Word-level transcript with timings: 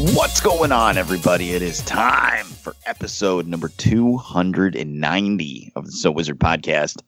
What's 0.00 0.40
going 0.40 0.70
on, 0.70 0.96
everybody? 0.96 1.52
It 1.54 1.62
is 1.62 1.82
time 1.82 2.44
for 2.46 2.76
episode 2.86 3.46
number 3.48 3.68
290 3.68 5.72
of 5.74 5.86
the 5.86 5.92
So 5.92 6.10
Wizard 6.12 6.38
podcast. 6.38 7.02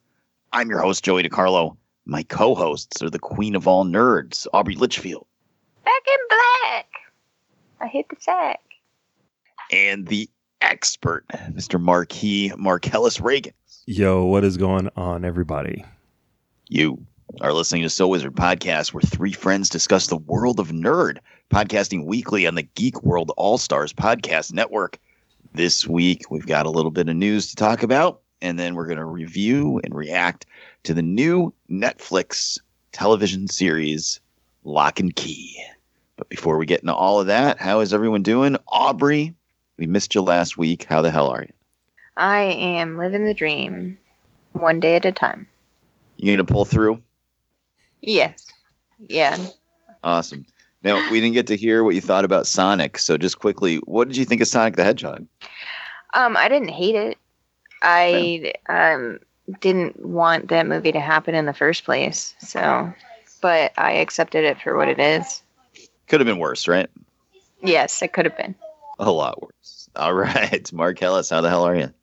I'm 0.51 0.69
your 0.69 0.79
host, 0.81 1.03
Joey 1.05 1.23
DiCarlo. 1.23 1.77
My 2.05 2.23
co 2.23 2.53
hosts 2.53 3.01
are 3.01 3.09
the 3.09 3.17
queen 3.19 3.55
of 3.55 3.65
all 3.67 3.85
nerds, 3.85 4.45
Aubrey 4.53 4.75
Litchfield, 4.75 5.25
Back 5.85 6.01
in 6.07 6.17
black. 6.29 6.87
I 7.79 7.87
hit 7.87 8.07
the 8.09 8.17
sack. 8.19 8.59
and 9.71 10.05
the 10.07 10.29
expert, 10.59 11.25
Mr. 11.29 11.79
Marquis 11.79 12.51
Marcellus 12.57 13.21
Reagan. 13.21 13.53
Yo, 13.85 14.25
what 14.25 14.43
is 14.43 14.57
going 14.57 14.89
on, 14.97 15.23
everybody? 15.23 15.85
You 16.67 17.05
are 17.39 17.53
listening 17.53 17.83
to 17.83 17.89
So 17.89 18.09
Wizard 18.09 18.35
Podcast, 18.35 18.93
where 18.93 19.01
three 19.01 19.31
friends 19.31 19.69
discuss 19.69 20.07
the 20.07 20.17
world 20.17 20.59
of 20.59 20.69
nerd, 20.69 21.19
podcasting 21.51 22.05
weekly 22.05 22.47
on 22.47 22.55
the 22.55 22.63
Geek 22.63 23.03
World 23.03 23.31
All 23.35 23.57
Stars 23.57 23.91
Podcast 23.91 24.53
Network. 24.53 24.97
This 25.53 25.85
week, 25.85 26.31
we've 26.31 26.47
got 26.47 26.65
a 26.65 26.69
little 26.69 26.91
bit 26.91 27.09
of 27.09 27.15
news 27.17 27.49
to 27.49 27.57
talk 27.57 27.83
about, 27.83 28.21
and 28.41 28.57
then 28.57 28.73
we're 28.73 28.85
going 28.85 28.97
to 28.97 29.05
review 29.05 29.81
and 29.83 29.93
react 29.93 30.45
to 30.83 30.93
the 30.93 31.01
new 31.01 31.53
Netflix 31.69 32.57
television 32.93 33.49
series, 33.49 34.21
Locke 34.63 35.01
and 35.01 35.13
Key. 35.13 35.61
But 36.15 36.29
before 36.29 36.57
we 36.57 36.65
get 36.65 36.79
into 36.81 36.93
all 36.93 37.19
of 37.19 37.27
that, 37.27 37.59
how 37.59 37.81
is 37.81 37.93
everyone 37.93 38.23
doing? 38.23 38.55
Aubrey, 38.69 39.35
we 39.75 39.87
missed 39.87 40.15
you 40.15 40.21
last 40.21 40.57
week. 40.57 40.85
How 40.85 41.01
the 41.01 41.11
hell 41.11 41.27
are 41.27 41.41
you? 41.41 41.53
I 42.15 42.43
am 42.43 42.97
living 42.97 43.25
the 43.25 43.33
dream, 43.33 43.97
one 44.53 44.79
day 44.79 44.95
at 44.95 45.05
a 45.05 45.11
time. 45.11 45.47
You 46.15 46.27
going 46.27 46.45
to 46.45 46.53
pull 46.53 46.63
through? 46.63 47.01
Yes. 47.99 48.47
Yeah. 49.09 49.37
Awesome. 50.01 50.45
Now, 50.83 50.95
we 51.11 51.19
didn't 51.21 51.33
get 51.33 51.47
to 51.47 51.55
hear 51.55 51.83
what 51.83 51.95
you 51.95 52.01
thought 52.01 52.25
about 52.25 52.47
Sonic. 52.47 52.97
So, 52.97 53.17
just 53.17 53.39
quickly, 53.39 53.77
what 53.85 54.07
did 54.07 54.17
you 54.17 54.25
think 54.25 54.41
of 54.41 54.47
Sonic 54.47 54.75
the 54.75 54.83
Hedgehog? 54.83 55.25
Um, 56.13 56.35
I 56.35 56.49
didn't 56.49 56.69
hate 56.69 56.95
it. 56.95 57.17
I 57.81 58.53
um 58.69 59.19
didn't 59.59 60.05
want 60.05 60.49
that 60.49 60.67
movie 60.67 60.91
to 60.91 60.99
happen 60.99 61.35
in 61.35 61.45
the 61.45 61.53
first 61.53 61.83
place. 61.83 62.35
So, 62.39 62.93
but 63.41 63.71
I 63.77 63.93
accepted 63.93 64.43
it 64.43 64.61
for 64.61 64.77
what 64.77 64.87
it 64.87 64.99
is. 64.99 65.41
Could 66.07 66.19
have 66.19 66.27
been 66.27 66.39
worse, 66.39 66.67
right? 66.67 66.89
Yes, 67.63 68.01
it 68.01 68.13
could 68.13 68.25
have 68.25 68.37
been. 68.37 68.55
A 68.99 69.11
lot 69.11 69.41
worse. 69.41 69.89
All 69.95 70.13
right. 70.15 70.71
Marcellus, 70.73 71.29
how 71.29 71.41
the 71.41 71.49
hell 71.49 71.65
are 71.65 71.75
you? 71.75 71.93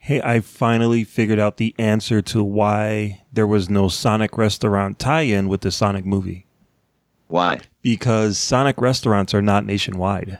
Hey, 0.00 0.20
I 0.20 0.40
finally 0.40 1.04
figured 1.04 1.38
out 1.38 1.58
the 1.58 1.74
answer 1.78 2.20
to 2.22 2.42
why 2.42 3.22
there 3.32 3.46
was 3.46 3.70
no 3.70 3.88
Sonic 3.88 4.36
restaurant 4.36 4.98
tie 4.98 5.22
in 5.22 5.48
with 5.48 5.60
the 5.60 5.70
Sonic 5.70 6.04
movie. 6.04 6.46
Why? 7.32 7.60
Because 7.82 8.36
Sonic 8.38 8.78
restaurants 8.80 9.32
are 9.34 9.40
not 9.42 9.64
nationwide, 9.64 10.38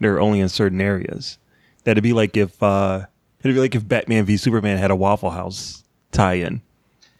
they're 0.00 0.18
only 0.20 0.40
in 0.40 0.48
certain 0.48 0.80
areas. 0.80 1.38
That'd 1.84 2.02
be 2.02 2.12
like 2.12 2.36
if, 2.36 2.60
uh, 2.62 3.06
it'd 3.40 3.54
be 3.54 3.60
like 3.60 3.74
if 3.74 3.86
Batman 3.86 4.24
v 4.24 4.36
Superman 4.36 4.78
had 4.78 4.90
a 4.90 4.96
Waffle 4.96 5.30
House 5.30 5.84
tie 6.10 6.34
in. 6.34 6.62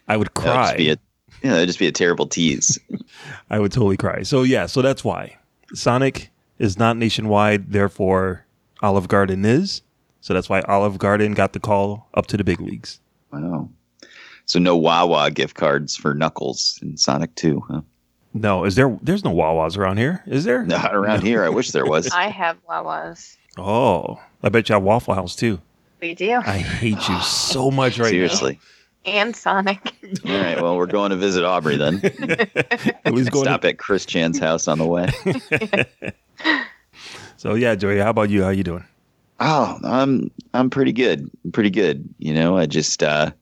I 0.09 0.17
would 0.17 0.29
That 0.29 0.35
cry. 0.35 0.75
a, 0.79 0.83
yeah, 0.83 0.95
that'd 1.43 1.69
just 1.69 1.79
be 1.79 1.87
a 1.87 1.93
terrible 1.93 2.27
tease. 2.27 2.79
I 3.51 3.59
would 3.59 3.71
totally 3.73 3.97
cry. 3.97 4.23
So 4.23 4.43
yeah, 4.45 4.67
so 4.67 4.81
that's 4.83 5.05
why 5.05 5.37
Sonic 5.75 6.31
is 6.59 6.79
not 6.79 6.97
nationwide. 6.97 7.71
Therefore, 7.73 8.47
Olive 8.83 9.09
Garden 9.09 9.45
is. 9.45 9.83
So 10.21 10.33
that's 10.33 10.49
why 10.49 10.61
Olive 10.63 10.99
Garden 10.99 11.35
got 11.35 11.53
the 11.53 11.61
call 11.61 12.09
up 12.15 12.27
to 12.29 12.37
the 12.37 12.45
big 12.45 12.61
leagues. 12.61 13.01
wow. 13.33 13.69
So, 14.45 14.59
no 14.59 14.77
Wawa 14.77 15.31
gift 15.31 15.55
cards 15.55 15.97
for 15.97 16.15
Knuckles 16.15 16.79
in 16.83 16.97
Sonic 16.97 17.33
2, 17.37 17.63
huh? 17.69 17.81
No, 18.35 18.65
is 18.65 18.75
there? 18.77 18.99
There's 19.03 19.25
no 19.25 19.35
Wawas 19.35 19.77
around 19.77 19.99
here, 19.99 20.23
is 20.27 20.45
there? 20.45 20.65
Not 20.65 20.95
around 20.95 21.23
here. 21.23 21.45
I 21.45 21.49
wish 21.51 21.71
there 21.71 21.85
was. 21.85 22.11
I 22.13 22.29
have 22.29 22.57
Wawas. 22.67 23.37
Oh, 23.59 24.21
I 24.43 24.49
bet 24.49 24.69
you 24.69 24.75
have 24.75 24.83
Waffle 24.83 25.15
House 25.15 25.37
too. 25.37 25.61
We 26.01 26.15
do. 26.15 26.41
I 26.45 26.59
hate 26.59 27.09
you 27.09 27.21
so 27.21 27.71
much 27.71 27.99
right 27.99 28.11
Seriously. 28.11 28.59
And 29.05 29.37
Sonic. 29.37 29.95
All 30.27 30.33
right. 30.33 30.61
Well, 30.61 30.77
we're 30.77 30.87
going 30.87 31.11
to 31.11 31.17
visit 31.17 31.45
Aubrey 31.45 31.77
then. 31.77 32.01
now. 32.19 32.35
At 33.05 33.15
least 33.15 33.31
going. 33.33 33.45
Stop 33.45 33.65
at 33.65 33.79
Chris 33.79 34.07
Chan's 34.07 34.39
house 34.39 34.69
on 34.69 34.79
the 34.79 34.87
way. 34.87 35.09
So 37.43 37.55
yeah, 37.55 37.75
Joey, 37.75 37.99
how 37.99 38.11
about 38.11 38.31
you? 38.31 38.45
How 38.45 38.51
you 38.51 38.63
doing? 38.63 38.85
Oh, 39.41 39.77
I'm 39.83 40.31
I'm 40.55 40.71
pretty 40.71 40.93
good. 40.93 41.29
I'm 41.45 41.51
pretty 41.51 41.71
good. 41.71 42.09
You 42.19 42.35
know, 42.35 42.57
I 42.57 42.67
just 42.67 43.03
uh, 43.03 43.33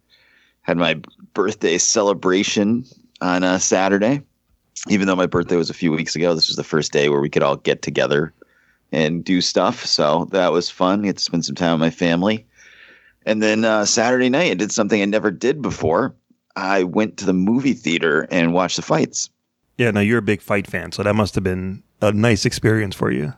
had 0.62 0.78
my 0.78 0.98
birthday 1.34 1.76
celebration 1.76 2.86
on 3.20 3.42
a 3.44 3.60
Saturday. 3.60 4.22
Even 4.88 5.06
though 5.06 5.16
my 5.16 5.26
birthday 5.26 5.56
was 5.56 5.70
a 5.70 5.74
few 5.74 5.92
weeks 5.92 6.16
ago, 6.16 6.34
this 6.34 6.48
was 6.48 6.56
the 6.56 6.64
first 6.64 6.92
day 6.92 7.08
where 7.08 7.20
we 7.20 7.28
could 7.28 7.42
all 7.42 7.56
get 7.56 7.82
together 7.82 8.32
and 8.92 9.24
do 9.24 9.40
stuff. 9.40 9.84
So 9.84 10.26
that 10.32 10.52
was 10.52 10.70
fun. 10.70 11.02
Get 11.02 11.18
to 11.18 11.22
spend 11.22 11.44
some 11.44 11.54
time 11.54 11.72
with 11.72 11.80
my 11.80 11.90
family. 11.90 12.46
And 13.26 13.42
then 13.42 13.64
uh, 13.64 13.84
Saturday 13.84 14.28
night, 14.28 14.50
I 14.50 14.54
did 14.54 14.72
something 14.72 15.02
I 15.02 15.04
never 15.04 15.30
did 15.30 15.60
before. 15.60 16.14
I 16.56 16.84
went 16.84 17.16
to 17.18 17.26
the 17.26 17.32
movie 17.32 17.74
theater 17.74 18.26
and 18.30 18.54
watched 18.54 18.76
the 18.76 18.82
fights. 18.82 19.30
Yeah, 19.76 19.90
now 19.90 20.00
you're 20.00 20.18
a 20.18 20.22
big 20.22 20.42
fight 20.42 20.66
fan, 20.66 20.92
so 20.92 21.02
that 21.02 21.14
must 21.14 21.34
have 21.34 21.44
been 21.44 21.82
a 22.02 22.12
nice 22.12 22.44
experience 22.44 22.94
for 22.94 23.10
you. 23.10 23.32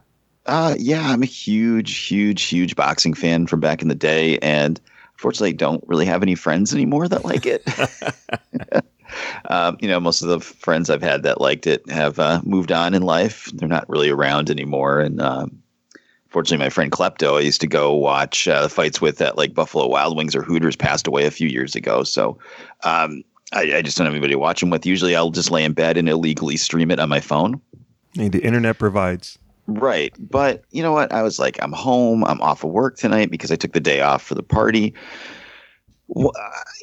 Uh, 0.47 0.75
yeah, 0.79 1.11
I'm 1.11 1.23
a 1.23 1.27
huge, 1.27 1.99
huge, 1.99 2.43
huge 2.43 2.75
boxing 2.75 3.15
fan 3.15 3.47
from 3.47 3.61
back 3.61 3.83
in 3.83 3.89
the 3.89 3.95
day, 3.95 4.39
and 4.39 4.81
unfortunately, 5.15 5.53
don't 5.53 5.85
really 5.87 6.07
have 6.07 6.23
any 6.23 6.35
friends 6.35 6.75
anymore 6.75 7.07
that 7.09 7.25
like 7.25 7.47
it. 7.47 7.63
um, 9.47 9.77
you 9.81 9.89
know, 9.89 10.01
most 10.01 10.23
of 10.23 10.29
the 10.29 10.41
friends 10.41 10.91
I've 10.91 11.03
had 11.03 11.23
that 11.23 11.41
liked 11.41 11.67
it 11.67 11.89
have 11.91 12.19
uh, 12.19 12.41
moved 12.45 12.73
on 12.73 12.95
in 12.95 13.03
life. 13.03 13.51
They're 13.55 13.69
not 13.69 13.89
really 13.89 14.11
around 14.11 14.51
anymore, 14.51 15.01
and 15.01 15.21
um, 15.21 15.63
fortunately, 16.29 16.65
my 16.65 16.71
friend 16.71 16.93
Klepto, 16.93 17.39
I 17.39 17.41
used 17.41 17.61
to 17.61 17.67
go 17.67 17.95
watch 17.95 18.49
uh, 18.49 18.63
the 18.63 18.69
fights 18.69 19.01
with 19.01 19.21
at 19.21 19.37
like 19.37 19.55
Buffalo 19.55 19.87
Wild 19.87 20.17
Wings 20.17 20.37
or 20.37 20.43
Hooters, 20.43 20.77
passed 20.77 21.07
away 21.07 21.27
a 21.27 21.31
few 21.31 21.49
years 21.49 21.75
ago. 21.75 22.03
So. 22.05 22.39
Um, 22.85 23.25
I, 23.55 23.77
I 23.77 23.83
just 23.83 23.99
don't 23.99 24.07
have 24.07 24.15
anybody 24.15 24.33
to 24.33 24.39
watch 24.39 24.61
them 24.61 24.71
with. 24.71 24.87
Usually, 24.87 25.15
I'll 25.15 25.31
just 25.31 25.51
lay 25.51 25.63
in 25.63 25.75
bed 25.75 25.99
and 25.99 26.09
illegally 26.09 26.57
stream 26.57 26.91
it 26.91 26.99
on 26.99 27.11
my 27.11 27.21
phone. 27.21 27.61
Hey, 28.15 28.29
the 28.29 28.41
internet 28.41 28.79
provides. 28.79 29.39
Right. 29.67 30.15
But 30.19 30.65
you 30.71 30.83
know 30.83 30.93
what? 30.93 31.13
I 31.13 31.23
was 31.23 31.39
like, 31.39 31.63
I'm 31.63 31.73
home. 31.73 32.25
I'm 32.25 32.41
off 32.41 32.65
of 32.65 32.71
work 32.71 32.97
tonight 32.97 33.31
because 33.31 33.53
I 33.53 33.57
took 33.57 33.73
the 33.73 33.81
day 33.81 34.01
off 34.01 34.23
for 34.23 34.35
the 34.35 34.43
party. 34.43 34.95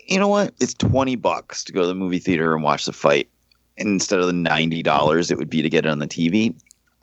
You 0.10 0.18
know 0.20 0.28
what? 0.28 0.54
It's 0.60 0.74
20 0.74 1.16
bucks 1.16 1.64
to 1.66 1.72
go 1.72 1.82
to 1.82 1.88
the 1.88 1.94
movie 1.96 2.20
theater 2.20 2.54
and 2.56 2.64
watch 2.64 2.86
the 2.86 2.94
fight. 2.94 3.30
And 3.78 3.88
instead 3.88 4.20
of 4.20 4.26
the 4.26 4.34
$90 4.34 5.32
it 5.32 5.38
would 5.38 5.50
be 5.50 5.62
to 5.62 5.70
get 5.70 5.86
it 5.86 5.90
on 5.90 6.00
the 6.00 6.08
TV, 6.08 6.54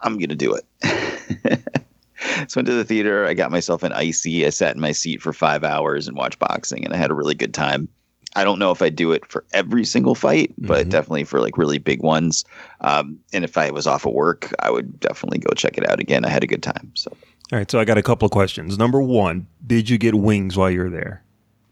I'm 0.01 0.19
going 0.19 0.29
to 0.29 0.35
do 0.35 0.55
it. 0.55 0.65
so 2.49 2.59
went 2.59 2.67
to 2.67 2.75
the 2.75 2.85
theater. 2.85 3.25
I 3.27 3.35
got 3.35 3.51
myself 3.51 3.83
an 3.83 3.93
icy. 3.93 4.45
I 4.45 4.51
sat 4.51 4.75
in 4.75 4.81
my 4.81 4.93
seat 4.93 5.23
for 5.23 5.33
five 5.33 5.65
hours 5.65 6.09
and 6.09 6.17
watched 6.17 6.39
boxing, 6.39 6.85
and 6.85 6.93
I 6.93 6.97
had 6.97 7.11
a 7.11 7.15
really 7.15 7.35
good 7.35 7.55
time. 7.55 7.89
I 8.35 8.45
don't 8.45 8.59
know 8.59 8.71
if 8.73 8.83
I 8.83 8.91
do 8.91 9.13
it 9.13 9.25
for 9.25 9.45
every 9.55 9.85
single 9.85 10.15
fight, 10.15 10.53
but 10.59 10.87
Mhm. 10.87 10.91
definitely 10.91 11.25
for 11.25 11.41
like 11.41 11.57
really 11.57 11.79
big 11.79 12.03
ones. 12.03 12.45
Um, 12.83 13.19
and 13.33 13.45
if 13.45 13.57
I 13.57 13.71
was 13.71 13.87
off 13.87 14.05
of 14.05 14.13
work, 14.13 14.53
I 14.59 14.71
would 14.71 15.01
definitely 15.01 15.39
go 15.39 15.55
check 15.55 15.79
it 15.79 15.89
out 15.89 16.01
again. 16.01 16.25
I 16.27 16.29
had 16.29 16.45
a 16.45 16.47
good 16.47 16.63
time. 16.63 16.91
So 16.95 17.11
All 17.53 17.59
right, 17.59 17.71
so 17.71 17.79
I 17.79 17.85
got 17.87 17.97
a 17.97 18.03
couple 18.03 18.27
of 18.27 18.33
questions. 18.33 18.77
Number 18.77 19.01
one, 19.01 19.47
did 19.67 19.89
you 19.89 19.97
get 19.97 20.15
wings 20.17 20.57
while 20.57 20.71
you 20.71 20.81
were 20.81 20.91
there? 20.91 21.23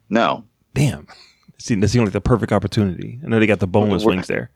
no, 0.08 0.44
Damn, 0.74 1.06
See, 1.58 1.74
that 1.76 1.88
seemed 1.88 2.04
like 2.06 2.12
the 2.12 2.20
perfect 2.20 2.52
opportunity. 2.52 3.18
I 3.24 3.28
know 3.28 3.38
they 3.40 3.46
got 3.46 3.60
the 3.60 3.66
boneless 3.66 4.04
wings 4.04 4.26
there. 4.26 4.50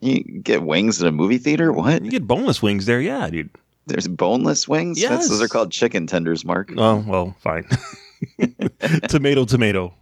you 0.00 0.22
get 0.22 0.62
wings 0.62 1.02
at 1.02 1.08
a 1.08 1.12
movie 1.12 1.38
theater. 1.38 1.72
What? 1.72 2.04
You 2.04 2.10
get 2.10 2.26
boneless 2.26 2.62
wings 2.62 2.86
there, 2.86 3.00
yeah, 3.00 3.28
dude. 3.28 3.50
There's 3.86 4.08
boneless 4.08 4.66
wings. 4.66 5.00
That's, 5.02 5.28
those 5.28 5.42
are 5.42 5.48
called 5.48 5.70
chicken 5.72 6.06
tenders, 6.06 6.44
Mark. 6.44 6.72
Oh 6.76 7.04
well, 7.06 7.36
fine. 7.40 7.64
tomato, 9.08 9.44
tomato. 9.44 9.94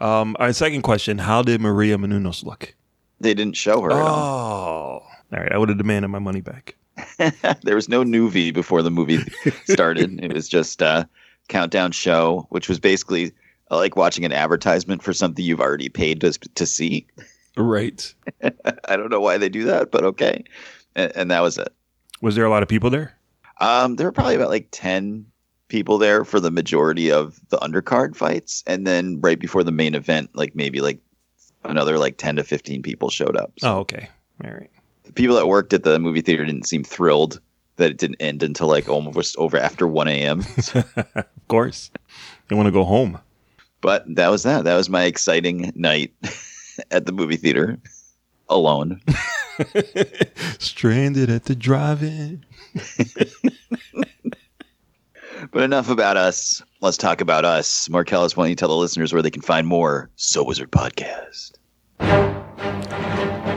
Um, 0.00 0.36
our 0.38 0.52
second 0.52 0.82
question: 0.82 1.18
How 1.18 1.42
did 1.42 1.60
Maria 1.60 1.96
Menounos 1.96 2.44
look? 2.44 2.74
They 3.20 3.34
didn't 3.34 3.56
show 3.56 3.80
her 3.82 3.92
Oh, 3.92 3.96
at 3.96 4.00
all. 4.02 5.06
all 5.32 5.40
right. 5.40 5.52
I 5.52 5.58
would 5.58 5.68
have 5.68 5.78
demanded 5.78 6.08
my 6.08 6.20
money 6.20 6.40
back. 6.40 6.76
there 7.62 7.74
was 7.74 7.88
no 7.88 8.04
newbie 8.04 8.52
before 8.54 8.82
the 8.82 8.90
movie 8.90 9.18
started. 9.64 10.22
it 10.22 10.32
was 10.32 10.48
just 10.48 10.80
a 10.82 11.08
countdown 11.48 11.90
show, 11.92 12.46
which 12.50 12.68
was 12.68 12.78
basically 12.78 13.32
like 13.70 13.96
watching 13.96 14.24
an 14.24 14.32
advertisement 14.32 15.02
for 15.02 15.12
something 15.12 15.44
you've 15.44 15.60
already 15.60 15.88
paid 15.88 16.20
to 16.22 16.32
to 16.32 16.66
see. 16.66 17.06
Right. 17.56 18.14
I 18.88 18.96
don't 18.96 19.10
know 19.10 19.20
why 19.20 19.36
they 19.38 19.48
do 19.48 19.64
that, 19.64 19.90
but 19.90 20.04
okay. 20.04 20.44
And, 20.94 21.12
and 21.16 21.30
that 21.30 21.40
was 21.40 21.58
it. 21.58 21.72
Was 22.20 22.34
there 22.34 22.44
a 22.44 22.50
lot 22.50 22.62
of 22.62 22.68
people 22.68 22.90
there? 22.90 23.16
Um, 23.60 23.96
there 23.96 24.06
were 24.06 24.12
probably 24.12 24.36
about 24.36 24.50
like 24.50 24.68
10 24.70 25.26
people 25.66 25.98
there 25.98 26.24
for 26.24 26.38
the 26.40 26.50
majority 26.50 27.10
of 27.10 27.40
the 27.48 27.58
undercard 27.58 28.14
fights. 28.16 28.62
And 28.66 28.86
then 28.86 29.20
right 29.20 29.38
before 29.38 29.64
the 29.64 29.72
main 29.72 29.94
event, 29.96 30.30
like 30.34 30.54
maybe 30.54 30.80
like 30.80 30.98
another 31.64 31.98
like 31.98 32.16
10 32.16 32.36
to 32.36 32.44
15 32.44 32.82
people 32.82 33.10
showed 33.10 33.36
up. 33.36 33.52
So 33.58 33.68
Oh, 33.74 33.78
okay. 33.80 34.08
All 34.44 34.52
right. 34.52 34.70
the 35.04 35.12
people 35.12 35.34
that 35.36 35.48
worked 35.48 35.72
at 35.72 35.82
the 35.82 35.98
movie 35.98 36.20
theater 36.20 36.44
didn't 36.44 36.66
seem 36.68 36.84
thrilled 36.84 37.40
that 37.76 37.90
it 37.90 37.98
didn't 37.98 38.20
end 38.20 38.42
until 38.44 38.68
like 38.68 38.88
almost 38.88 39.36
over 39.36 39.56
after 39.58 39.86
1 39.88 40.06
a.m. 40.08 40.40
of 40.74 41.24
course. 41.48 41.90
They 42.48 42.54
want 42.56 42.66
to 42.66 42.72
go 42.72 42.84
home. 42.84 43.18
But 43.80 44.04
that 44.14 44.28
was 44.28 44.42
that. 44.42 44.64
That 44.64 44.76
was 44.76 44.88
my 44.88 45.04
exciting 45.04 45.72
night 45.74 46.12
at 46.90 47.06
the 47.06 47.12
movie 47.12 47.36
theater 47.36 47.78
alone. 48.48 49.00
Stranded 50.58 51.30
at 51.30 51.44
the 51.44 51.54
drive-in. 51.54 52.44
But 55.52 55.62
enough 55.62 55.88
about 55.88 56.16
us. 56.16 56.62
Let's 56.80 56.96
talk 56.96 57.20
about 57.20 57.44
us. 57.44 57.88
Marcellus, 57.88 58.36
why 58.36 58.44
don't 58.44 58.50
you 58.50 58.56
tell 58.56 58.68
the 58.68 58.76
listeners 58.76 59.12
where 59.12 59.22
they 59.22 59.30
can 59.30 59.42
find 59.42 59.66
more 59.66 60.10
So 60.16 60.42
Wizard 60.42 60.70
Podcast? 60.72 61.52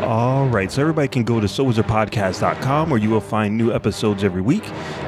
All 0.01 0.47
right, 0.47 0.71
so 0.71 0.81
everybody 0.81 1.07
can 1.07 1.23
go 1.23 1.39
to 1.39 1.45
sowizardpodcast.com 1.45 2.89
where 2.89 2.99
you 2.99 3.11
will 3.11 3.21
find 3.21 3.55
new 3.55 3.71
episodes 3.71 4.23
every 4.23 4.41
week. 4.41 4.63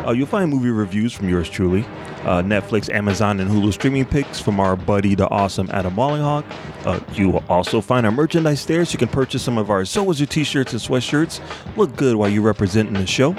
Uh, 0.05 0.11
you'll 0.11 0.27
find 0.27 0.51
movie 0.51 0.69
reviews 0.69 1.11
from 1.11 1.27
yours 1.27 1.49
truly, 1.49 1.83
uh, 2.25 2.43
Netflix, 2.43 2.93
Amazon, 2.93 3.39
and 3.39 3.49
Hulu 3.49 3.73
streaming 3.73 4.05
picks 4.05 4.39
from 4.39 4.59
our 4.59 4.75
buddy, 4.75 5.15
the 5.15 5.27
awesome 5.29 5.67
Adam 5.71 5.95
Wallinghawk. 5.95 6.45
Uh, 6.85 6.99
you 7.13 7.29
will 7.31 7.43
also 7.49 7.81
find 7.81 8.05
our 8.05 8.11
merchandise 8.11 8.67
there, 8.67 8.85
so 8.85 8.93
you 8.93 8.99
can 8.99 9.07
purchase 9.07 9.41
some 9.41 9.57
of 9.57 9.71
our 9.71 9.83
So 9.83 10.03
Wizard 10.03 10.29
t-shirts 10.29 10.73
and 10.73 10.81
sweatshirts. 10.81 11.41
Look 11.75 11.95
good 11.95 12.15
while 12.15 12.29
you're 12.29 12.43
representing 12.43 12.93
the 12.93 13.07
show. 13.07 13.35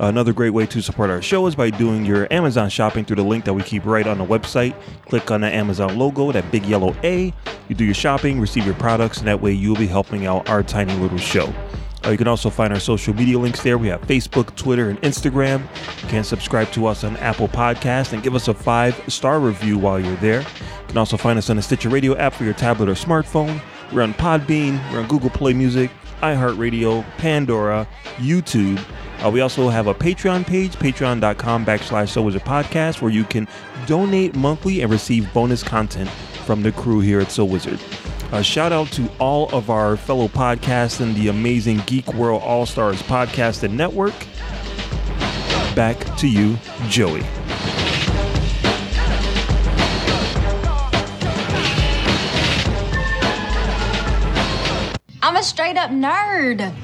Another 0.00 0.32
great 0.32 0.50
way 0.50 0.64
to 0.64 0.80
support 0.80 1.10
our 1.10 1.20
show 1.20 1.46
is 1.46 1.54
by 1.54 1.68
doing 1.68 2.06
your 2.06 2.26
Amazon 2.32 2.70
shopping 2.70 3.04
through 3.04 3.16
the 3.16 3.22
link 3.22 3.44
that 3.44 3.52
we 3.52 3.62
keep 3.62 3.84
right 3.84 4.06
on 4.06 4.16
the 4.16 4.24
website. 4.24 4.74
Click 5.04 5.30
on 5.30 5.42
the 5.42 5.54
Amazon 5.54 5.98
logo, 5.98 6.32
that 6.32 6.50
big 6.50 6.64
yellow 6.64 6.96
A. 7.04 7.34
You 7.68 7.74
do 7.74 7.84
your 7.84 7.92
shopping, 7.92 8.40
receive 8.40 8.64
your 8.64 8.74
products, 8.76 9.18
and 9.18 9.26
that 9.28 9.42
way 9.42 9.52
you'll 9.52 9.76
be 9.76 9.86
helping 9.86 10.24
out 10.24 10.48
our 10.48 10.62
tiny 10.62 10.94
little 10.94 11.18
show. 11.18 11.52
Uh, 12.02 12.12
you 12.12 12.16
can 12.16 12.28
also 12.28 12.48
find 12.48 12.72
our 12.72 12.80
social 12.80 13.12
media 13.12 13.38
links 13.38 13.62
there. 13.62 13.76
We 13.76 13.88
have 13.88 14.00
Facebook, 14.00 14.56
Twitter, 14.56 14.88
and 14.88 14.98
Instagram. 15.02 15.60
You 16.02 16.08
can 16.08 16.24
subscribe 16.24 16.72
to 16.72 16.86
us 16.86 17.04
on 17.04 17.18
Apple 17.18 17.48
Podcast 17.48 18.14
and 18.14 18.22
give 18.22 18.34
us 18.34 18.48
a 18.48 18.54
five 18.54 18.98
star 19.08 19.38
review 19.38 19.76
while 19.76 20.00
you're 20.00 20.16
there. 20.16 20.40
You 20.40 20.86
can 20.88 20.96
also 20.96 21.18
find 21.18 21.38
us 21.38 21.50
on 21.50 21.56
the 21.56 21.62
Stitcher 21.62 21.90
Radio 21.90 22.16
app 22.16 22.32
for 22.32 22.44
your 22.44 22.54
tablet 22.54 22.88
or 22.88 22.94
smartphone. 22.94 23.60
We're 23.92 24.02
on 24.02 24.14
Podbean, 24.14 24.80
we're 24.92 25.00
on 25.00 25.08
Google 25.08 25.28
Play 25.30 25.52
Music, 25.52 25.90
iHeartRadio, 26.20 27.04
Pandora, 27.18 27.86
YouTube. 28.16 28.82
Uh, 29.24 29.30
we 29.30 29.40
also 29.40 29.68
have 29.68 29.86
a 29.86 29.94
Patreon 29.94 30.46
page, 30.46 30.72
patreon.com 30.76 31.66
backslash 31.66 32.08
so 32.08 32.22
wizard 32.22 32.42
podcast, 32.42 33.02
where 33.02 33.10
you 33.10 33.24
can 33.24 33.46
donate 33.86 34.34
monthly 34.34 34.80
and 34.80 34.90
receive 34.90 35.32
bonus 35.34 35.62
content 35.62 36.08
from 36.46 36.62
the 36.62 36.72
crew 36.72 37.00
here 37.00 37.20
at 37.20 37.30
So 37.30 37.44
Wizard. 37.44 37.78
A 38.32 38.42
shout 38.42 38.72
out 38.72 38.88
to 38.92 39.10
all 39.18 39.48
of 39.50 39.70
our 39.70 39.96
fellow 39.96 40.28
podcasts 40.28 41.00
in 41.00 41.14
the 41.14 41.28
amazing 41.28 41.82
Geek 41.86 42.12
World 42.14 42.42
All 42.42 42.64
Stars 42.64 43.02
podcast 43.02 43.62
and 43.64 43.76
network. 43.76 44.14
Back 45.74 45.98
to 46.18 46.28
you, 46.28 46.56
Joey. 46.88 47.24
Up 55.80 55.90
nerd. 55.90 56.74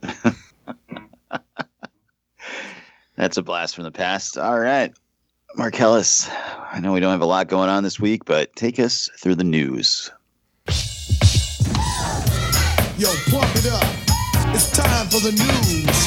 That's 3.16 3.36
a 3.36 3.42
blast 3.42 3.74
from 3.74 3.84
the 3.84 3.90
past. 3.90 4.38
All 4.38 4.58
right. 4.58 4.90
Marcellus, 5.56 6.30
I 6.30 6.80
know 6.80 6.94
we 6.94 7.00
don't 7.00 7.10
have 7.10 7.20
a 7.20 7.26
lot 7.26 7.48
going 7.48 7.68
on 7.68 7.82
this 7.82 8.00
week, 8.00 8.24
but 8.24 8.56
take 8.56 8.78
us 8.78 9.10
through 9.18 9.34
the 9.34 9.44
news. 9.44 10.10
Yo, 12.96 13.12
pump 13.28 13.54
it 13.54 13.66
up. 13.70 13.84
It's 14.54 14.70
time 14.70 15.08
for 15.08 15.20
the 15.20 15.32
news. 15.32 16.06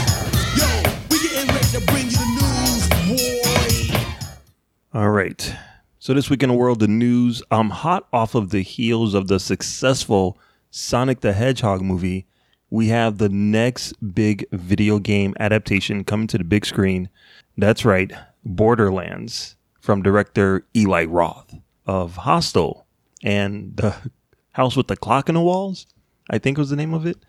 Yo, 0.57 0.65
we 1.11 1.19
getting 1.29 1.53
ready 1.53 1.67
to 1.67 1.81
bring 1.91 2.05
you 2.09 2.17
the 2.17 2.25
news, 2.41 3.91
boy. 3.93 4.99
All 4.99 5.11
right. 5.11 5.55
So 5.99 6.15
this 6.15 6.31
week 6.31 6.41
in 6.41 6.49
the 6.49 6.55
world 6.55 6.81
of 6.81 6.89
news, 6.89 7.43
I'm 7.51 7.69
hot 7.69 8.07
off 8.11 8.33
of 8.33 8.49
the 8.49 8.61
heels 8.61 9.13
of 9.13 9.27
the 9.27 9.39
successful 9.39 10.39
Sonic 10.77 11.21
the 11.21 11.31
Hedgehog 11.31 11.81
movie. 11.81 12.27
We 12.69 12.89
have 12.89 13.17
the 13.17 13.29
next 13.29 13.93
big 14.13 14.45
video 14.51 14.99
game 14.99 15.33
adaptation 15.39 16.03
coming 16.03 16.27
to 16.27 16.37
the 16.37 16.43
big 16.43 16.65
screen. 16.65 17.07
That's 17.57 17.85
right, 17.85 18.11
Borderlands 18.43 19.55
from 19.79 20.01
director 20.01 20.65
Eli 20.75 21.05
Roth 21.05 21.55
of 21.87 22.17
Hostel 22.17 22.85
and 23.23 23.77
the 23.77 23.95
House 24.51 24.75
with 24.75 24.89
the 24.89 24.97
Clock 24.97 25.29
in 25.29 25.35
the 25.35 25.41
Walls, 25.41 25.87
I 26.29 26.39
think 26.39 26.57
was 26.57 26.71
the 26.71 26.75
name 26.75 26.93
of 26.93 27.05
it. 27.05 27.19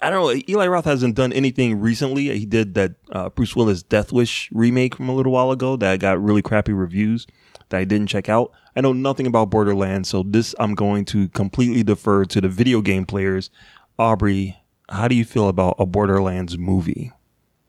I 0.00 0.10
don't 0.10 0.34
know. 0.34 0.42
Eli 0.48 0.66
Roth 0.66 0.84
hasn't 0.84 1.14
done 1.14 1.32
anything 1.32 1.78
recently. 1.78 2.36
He 2.36 2.46
did 2.46 2.74
that 2.74 2.94
uh, 3.12 3.28
Bruce 3.28 3.54
Willis 3.54 3.84
Death 3.84 4.10
Wish 4.10 4.48
remake 4.52 4.96
from 4.96 5.08
a 5.08 5.14
little 5.14 5.32
while 5.32 5.52
ago 5.52 5.76
that 5.76 6.00
got 6.00 6.20
really 6.20 6.42
crappy 6.42 6.72
reviews 6.72 7.28
that 7.68 7.78
I 7.78 7.84
didn't 7.84 8.08
check 8.08 8.28
out. 8.28 8.52
I 8.76 8.80
know 8.80 8.92
nothing 8.92 9.26
about 9.26 9.50
Borderlands, 9.50 10.08
so 10.08 10.22
this 10.22 10.54
I'm 10.58 10.74
going 10.74 11.04
to 11.06 11.28
completely 11.28 11.82
defer 11.82 12.24
to 12.26 12.40
the 12.40 12.48
video 12.48 12.80
game 12.80 13.04
players. 13.04 13.50
Aubrey, 13.98 14.56
how 14.88 15.08
do 15.08 15.14
you 15.14 15.24
feel 15.24 15.48
about 15.48 15.76
a 15.78 15.86
Borderlands 15.86 16.56
movie? 16.56 17.12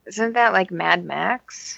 Isn't 0.06 0.34
that 0.34 0.54
like 0.54 0.72
Mad 0.72 1.06
Max? 1.06 1.78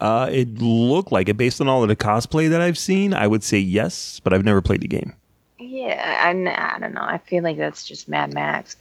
Uh, 0.00 0.28
it 0.30 0.58
looked 0.58 1.12
like 1.12 1.28
it 1.28 1.36
based 1.36 1.60
on 1.60 1.68
all 1.68 1.82
of 1.82 1.88
the 1.88 1.96
cosplay 1.96 2.50
that 2.50 2.60
I've 2.60 2.78
seen. 2.78 3.14
I 3.14 3.26
would 3.26 3.42
say 3.42 3.58
yes, 3.58 4.20
but 4.20 4.32
I've 4.32 4.44
never 4.44 4.60
played 4.60 4.80
the 4.80 4.88
game. 4.88 5.14
Yeah, 5.58 6.20
I, 6.24 6.30
I 6.30 6.78
don't 6.78 6.94
know. 6.94 7.02
I 7.02 7.18
feel 7.18 7.42
like 7.42 7.56
that's 7.56 7.86
just 7.86 8.08
Mad 8.08 8.34
Max. 8.34 8.76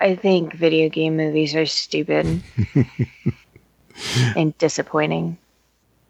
I 0.00 0.14
think 0.14 0.54
video 0.54 0.88
game 0.88 1.16
movies 1.16 1.54
are 1.54 1.66
stupid 1.66 2.42
and 4.36 4.56
disappointing. 4.58 5.38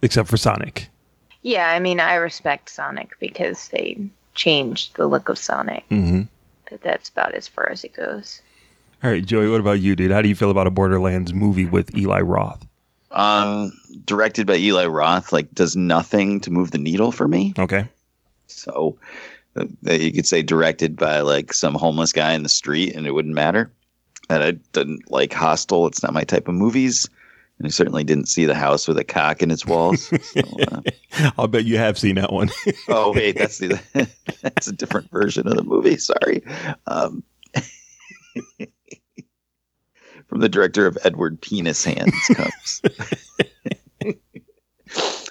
Except 0.02 0.28
for 0.28 0.36
Sonic. 0.36 0.88
Yeah, 1.42 1.70
I 1.70 1.78
mean, 1.78 2.00
I 2.00 2.14
respect 2.14 2.68
Sonic 2.68 3.18
because 3.20 3.68
they 3.68 3.98
changed 4.34 4.96
the 4.96 5.06
look 5.06 5.28
of 5.28 5.38
Sonic, 5.38 5.84
hmm 5.88 6.22
but 6.70 6.82
that's 6.82 7.08
about 7.08 7.34
as 7.34 7.48
far 7.48 7.70
as 7.70 7.82
it 7.82 7.94
goes. 7.94 8.42
All 9.02 9.10
right, 9.10 9.24
Joey, 9.24 9.48
what 9.48 9.60
about 9.60 9.80
you, 9.80 9.96
dude? 9.96 10.10
How 10.10 10.20
do 10.20 10.28
you 10.28 10.34
feel 10.34 10.50
about 10.50 10.66
a 10.66 10.70
Borderlands 10.70 11.32
movie 11.32 11.64
with 11.64 11.96
Eli 11.96 12.20
Roth? 12.20 12.66
Um, 13.10 13.72
directed 14.04 14.46
by 14.46 14.56
Eli 14.56 14.86
Roth, 14.86 15.32
like 15.32 15.50
does 15.54 15.76
nothing 15.76 16.40
to 16.40 16.50
move 16.50 16.72
the 16.72 16.78
needle 16.78 17.10
for 17.10 17.26
me. 17.26 17.54
Okay. 17.58 17.88
So 18.48 18.98
uh, 19.56 19.64
you 19.92 20.12
could 20.12 20.26
say 20.26 20.42
directed 20.42 20.96
by 20.96 21.20
like 21.20 21.52
some 21.52 21.74
homeless 21.74 22.12
guy 22.12 22.32
in 22.32 22.42
the 22.42 22.48
street, 22.48 22.94
and 22.94 23.06
it 23.06 23.12
wouldn't 23.12 23.34
matter. 23.34 23.70
And 24.28 24.42
I 24.42 24.50
didn't 24.72 25.10
like 25.10 25.32
Hostel. 25.32 25.86
It's 25.86 26.02
not 26.02 26.12
my 26.12 26.24
type 26.24 26.48
of 26.48 26.54
movies. 26.54 27.08
And 27.58 27.66
I 27.66 27.70
certainly 27.70 28.04
didn't 28.04 28.26
see 28.26 28.44
the 28.44 28.54
house 28.54 28.86
with 28.86 28.98
a 28.98 29.04
cock 29.04 29.42
in 29.42 29.50
its 29.50 29.66
walls. 29.66 30.12
So, 30.22 30.42
uh, 30.70 30.80
I'll 31.36 31.48
bet 31.48 31.64
you 31.64 31.76
have 31.78 31.98
seen 31.98 32.14
that 32.14 32.32
one. 32.32 32.50
oh 32.88 33.12
wait, 33.12 33.36
that's 33.36 33.58
the 33.58 33.80
that's 34.42 34.68
a 34.68 34.72
different 34.72 35.10
version 35.10 35.48
of 35.48 35.56
the 35.56 35.64
movie. 35.64 35.96
Sorry. 35.96 36.42
Um, 36.86 37.24
from 40.26 40.40
the 40.40 40.48
director 40.48 40.86
of 40.86 40.96
Edward 41.04 41.40
Penis 41.40 41.84
Hands 41.84 42.14
comes. 42.34 42.82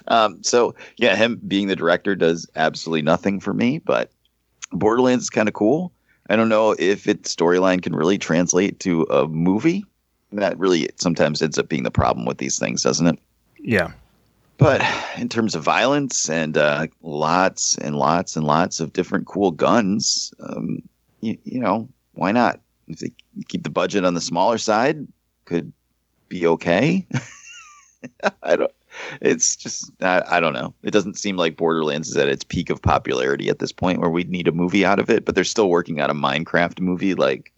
um, 0.08 0.42
so 0.42 0.74
yeah, 0.98 1.16
him 1.16 1.40
being 1.46 1.68
the 1.68 1.76
director 1.76 2.14
does 2.14 2.46
absolutely 2.56 3.02
nothing 3.02 3.40
for 3.40 3.54
me, 3.54 3.78
but 3.78 4.10
Borderlands 4.72 5.24
is 5.24 5.30
kind 5.30 5.48
of 5.48 5.54
cool. 5.54 5.92
I 6.28 6.36
don't 6.36 6.50
know 6.50 6.74
if 6.78 7.06
its 7.08 7.34
storyline 7.34 7.82
can 7.82 7.96
really 7.96 8.18
translate 8.18 8.80
to 8.80 9.04
a 9.04 9.26
movie. 9.26 9.84
That 10.32 10.58
really 10.58 10.88
sometimes 10.96 11.40
ends 11.40 11.58
up 11.58 11.68
being 11.68 11.84
the 11.84 11.90
problem 11.90 12.26
with 12.26 12.38
these 12.38 12.58
things, 12.58 12.82
doesn't 12.82 13.06
it? 13.06 13.18
yeah. 13.60 13.92
But 14.58 14.82
in 15.16 15.28
terms 15.28 15.54
of 15.54 15.62
violence 15.62 16.28
and 16.28 16.58
uh, 16.58 16.88
lots 17.02 17.78
and 17.78 17.96
lots 17.96 18.34
and 18.34 18.44
lots 18.44 18.80
of 18.80 18.92
different 18.92 19.26
cool 19.26 19.52
guns, 19.52 20.34
um, 20.40 20.82
you, 21.20 21.38
you 21.44 21.60
know, 21.60 21.88
why 22.14 22.32
not? 22.32 22.60
If 22.88 22.98
they 22.98 23.12
keep 23.46 23.62
the 23.62 23.70
budget 23.70 24.04
on 24.04 24.14
the 24.14 24.20
smaller 24.20 24.58
side, 24.58 25.06
could 25.44 25.72
be 26.28 26.46
okay. 26.46 27.06
I 28.42 28.56
don't. 28.56 28.72
It's 29.20 29.54
just 29.54 29.92
I, 30.00 30.22
I 30.26 30.40
don't 30.40 30.54
know. 30.54 30.74
It 30.82 30.90
doesn't 30.90 31.18
seem 31.18 31.36
like 31.36 31.56
Borderlands 31.56 32.08
is 32.08 32.16
at 32.16 32.28
its 32.28 32.42
peak 32.42 32.68
of 32.68 32.82
popularity 32.82 33.48
at 33.50 33.60
this 33.60 33.70
point, 33.70 34.00
where 34.00 34.10
we'd 34.10 34.30
need 34.30 34.48
a 34.48 34.52
movie 34.52 34.84
out 34.84 34.98
of 34.98 35.08
it. 35.08 35.24
But 35.24 35.36
they're 35.36 35.44
still 35.44 35.68
working 35.68 36.00
on 36.00 36.10
a 36.10 36.14
Minecraft 36.14 36.80
movie, 36.80 37.14
like 37.14 37.52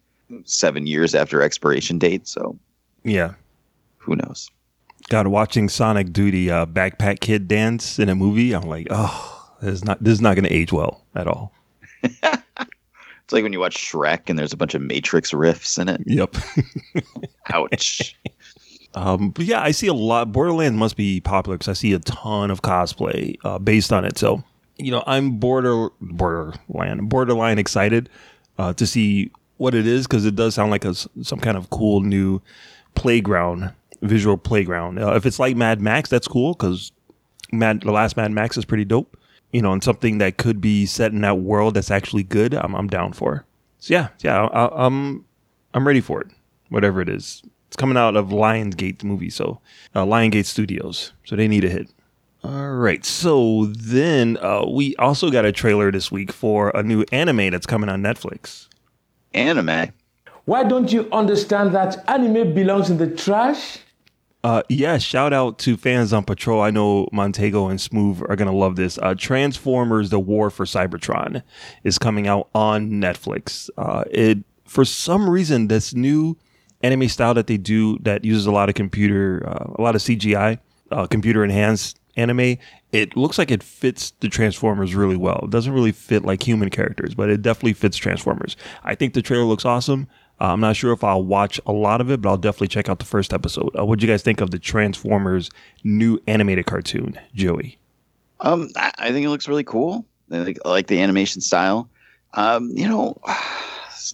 seven 0.45 0.87
years 0.87 1.13
after 1.15 1.41
expiration 1.41 1.97
date. 1.99 2.27
So 2.27 2.57
Yeah. 3.03 3.33
who 3.97 4.15
knows? 4.15 4.49
God, 5.09 5.27
watching 5.27 5.67
Sonic 5.69 6.13
do 6.13 6.31
the 6.31 6.51
uh, 6.51 6.65
backpack 6.65 7.19
kid 7.19 7.47
dance 7.47 7.99
in 7.99 8.07
a 8.09 8.15
movie, 8.15 8.53
I'm 8.53 8.63
like, 8.67 8.87
oh, 8.89 9.51
this 9.61 9.73
is 9.73 9.83
not 9.85 10.01
this 10.03 10.13
is 10.13 10.21
not 10.21 10.35
going 10.35 10.45
to 10.45 10.53
age 10.53 10.71
well 10.71 11.03
at 11.15 11.27
all. 11.27 11.53
It's 13.23 13.33
like 13.33 13.43
when 13.43 13.53
you 13.53 13.61
watch 13.61 13.77
Shrek 13.77 14.29
and 14.29 14.37
there's 14.37 14.51
a 14.51 14.57
bunch 14.57 14.75
of 14.75 14.81
Matrix 14.81 15.31
riffs 15.31 15.79
in 15.79 15.87
it. 15.87 16.01
Yep. 16.05 16.35
Ouch. 17.53 18.13
Um, 18.93 19.29
but 19.29 19.45
yeah, 19.45 19.61
I 19.61 19.71
see 19.71 19.87
a 19.87 19.93
lot. 19.93 20.33
Borderlands 20.33 20.77
must 20.77 20.97
be 20.97 21.21
popular 21.21 21.57
because 21.57 21.69
I 21.69 21.73
see 21.73 21.93
a 21.93 21.99
ton 21.99 22.51
of 22.51 22.61
cosplay 22.61 23.37
uh, 23.45 23.57
based 23.57 23.93
on 23.93 24.03
it. 24.03 24.17
So 24.17 24.43
you 24.77 24.91
know, 24.91 25.01
I'm 25.07 25.37
border 25.37 25.87
borderline 26.01 27.05
borderline 27.07 27.57
excited 27.57 28.09
uh, 28.57 28.73
to 28.73 28.85
see 28.85 29.31
what 29.61 29.75
it 29.75 29.85
is 29.85 30.07
because 30.07 30.25
it 30.25 30.35
does 30.35 30.55
sound 30.55 30.71
like 30.71 30.83
a 30.83 30.95
some 30.95 31.39
kind 31.39 31.55
of 31.55 31.69
cool 31.69 32.01
new 32.01 32.41
playground, 32.95 33.71
visual 34.01 34.35
playground. 34.35 34.97
Uh, 34.97 35.13
if 35.13 35.23
it's 35.23 35.37
like 35.37 35.55
Mad 35.55 35.79
Max, 35.79 36.09
that's 36.09 36.27
cool 36.27 36.53
because 36.53 36.91
Mad 37.51 37.81
the 37.81 37.91
last 37.91 38.17
Mad 38.17 38.31
Max 38.31 38.57
is 38.57 38.65
pretty 38.65 38.85
dope. 38.85 39.15
You 39.51 39.61
know, 39.61 39.71
and 39.71 39.83
something 39.83 40.17
that 40.17 40.37
could 40.37 40.61
be 40.61 40.87
set 40.87 41.11
in 41.11 41.21
that 41.21 41.37
world 41.37 41.75
that's 41.75 41.91
actually 41.91 42.23
good. 42.23 42.55
I'm 42.55 42.73
I'm 42.75 42.87
down 42.87 43.13
for. 43.13 43.45
So 43.77 43.93
yeah, 43.93 44.07
yeah, 44.21 44.45
I, 44.47 44.85
I'm 44.85 45.25
I'm 45.75 45.85
ready 45.85 46.01
for 46.01 46.21
it. 46.21 46.29
Whatever 46.69 46.99
it 46.99 47.09
is, 47.09 47.43
it's 47.67 47.75
coming 47.75 47.97
out 47.97 48.15
of 48.15 48.29
Lionsgate 48.29 49.03
movie, 49.03 49.29
so 49.29 49.61
uh, 49.93 50.03
Lionsgate 50.03 50.45
Studios. 50.45 51.13
So 51.25 51.35
they 51.35 51.47
need 51.47 51.65
a 51.65 51.69
hit. 51.69 51.87
All 52.43 52.71
right. 52.73 53.05
So 53.05 53.65
then 53.65 54.37
uh, 54.41 54.65
we 54.67 54.95
also 54.95 55.29
got 55.29 55.45
a 55.45 55.51
trailer 55.51 55.91
this 55.91 56.11
week 56.11 56.31
for 56.31 56.71
a 56.73 56.81
new 56.81 57.05
anime 57.11 57.51
that's 57.51 57.67
coming 57.67 57.89
on 57.89 58.01
Netflix. 58.01 58.67
Anime. 59.33 59.91
Why 60.45 60.63
don't 60.63 60.91
you 60.91 61.07
understand 61.11 61.73
that 61.75 62.03
anime 62.09 62.53
belongs 62.53 62.89
in 62.89 62.97
the 62.97 63.07
trash? 63.07 63.79
Uh, 64.43 64.63
yeah, 64.69 64.97
shout 64.97 65.33
out 65.33 65.59
to 65.59 65.77
fans 65.77 66.11
on 66.11 66.23
Patrol. 66.23 66.61
I 66.61 66.71
know 66.71 67.07
Montego 67.11 67.67
and 67.67 67.79
Smooth 67.79 68.23
are 68.27 68.35
gonna 68.35 68.51
love 68.51 68.75
this. 68.75 68.97
Uh, 68.97 69.13
Transformers: 69.13 70.09
The 70.09 70.19
War 70.19 70.49
for 70.49 70.65
Cybertron 70.65 71.43
is 71.83 71.99
coming 71.99 72.27
out 72.27 72.49
on 72.55 72.89
Netflix. 72.89 73.69
Uh, 73.77 74.03
it 74.09 74.39
for 74.65 74.83
some 74.83 75.29
reason 75.29 75.67
this 75.67 75.93
new 75.93 76.37
anime 76.81 77.07
style 77.07 77.35
that 77.35 77.45
they 77.45 77.57
do 77.57 77.99
that 77.99 78.25
uses 78.25 78.47
a 78.47 78.51
lot 78.51 78.67
of 78.67 78.73
computer, 78.73 79.43
uh, 79.47 79.75
a 79.77 79.81
lot 79.81 79.93
of 79.93 80.01
CGI, 80.01 80.57
uh, 80.91 81.05
computer 81.05 81.43
enhanced 81.43 81.99
anime. 82.17 82.57
It 82.91 83.15
looks 83.15 83.37
like 83.37 83.51
it 83.51 83.63
fits 83.63 84.11
the 84.19 84.27
Transformers 84.29 84.93
really 84.95 85.15
well. 85.15 85.41
It 85.43 85.49
doesn't 85.49 85.73
really 85.73 85.91
fit 85.91 86.23
like 86.23 86.43
human 86.45 86.69
characters, 86.69 87.15
but 87.15 87.29
it 87.29 87.41
definitely 87.41 87.73
fits 87.73 87.97
Transformers. 87.97 88.57
I 88.83 88.95
think 88.95 89.13
the 89.13 89.21
trailer 89.21 89.45
looks 89.45 89.65
awesome. 89.65 90.07
Uh, 90.39 90.45
I'm 90.53 90.59
not 90.59 90.75
sure 90.75 90.91
if 90.91 91.03
I'll 91.03 91.23
watch 91.23 91.61
a 91.67 91.71
lot 91.71 92.01
of 92.01 92.09
it, 92.09 92.21
but 92.21 92.29
I'll 92.29 92.37
definitely 92.37 92.67
check 92.69 92.89
out 92.89 92.99
the 92.99 93.05
first 93.05 93.31
episode. 93.31 93.69
Uh, 93.77 93.85
what 93.85 93.99
do 93.99 94.05
you 94.07 94.11
guys 94.11 94.23
think 94.23 94.41
of 94.41 94.49
the 94.51 94.57
Transformers 94.59 95.49
new 95.83 96.19
animated 96.27 96.65
cartoon, 96.65 97.19
Joey? 97.35 97.77
Um, 98.39 98.69
I, 98.75 99.11
think 99.11 99.23
it 99.25 99.29
looks 99.29 99.47
really 99.47 99.63
cool. 99.63 100.03
I, 100.31 100.37
like, 100.39 100.57
I 100.65 100.69
like 100.69 100.87
the 100.87 100.99
animation 100.99 101.41
style. 101.41 101.89
Um, 102.33 102.71
you 102.73 102.87
know, 102.87 103.17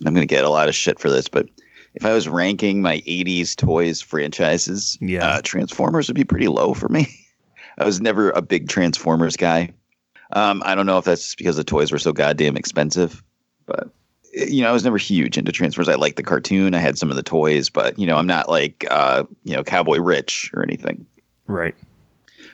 I'm 0.06 0.14
gonna 0.14 0.26
get 0.26 0.44
a 0.44 0.50
lot 0.50 0.68
of 0.68 0.76
shit 0.76 1.00
for 1.00 1.10
this, 1.10 1.30
but 1.30 1.48
if 1.96 2.06
I 2.06 2.12
was 2.14 2.28
ranking 2.28 2.82
my 2.82 2.98
'80s 3.08 3.56
toys 3.56 4.02
franchises, 4.02 4.98
Yeah. 5.00 5.26
uh, 5.26 5.42
Transformers 5.44 6.08
would 6.10 6.16
be 6.16 6.26
pretty 6.26 6.50
low 6.50 6.74
for 6.74 6.90
me. 6.90 7.08
I 7.78 7.86
was 7.86 8.02
never 8.02 8.32
a 8.32 8.42
big 8.42 8.68
Transformers 8.68 9.38
guy. 9.38 9.74
Um, 10.34 10.62
I 10.66 10.76
don't 10.76 10.86
know 10.86 10.98
if 10.98 11.06
that's 11.06 11.24
just 11.24 11.38
because 11.38 11.56
the 11.56 11.64
toys 11.64 11.92
were 11.92 12.00
so 12.00 12.12
goddamn 12.12 12.58
expensive, 12.58 13.24
but 13.66 13.90
you 14.34 14.62
know, 14.62 14.70
I 14.70 14.72
was 14.72 14.84
never 14.84 14.98
huge 14.98 15.38
into 15.38 15.52
Transformers. 15.52 15.90
I 15.90 15.96
liked 15.96 16.18
the 16.18 16.24
cartoon. 16.24 16.74
I 16.74 16.80
had 16.80 16.98
some 16.98 17.10
of 17.10 17.16
the 17.16 17.24
toys, 17.24 17.70
but 17.70 17.98
you 17.98 18.06
know, 18.06 18.18
I'm 18.18 18.28
not 18.28 18.50
like 18.50 18.86
uh, 18.90 19.24
you 19.44 19.56
know, 19.56 19.64
Cowboy 19.64 20.00
Rich 20.00 20.52
or 20.54 20.64
anything. 20.64 21.06
Right. 21.48 21.76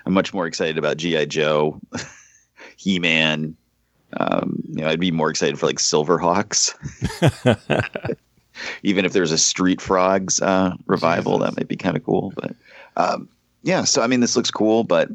I'm 0.06 0.14
much 0.14 0.34
more 0.34 0.46
excited 0.46 0.78
about 0.78 0.98
GI 0.98 1.28
Joe, 1.28 1.80
He 2.78 3.00
Man. 3.00 3.56
Um, 4.16 4.62
you 4.70 4.82
know, 4.82 4.88
I'd 4.88 5.00
be 5.00 5.12
more 5.12 5.30
excited 5.30 5.58
for 5.58 5.66
like 5.66 5.78
Silverhawks. 5.78 6.76
Even 8.84 9.04
if 9.06 9.14
there's 9.14 9.32
a 9.32 9.38
Street 9.38 9.82
Frogs 9.82 10.40
uh, 10.40 10.76
revival, 10.86 11.40
that 11.40 11.58
might 11.58 11.68
be 11.68 11.76
kind 11.76 11.98
of 11.98 12.04
cool. 12.04 12.32
But 12.36 12.56
um, 12.96 13.28
yeah, 13.64 13.84
so 13.84 14.02
I 14.02 14.08
mean, 14.08 14.20
this 14.20 14.36
looks 14.36 14.52
cool, 14.52 14.84
but 14.84 15.10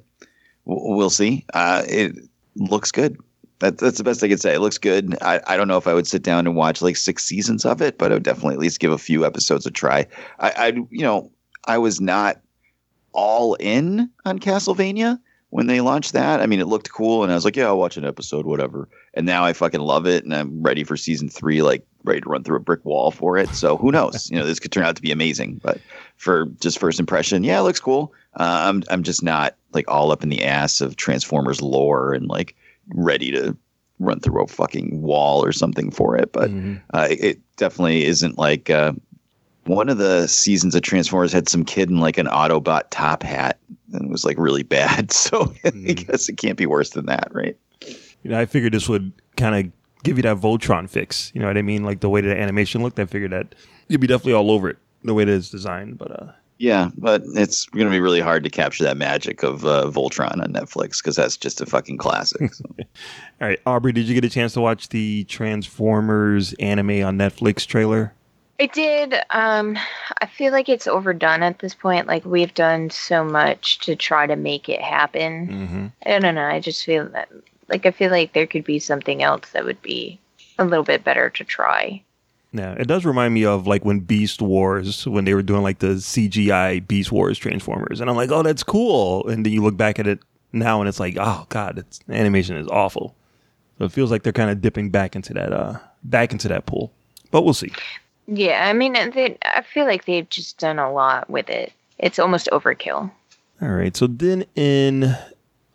we'll 0.65 1.11
see. 1.11 1.45
Uh, 1.55 1.85
it 1.87 2.17
looks 2.57 2.91
good. 2.91 3.19
That, 3.61 3.79
that's 3.79 3.99
the 3.99 4.05
best 4.05 4.23
I 4.23 4.29
could 4.29 4.41
say. 4.41 4.55
It 4.55 4.61
looks 4.61 4.79
good. 4.79 5.17
I, 5.21 5.41
I 5.47 5.57
don't 5.57 5.69
know 5.69 5.79
if 5.79 5.87
I 5.87 5.95
would 5.95 6.07
sit 6.07 6.23
down 6.23 6.47
and 6.47 6.55
watch 6.55 6.81
like 6.81 6.97
six 6.97 7.25
seasons 7.25 7.65
of 7.65 7.83
it, 7.83 7.99
but 7.99 8.13
I 8.13 8.15
would 8.15 8.23
definitely 8.23 8.55
at 8.55 8.61
least 8.61 8.81
give 8.81 8.93
a 8.93 8.99
few 8.99 9.27
episodes 9.27 9.67
a 9.67 9.71
try. 9.71 10.07
I, 10.39 10.51
I 10.57 10.67
you 10.91 11.03
know, 11.03 11.31
I 11.67 11.79
was 11.79 12.01
not 12.01 12.41
all 13.13 13.55
in 13.55 14.11
on 14.25 14.39
Castlevania 14.39 15.19
when 15.51 15.67
they 15.67 15.81
launched 15.81 16.13
that. 16.13 16.41
I 16.41 16.47
mean, 16.47 16.61
it 16.61 16.69
looked 16.69 16.93
cool, 16.93 17.23
and 17.23 17.33
I 17.33 17.35
was 17.35 17.45
like, 17.45 17.57
yeah, 17.57 17.67
I'll 17.67 17.79
watch 17.79 17.97
an 17.97 18.05
episode, 18.05 18.47
whatever. 18.47 18.89
And 19.15 19.27
now 19.27 19.45
I 19.45 19.53
fucking 19.53 19.81
love 19.81 20.07
it, 20.07 20.25
and 20.25 20.35
I'm 20.35 20.63
ready 20.63 20.85
for 20.85 20.97
season 20.97 21.29
three, 21.29 21.63
like 21.63 21.85
ready 22.05 22.21
to 22.21 22.29
run 22.29 22.45
through 22.45 22.57
a 22.57 22.61
brick 22.61 22.85
wall 22.85 23.11
for 23.11 23.37
it. 23.37 23.49
So 23.51 23.77
who 23.77 23.91
knows? 23.91 24.31
you 24.31 24.39
know, 24.39 24.45
this 24.45 24.61
could 24.61 24.73
turn 24.73 24.85
out 24.85 24.97
to 24.97 25.03
be 25.03 25.11
amazing. 25.11 25.61
But 25.63 25.81
for 26.17 26.47
just 26.61 26.79
first 26.79 27.01
impression, 27.01 27.45
yeah, 27.45 27.59
it 27.59 27.63
looks 27.63 27.81
cool. 27.81 28.13
Uh, 28.39 28.65
I'm 28.69 28.83
I'm 28.91 29.03
just 29.03 29.23
not 29.23 29.57
like 29.73 29.89
all 29.89 30.13
up 30.13 30.23
in 30.23 30.29
the 30.29 30.45
ass 30.45 30.81
of 30.81 30.97
Transformers 30.97 31.61
lore 31.61 32.13
and 32.15 32.27
like 32.29 32.55
ready 32.95 33.31
to 33.33 33.57
run 33.99 34.21
through 34.21 34.43
a 34.43 34.47
fucking 34.47 35.03
wall 35.03 35.45
or 35.45 35.53
something 35.53 35.91
for 35.91 36.17
it. 36.17 36.33
But 36.33 36.51
uh, 36.95 37.09
it 37.11 37.41
definitely 37.57 38.05
isn't 38.05 38.39
like 38.39 38.71
uh, 38.71 38.93
one 39.65 39.89
of 39.89 39.99
the 39.99 40.27
seasons 40.29 40.75
of 40.75 40.83
Transformers 40.83 41.33
had 41.33 41.49
some 41.49 41.65
kid 41.65 41.91
in 41.91 41.99
like 41.99 42.17
an 42.17 42.27
Autobot 42.27 42.85
top 42.91 43.23
hat 43.23 43.59
and 43.93 44.05
it 44.05 44.11
was 44.11 44.25
like 44.25 44.39
really 44.39 44.63
bad. 44.63 45.13
So 45.19 45.53
I 45.65 45.71
guess 45.71 46.29
it 46.29 46.39
can't 46.39 46.57
be 46.57 46.67
worse 46.67 46.91
than 46.91 47.07
that, 47.07 47.29
right? 47.33 47.57
You 48.23 48.31
know, 48.31 48.39
I 48.39 48.47
figured 48.47 48.73
this 48.73 48.89
would 48.89 49.13
kind 49.37 49.55
of 49.55 49.73
give 50.05 50.17
you 50.17 50.23
that 50.23 50.39
Voltron 50.39 50.89
fix. 50.89 51.31
You 51.35 51.41
know 51.41 51.49
what 51.49 51.59
I 51.59 51.63
mean? 51.63 51.85
Like 51.85 52.01
the 52.01 52.09
way 52.09 52.21
the 52.21 52.35
animation 52.35 52.83
looked, 52.83 52.99
I 52.99 53.05
figured 53.05 53.33
that 53.33 53.55
you'd 53.89 54.01
be 54.01 54.07
definitely 54.07 54.35
all 54.35 54.51
over 54.51 54.71
it 54.71 54.79
the 55.03 55.13
way 55.13 55.25
that 55.25 55.33
it 55.33 55.37
is 55.37 55.51
designed. 55.51 55.99
But 55.99 56.11
uh, 56.13 56.33
Yeah, 56.59 56.91
but 56.97 57.23
it's 57.35 57.67
going 57.67 57.87
to 57.87 57.91
be 57.91 58.01
really 58.01 58.21
hard 58.21 58.43
to 58.45 58.51
capture 58.51 58.83
that 58.85 58.97
magic 58.97 59.45
of 59.45 59.65
uh, 59.65 59.91
Voltron 59.91 60.43
on 60.43 60.53
Netflix 60.53 61.01
because 61.01 61.15
that's 61.15 61.37
just 61.37 61.61
a 61.61 61.67
fucking 61.67 61.99
classic. 61.99 62.53
So. 62.53 62.65
all 62.79 62.85
right, 63.41 63.61
Aubrey, 63.65 63.93
did 63.93 64.09
you 64.09 64.15
get 64.15 64.25
a 64.25 64.29
chance 64.29 64.55
to 64.55 64.61
watch 64.61 64.89
the 64.89 65.25
Transformers 65.25 66.55
anime 66.55 67.05
on 67.05 67.17
Netflix 67.17 67.65
trailer? 67.65 68.13
I 68.61 68.67
did. 68.67 69.15
Um, 69.31 69.79
I 70.21 70.27
feel 70.27 70.53
like 70.53 70.69
it's 70.69 70.89
overdone 70.89 71.45
at 71.45 71.61
this 71.61 71.75
point. 71.75 72.09
Like 72.09 72.25
we've 72.25 72.55
done 72.55 72.91
so 72.91 73.25
much 73.25 73.79
to 73.81 73.95
try 73.95 74.27
to 74.27 74.35
make 74.35 74.69
it 74.69 74.81
happen. 74.81 75.47
Mm-hmm. 75.47 75.87
I 76.07 76.19
don't 76.19 76.35
know. 76.35 76.45
I 76.45 76.59
just 76.59 76.85
feel 76.85 77.09
that, 77.11 77.29
like, 77.69 77.87
I 77.87 77.93
feel 77.93 78.11
like 78.11 78.33
there 78.33 78.49
could 78.49 78.65
be 78.65 78.81
something 78.81 79.23
else 79.23 79.51
that 79.51 79.65
would 79.65 79.81
be 79.81 80.19
a 80.59 80.65
little 80.65 80.85
bit 80.85 81.05
better 81.05 81.31
to 81.31 81.45
try. 81.45 82.03
Yeah, 82.53 82.73
it 82.73 82.89
does 82.89 83.05
remind 83.05 83.35
me 83.35 83.45
of 83.45 83.67
like 83.67 83.85
when 83.85 84.01
Beast 84.01 84.41
Wars, 84.41 85.07
when 85.07 85.25
they 85.25 85.35
were 85.35 85.43
doing 85.43 85.63
like 85.63 85.81
the 85.81 85.97
CGI 85.97 86.87
Beast 86.87 87.13
Wars 87.13 87.39
Transformers, 87.39 88.01
and 88.01 88.09
I'm 88.09 88.17
like, 88.17 88.31
oh, 88.31 88.43
that's 88.43 88.63
cool. 88.63 89.27
And 89.29 89.45
then 89.45 89.53
you 89.53 89.63
look 89.63 89.77
back 89.77 89.99
at 89.99 90.07
it 90.07 90.21
now, 90.53 90.81
and 90.81 90.89
it's 90.89 91.01
like, 91.01 91.17
oh 91.19 91.47
god, 91.51 91.79
it's 91.79 92.01
animation 92.09 92.57
is 92.57 92.67
awful. 92.69 93.15
So 93.79 93.85
it 93.85 93.93
feels 93.93 94.11
like 94.11 94.23
they're 94.23 94.33
kind 94.33 94.51
of 94.51 94.61
dipping 94.61 94.91
back 94.91 95.15
into 95.15 95.35
that, 95.35 95.53
uh, 95.53 95.79
back 96.03 96.33
into 96.33 96.49
that 96.49 96.67
pool. 96.67 96.93
But 97.31 97.43
we'll 97.43 97.55
see. 97.55 97.73
Yeah, 98.27 98.67
I 98.67 98.73
mean, 98.73 98.95
they, 98.95 99.39
I 99.43 99.63
feel 99.63 99.87
like 99.87 100.05
they've 100.05 100.29
just 100.29 100.59
done 100.59 100.79
a 100.79 100.91
lot 100.93 101.31
with 101.31 101.49
it. 101.49 101.73
It's 101.99 102.19
almost 102.19 102.49
overkill. 102.53 103.11
All 103.61 103.69
right. 103.69 103.97
So 103.97 104.07
then 104.07 104.45
in 104.55 105.17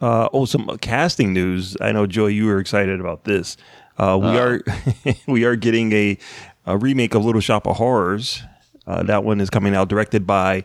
uh, 0.03 0.27
oh 0.33 0.45
some 0.45 0.67
casting 0.81 1.33
news. 1.33 1.77
I 1.79 1.93
know 1.93 2.05
Joy, 2.05 2.27
you 2.27 2.45
were 2.45 2.59
excited 2.59 2.99
about 2.99 3.23
this. 3.23 3.55
Uh, 3.97 4.19
we 4.21 4.37
are 4.37 4.61
we 5.27 5.45
are 5.45 5.55
getting 5.55 5.93
a, 5.93 6.17
a 6.65 6.77
remake 6.77 7.13
of 7.15 7.25
Little 7.25 7.41
Shop 7.41 7.67
of 7.67 7.77
Horrors. 7.77 8.43
Uh, 8.85 9.03
that 9.03 9.23
one 9.23 9.39
is 9.39 9.49
coming 9.49 9.75
out, 9.75 9.87
directed 9.87 10.27
by 10.27 10.63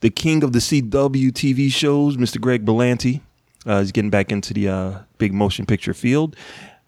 the 0.00 0.10
king 0.10 0.42
of 0.42 0.52
the 0.52 0.58
CW 0.58 1.30
TV 1.30 1.70
shows, 1.70 2.16
Mr. 2.16 2.40
Greg 2.40 2.64
Berlanti. 2.64 3.20
Uh, 3.64 3.80
he's 3.80 3.92
getting 3.92 4.10
back 4.10 4.32
into 4.32 4.52
the 4.52 4.68
uh, 4.68 4.98
big 5.18 5.32
motion 5.32 5.66
picture 5.66 5.94
field. 5.94 6.36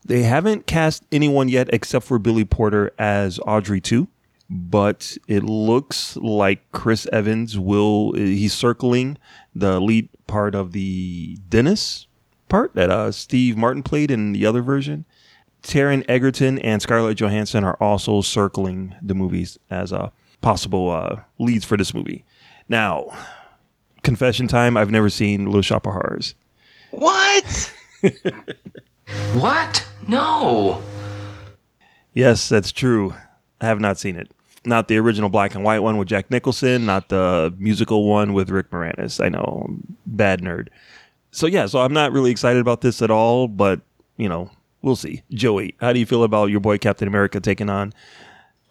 They 0.04 0.23
haven't 0.23 0.66
cast 0.66 1.04
anyone 1.12 1.49
yet 1.49 1.68
except 1.73 2.04
for 2.04 2.18
Billy 2.18 2.44
Porter 2.44 2.92
as 2.99 3.38
Audrey 3.46 3.80
2 3.80 4.08
but 4.50 5.16
it 5.26 5.42
looks 5.42 6.16
like 6.18 6.70
Chris 6.70 7.06
Evans 7.12 7.58
will 7.58 8.12
he's 8.12 8.52
circling 8.52 9.16
the 9.54 9.80
lead 9.80 10.08
part 10.26 10.54
of 10.54 10.73
the 10.73 11.38
Dennis 11.49 12.06
part 12.49 12.75
that 12.75 12.90
uh, 12.90 13.11
Steve 13.11 13.56
Martin 13.56 13.82
played 13.82 14.11
in 14.11 14.32
the 14.32 14.46
other 14.46 14.62
version. 14.62 15.04
Taron 15.64 16.04
Egerton 16.09 16.59
and 16.61 16.80
Scarlett 16.80 17.18
Johansson 17.18 17.64
are 17.64 17.76
also 17.80 18.21
circling 18.21 18.94
the 19.02 19.14
movies 19.14 19.59
as 19.71 19.92
uh, 19.92 20.11
possible 20.40 20.90
uh, 20.90 21.21
leads 21.38 21.64
for 21.64 21.76
this 21.76 21.92
movie. 21.92 22.25
Now, 22.68 23.06
confession 24.02 24.47
time: 24.47 24.76
I've 24.76 24.90
never 24.90 25.11
seen 25.11 25.47
Little 25.47 25.62
Shop 25.62 25.87
of 25.87 25.94
Horrors. 25.94 26.35
What? 26.90 27.73
What? 29.35 29.87
No. 30.09 30.83
Yes, 32.14 32.49
that's 32.49 32.73
true. 32.73 33.14
I 33.61 33.66
have 33.66 33.80
not 33.80 33.99
seen 33.99 34.16
it. 34.16 34.30
Not 34.64 34.88
the 34.88 34.97
original 34.97 35.28
black 35.28 35.54
and 35.54 35.62
white 35.62 35.80
one 35.80 35.99
with 35.99 36.09
Jack 36.09 36.30
Nicholson, 36.30 36.87
not 36.87 37.11
the 37.11 37.52
musical 37.59 38.09
one 38.09 38.33
with 38.33 38.49
Rick 38.49 38.71
Moranis. 38.71 39.23
I 39.23 39.28
know, 39.28 39.76
bad 40.06 40.40
nerd. 40.40 40.68
So 41.33 41.47
yeah, 41.47 41.66
so 41.66 41.80
I'm 41.80 41.92
not 41.92 42.12
really 42.12 42.30
excited 42.30 42.61
about 42.61 42.80
this 42.80 43.02
at 43.02 43.11
all, 43.11 43.47
but 43.47 43.80
you 44.16 44.28
know, 44.28 44.50
we'll 44.84 44.96
see. 44.96 45.22
Joey, 45.30 45.74
how 45.80 45.92
do 45.92 45.98
you 45.98 46.06
feel 46.06 46.22
about 46.22 46.50
your 46.50 46.60
boy 46.60 46.78
Captain 46.78 47.08
America 47.08 47.40
taking 47.40 47.70
on 47.70 47.92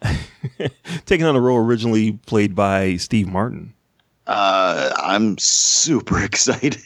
taking 1.06 1.26
on 1.26 1.36
a 1.36 1.40
role 1.40 1.58
originally 1.58 2.12
played 2.26 2.54
by 2.54 2.96
Steve 2.96 3.28
Martin? 3.28 3.74
Uh, 4.26 4.92
I'm 4.96 5.36
super 5.38 6.22
excited 6.24 6.78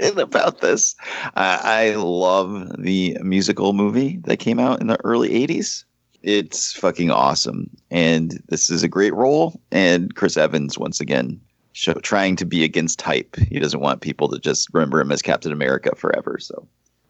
about 0.00 0.60
this. 0.60 0.94
I, 1.34 1.90
I 1.90 1.94
love 1.96 2.70
the 2.78 3.18
musical 3.22 3.72
movie 3.72 4.18
that 4.24 4.38
came 4.38 4.58
out 4.58 4.80
in 4.80 4.86
the 4.86 5.02
early 5.04 5.30
80s. 5.46 5.84
It's 6.22 6.72
fucking 6.72 7.10
awesome. 7.10 7.68
And 7.90 8.42
this 8.48 8.70
is 8.70 8.82
a 8.82 8.88
great 8.88 9.14
role. 9.14 9.60
And 9.70 10.14
Chris 10.14 10.36
Evans, 10.36 10.78
once 10.78 11.00
again, 11.00 11.40
show, 11.72 11.94
trying 11.94 12.36
to 12.36 12.46
be 12.46 12.64
against 12.64 12.98
type. 12.98 13.36
He 13.36 13.58
doesn't 13.58 13.80
want 13.80 14.00
people 14.00 14.28
to 14.30 14.38
just 14.38 14.68
remember 14.72 15.00
him 15.00 15.12
as 15.12 15.20
Captain 15.20 15.52
America 15.52 15.94
forever. 15.94 16.38
So 16.38 16.66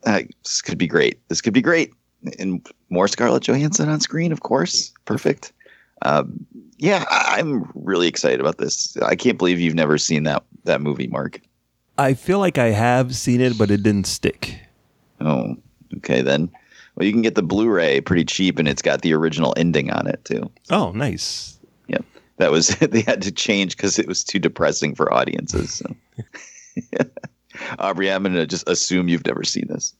uh, 0.06 0.20
this 0.42 0.62
could 0.62 0.78
be 0.78 0.86
great. 0.86 1.18
This 1.28 1.40
could 1.40 1.54
be 1.54 1.62
great. 1.62 1.92
And 2.38 2.66
more 2.88 3.08
Scarlett 3.08 3.42
Johansson 3.42 3.88
on 3.88 4.00
screen, 4.00 4.32
of 4.32 4.40
course. 4.40 4.92
Perfect. 5.04 5.52
Um, 6.02 6.46
yeah, 6.78 7.04
I'm 7.08 7.70
really 7.74 8.08
excited 8.08 8.40
about 8.40 8.58
this. 8.58 8.96
I 8.98 9.14
can't 9.14 9.38
believe 9.38 9.60
you've 9.60 9.74
never 9.74 9.98
seen 9.98 10.24
that 10.24 10.42
that 10.64 10.80
movie, 10.80 11.06
Mark. 11.06 11.40
I 11.98 12.14
feel 12.14 12.38
like 12.38 12.58
I 12.58 12.70
have 12.70 13.14
seen 13.14 13.40
it, 13.40 13.56
but 13.56 13.70
it 13.70 13.82
didn't 13.82 14.06
stick. 14.06 14.58
Oh, 15.20 15.56
okay 15.98 16.22
then. 16.22 16.50
Well, 16.94 17.06
you 17.06 17.12
can 17.12 17.22
get 17.22 17.34
the 17.34 17.42
Blu-ray 17.42 18.00
pretty 18.00 18.24
cheap, 18.24 18.58
and 18.58 18.68
it's 18.68 18.82
got 18.82 19.02
the 19.02 19.14
original 19.14 19.54
ending 19.56 19.90
on 19.90 20.06
it 20.06 20.24
too. 20.24 20.50
Oh, 20.70 20.90
nice. 20.92 21.58
Yep, 21.88 22.04
that 22.38 22.50
was 22.50 22.68
they 22.80 23.02
had 23.02 23.22
to 23.22 23.32
change 23.32 23.76
because 23.76 23.98
it 23.98 24.08
was 24.08 24.24
too 24.24 24.38
depressing 24.38 24.94
for 24.94 25.12
audiences. 25.12 25.74
So. 25.74 25.96
Aubrey, 27.78 28.10
I'm 28.10 28.22
gonna 28.22 28.46
just 28.46 28.68
assume 28.68 29.08
you've 29.08 29.26
never 29.26 29.44
seen 29.44 29.66
this. 29.68 29.94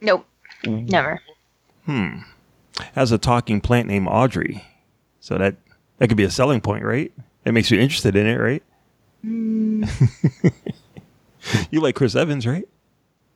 Nope. 0.00 0.26
Never. 0.64 1.20
Hmm. 1.86 2.18
Has 2.94 3.12
a 3.12 3.18
talking 3.18 3.60
plant 3.60 3.88
named 3.88 4.08
Audrey. 4.08 4.64
So 5.20 5.38
that 5.38 5.56
that 5.98 6.08
could 6.08 6.16
be 6.16 6.24
a 6.24 6.30
selling 6.30 6.60
point, 6.60 6.84
right? 6.84 7.12
It 7.44 7.52
makes 7.52 7.70
you 7.70 7.78
interested 7.78 8.16
in 8.16 8.26
it, 8.26 8.36
right? 8.36 8.62
you 11.70 11.80
like 11.80 11.94
Chris 11.94 12.16
Evans, 12.16 12.46
right? 12.46 12.66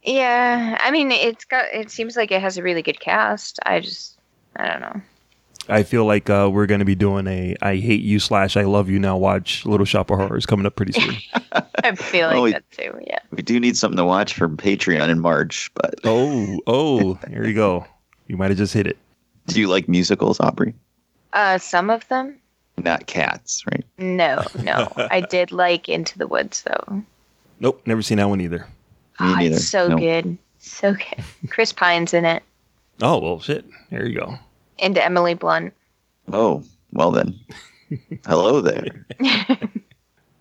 Yeah, 0.02 0.78
I 0.80 0.90
mean, 0.90 1.10
it's 1.10 1.44
got. 1.44 1.66
It 1.72 1.90
seems 1.90 2.16
like 2.16 2.30
it 2.30 2.40
has 2.40 2.58
a 2.58 2.62
really 2.62 2.82
good 2.82 3.00
cast. 3.00 3.58
I 3.64 3.80
just, 3.80 4.18
I 4.56 4.68
don't 4.68 4.80
know. 4.80 5.00
I 5.68 5.82
feel 5.82 6.04
like 6.04 6.28
uh, 6.28 6.50
we're 6.52 6.66
going 6.66 6.80
to 6.80 6.84
be 6.84 6.94
doing 6.94 7.26
a 7.26 7.56
I 7.62 7.76
hate 7.76 8.02
you 8.02 8.18
slash 8.18 8.56
I 8.56 8.62
love 8.64 8.90
you 8.90 8.98
now 8.98 9.16
watch 9.16 9.64
Little 9.64 9.86
Shop 9.86 10.10
of 10.10 10.18
Horrors 10.18 10.44
coming 10.46 10.66
up 10.66 10.76
pretty 10.76 10.92
soon. 10.92 11.16
I'm 11.84 11.96
feeling 11.96 12.36
Oh, 12.36 12.42
we- 12.42 12.52
that 12.52 12.70
too. 12.70 12.98
Yeah. 13.06 13.18
We 13.30 13.42
do 13.42 13.58
need 13.58 13.76
something 13.76 13.96
to 13.96 14.04
watch 14.04 14.34
for 14.34 14.48
Patreon 14.48 15.08
in 15.08 15.20
March, 15.20 15.70
but 15.74 15.94
oh, 16.04 16.60
oh, 16.66 17.14
here 17.30 17.44
you 17.46 17.54
go. 17.54 17.86
You 18.28 18.36
might 18.36 18.50
have 18.50 18.58
just 18.58 18.74
hit 18.74 18.86
it. 18.86 18.96
do 19.46 19.60
you 19.60 19.68
like 19.68 19.88
musicals, 19.88 20.38
Aubrey? 20.40 20.74
Uh, 21.32 21.58
some 21.58 21.90
of 21.90 22.06
them. 22.08 22.38
Not 22.76 23.06
cats, 23.06 23.64
right? 23.70 23.84
No, 23.98 24.42
no. 24.62 24.92
I 24.96 25.20
did 25.20 25.52
like 25.52 25.88
Into 25.88 26.18
the 26.18 26.26
Woods 26.26 26.62
though. 26.62 27.02
Nope, 27.60 27.80
never 27.86 28.02
seen 28.02 28.18
that 28.18 28.28
one 28.28 28.40
either. 28.40 28.58
Me 28.58 28.66
Ah, 29.20 29.36
neither. 29.38 29.56
it's 29.56 29.68
so 29.68 29.88
No. 29.88 29.96
good, 29.96 30.36
so 30.58 30.92
good. 30.92 31.24
Chris 31.50 31.72
Pine's 31.72 32.12
in 32.12 32.24
it, 32.24 32.42
Oh 33.00 33.18
well, 33.18 33.40
shit. 33.40 33.64
There 33.90 34.06
you 34.06 34.18
go. 34.18 34.34
And 34.78 34.96
Emily 34.98 35.34
Blunt. 35.34 35.72
Oh, 36.32 36.62
well 36.92 37.10
then. 37.10 37.38
Hello 38.26 38.60
there. 38.60 39.06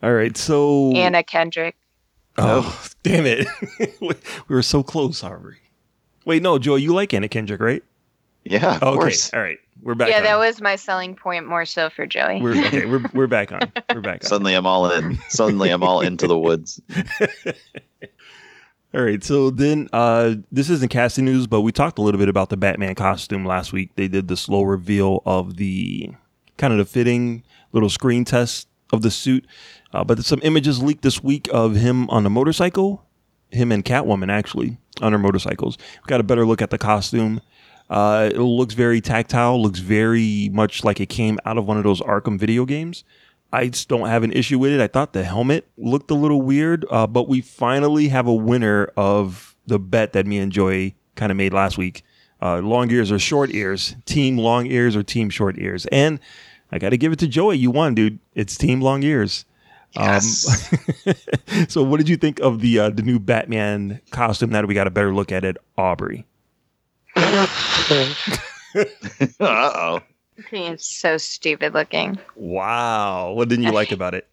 All 0.04 0.14
right, 0.14 0.36
so 0.36 0.92
Anna 0.92 1.24
Kendrick. 1.24 1.76
oh, 2.38 2.62
oh. 2.66 2.88
damn 3.04 3.26
it, 3.26 3.48
we 4.02 4.16
were 4.48 4.62
so 4.62 4.84
close, 4.84 5.22
Harvey. 5.22 5.58
Wait, 6.26 6.42
no, 6.42 6.58
Joy, 6.58 6.76
you 6.76 6.94
like 6.94 7.14
Anna 7.14 7.30
Kendrick, 7.30 7.62
right? 7.62 7.84
Yeah, 8.44 8.76
of 8.76 8.84
okay, 8.84 8.96
course. 8.98 9.34
all 9.34 9.40
right, 9.40 9.60
we're 9.82 9.96
back. 9.96 10.10
yeah, 10.10 10.18
on. 10.18 10.24
that 10.24 10.38
was 10.38 10.62
my 10.62 10.76
selling 10.76 11.16
point 11.16 11.48
more 11.48 11.64
so 11.66 11.90
for 11.90 12.06
Joey. 12.06 12.42
We're 12.42 12.66
okay. 12.66 12.86
We're 12.86 13.06
we're 13.14 13.28
back 13.28 13.54
on. 13.54 13.72
We're 13.94 14.02
back 14.02 14.24
on. 14.24 14.28
Suddenly 14.28 14.54
I'm 14.56 14.66
all 14.66 14.92
in. 14.92 15.18
Suddenly 15.30 15.70
I'm 15.70 15.84
all 15.84 16.02
into 16.02 16.28
the 16.28 16.38
woods. 16.38 16.82
All 18.96 19.02
right, 19.02 19.24
so 19.24 19.50
then 19.50 19.90
uh, 19.92 20.36
this 20.52 20.70
isn't 20.70 20.90
casting 20.90 21.26
news, 21.26 21.48
but 21.48 21.62
we 21.62 21.72
talked 21.72 21.98
a 21.98 22.04
little 22.04 22.20
bit 22.20 22.30
about 22.30 22.50
the 22.50 22.58
Batman 22.58 22.94
costume 22.94 23.44
last 23.44 23.74
week. 23.74 23.90
They 23.96 24.08
did 24.08 24.28
the 24.28 24.38
slow 24.38 24.62
reveal 24.62 25.24
of 25.26 25.58
the 25.58 26.12
kind 26.58 26.72
of 26.72 26.78
the 26.78 26.86
fitting 26.86 27.44
little 27.72 27.90
screen 27.90 28.24
test 28.24 28.68
of 28.92 29.02
the 29.02 29.10
suit, 29.10 29.48
uh, 29.94 30.04
but 30.04 30.24
some 30.24 30.40
images 30.44 30.84
leaked 30.84 31.02
this 31.02 31.24
week 31.24 31.50
of 31.52 31.74
him 31.74 32.08
on 32.12 32.24
a 32.24 32.30
motorcycle, 32.30 33.04
him 33.50 33.72
and 33.72 33.84
Catwoman 33.84 34.32
actually 34.32 34.78
on 35.02 35.12
their 35.12 35.20
motorcycles. 35.20 35.80
We 35.80 36.08
got 36.08 36.20
a 36.20 36.24
better 36.24 36.46
look 36.46 36.62
at 36.62 36.70
the 36.70 36.78
costume. 36.78 37.42
Uh, 37.90 38.30
it 38.32 38.40
looks 38.40 38.76
very 38.76 39.02
tactile, 39.02 39.60
looks 39.60 39.80
very 39.80 40.50
much 40.54 40.84
like 40.84 41.00
it 41.00 41.10
came 41.10 41.40
out 41.46 41.58
of 41.58 41.66
one 41.66 41.78
of 41.78 41.84
those 41.84 42.02
Arkham 42.02 42.38
video 42.38 42.64
games. 42.64 43.04
I 43.54 43.68
just 43.68 43.88
don't 43.88 44.08
have 44.10 44.24
an 44.24 44.32
issue 44.32 44.58
with 44.58 44.72
it. 44.72 44.82
I 44.82 44.88
thought 44.88 45.14
the 45.14 45.24
helmet 45.24 45.70
looked 45.78 46.10
a 46.10 46.16
little 46.16 46.42
weird, 46.42 46.88
uh, 46.90 47.06
but 47.06 47.30
we 47.30 47.40
finally 47.40 48.08
have 48.08 48.26
a 48.26 48.34
winner 48.34 48.92
of 48.98 49.56
the 49.68 49.78
bet 49.78 50.14
that 50.14 50.26
me 50.26 50.40
and 50.40 50.52
Joy 50.52 50.96
kind 51.16 51.32
of 51.32 51.38
made 51.38 51.54
last 51.54 51.78
week. 51.78 52.04
Uh, 52.42 52.58
long 52.62 52.90
ears 52.90 53.12
or 53.12 53.20
short 53.20 53.52
ears, 53.52 53.96
team 54.06 54.40
long 54.40 54.66
ears 54.66 54.96
or 54.96 55.04
team 55.04 55.30
short 55.30 55.60
ears. 55.60 55.86
And 55.92 56.20
I 56.72 56.80
got 56.80 56.90
to 56.90 56.98
give 56.98 57.12
it 57.14 57.20
to 57.20 57.28
Joey. 57.28 57.58
You 57.58 57.70
won, 57.70 57.94
dude. 57.94 58.18
It's 58.34 58.58
team 58.58 58.82
long 58.82 59.04
ears. 59.04 59.46
Yes. 59.92 60.74
Um, 61.06 61.14
so, 61.70 61.84
what 61.84 61.98
did 61.98 62.10
you 62.10 62.18
think 62.18 62.40
of 62.40 62.60
the 62.60 62.80
uh, 62.80 62.90
the 62.90 63.04
new 63.04 63.20
Batman 63.20 64.02
costume? 64.10 64.50
That 64.50 64.68
we 64.68 64.74
got 64.74 64.88
a 64.88 64.92
better 64.92 65.14
look 65.14 65.32
at 65.32 65.46
it, 65.46 65.58
Aubrey. 65.78 66.26
uh 67.16 67.48
oh. 69.40 70.02
It's 70.52 70.88
so 70.88 71.18
stupid 71.18 71.74
looking. 71.74 72.20
Wow, 72.36 73.34
what 73.34 73.50
didn't 73.50 73.66
you 73.66 73.72
like 73.72 73.92
about 73.94 74.14
it? 74.14 74.28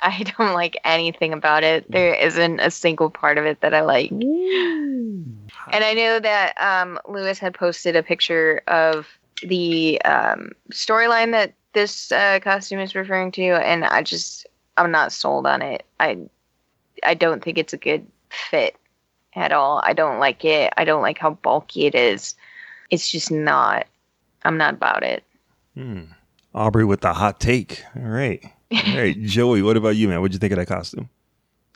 I 0.00 0.22
don't 0.22 0.52
like 0.52 0.78
anything 0.84 1.32
about 1.32 1.64
it. 1.64 1.90
There 1.90 2.14
isn't 2.14 2.60
a 2.60 2.70
single 2.70 3.10
part 3.10 3.38
of 3.38 3.46
it 3.46 3.60
that 3.62 3.72
I 3.74 3.80
like. 3.80 4.10
And 4.10 5.84
I 5.84 5.94
know 5.94 6.20
that 6.20 6.54
um, 6.60 6.98
Lewis 7.08 7.38
had 7.38 7.54
posted 7.54 7.96
a 7.96 8.02
picture 8.02 8.62
of 8.68 9.08
the 9.42 10.00
um, 10.02 10.52
storyline 10.70 11.32
that 11.32 11.54
this 11.72 12.12
uh, 12.12 12.40
costume 12.40 12.80
is 12.80 12.94
referring 12.94 13.32
to, 13.32 13.42
and 13.42 13.84
I 13.84 14.02
just 14.02 14.46
I'm 14.76 14.90
not 14.90 15.12
sold 15.12 15.46
on 15.46 15.62
it. 15.62 15.84
I 15.98 16.18
I 17.02 17.14
don't 17.14 17.42
think 17.42 17.58
it's 17.58 17.72
a 17.72 17.78
good 17.78 18.06
fit 18.30 18.76
at 19.34 19.52
all. 19.52 19.80
I 19.84 19.92
don't 19.92 20.18
like 20.18 20.44
it. 20.44 20.72
I 20.76 20.84
don't 20.84 21.02
like 21.02 21.18
how 21.18 21.30
bulky 21.30 21.86
it 21.86 21.94
is. 21.94 22.34
It's 22.90 23.10
just 23.10 23.30
not. 23.30 23.86
I'm 24.44 24.56
not 24.56 24.74
about 24.74 25.02
it. 25.02 25.24
Hmm. 25.76 26.04
Aubrey 26.54 26.84
with 26.84 27.02
the 27.02 27.12
hot 27.12 27.38
take. 27.40 27.82
All 27.96 28.02
right. 28.02 28.42
All 28.72 28.96
right. 28.96 29.20
Joey, 29.22 29.62
what 29.62 29.76
about 29.76 29.96
you, 29.96 30.08
man? 30.08 30.20
What'd 30.20 30.32
you 30.34 30.38
think 30.38 30.52
of 30.52 30.58
that 30.58 30.66
costume? 30.66 31.10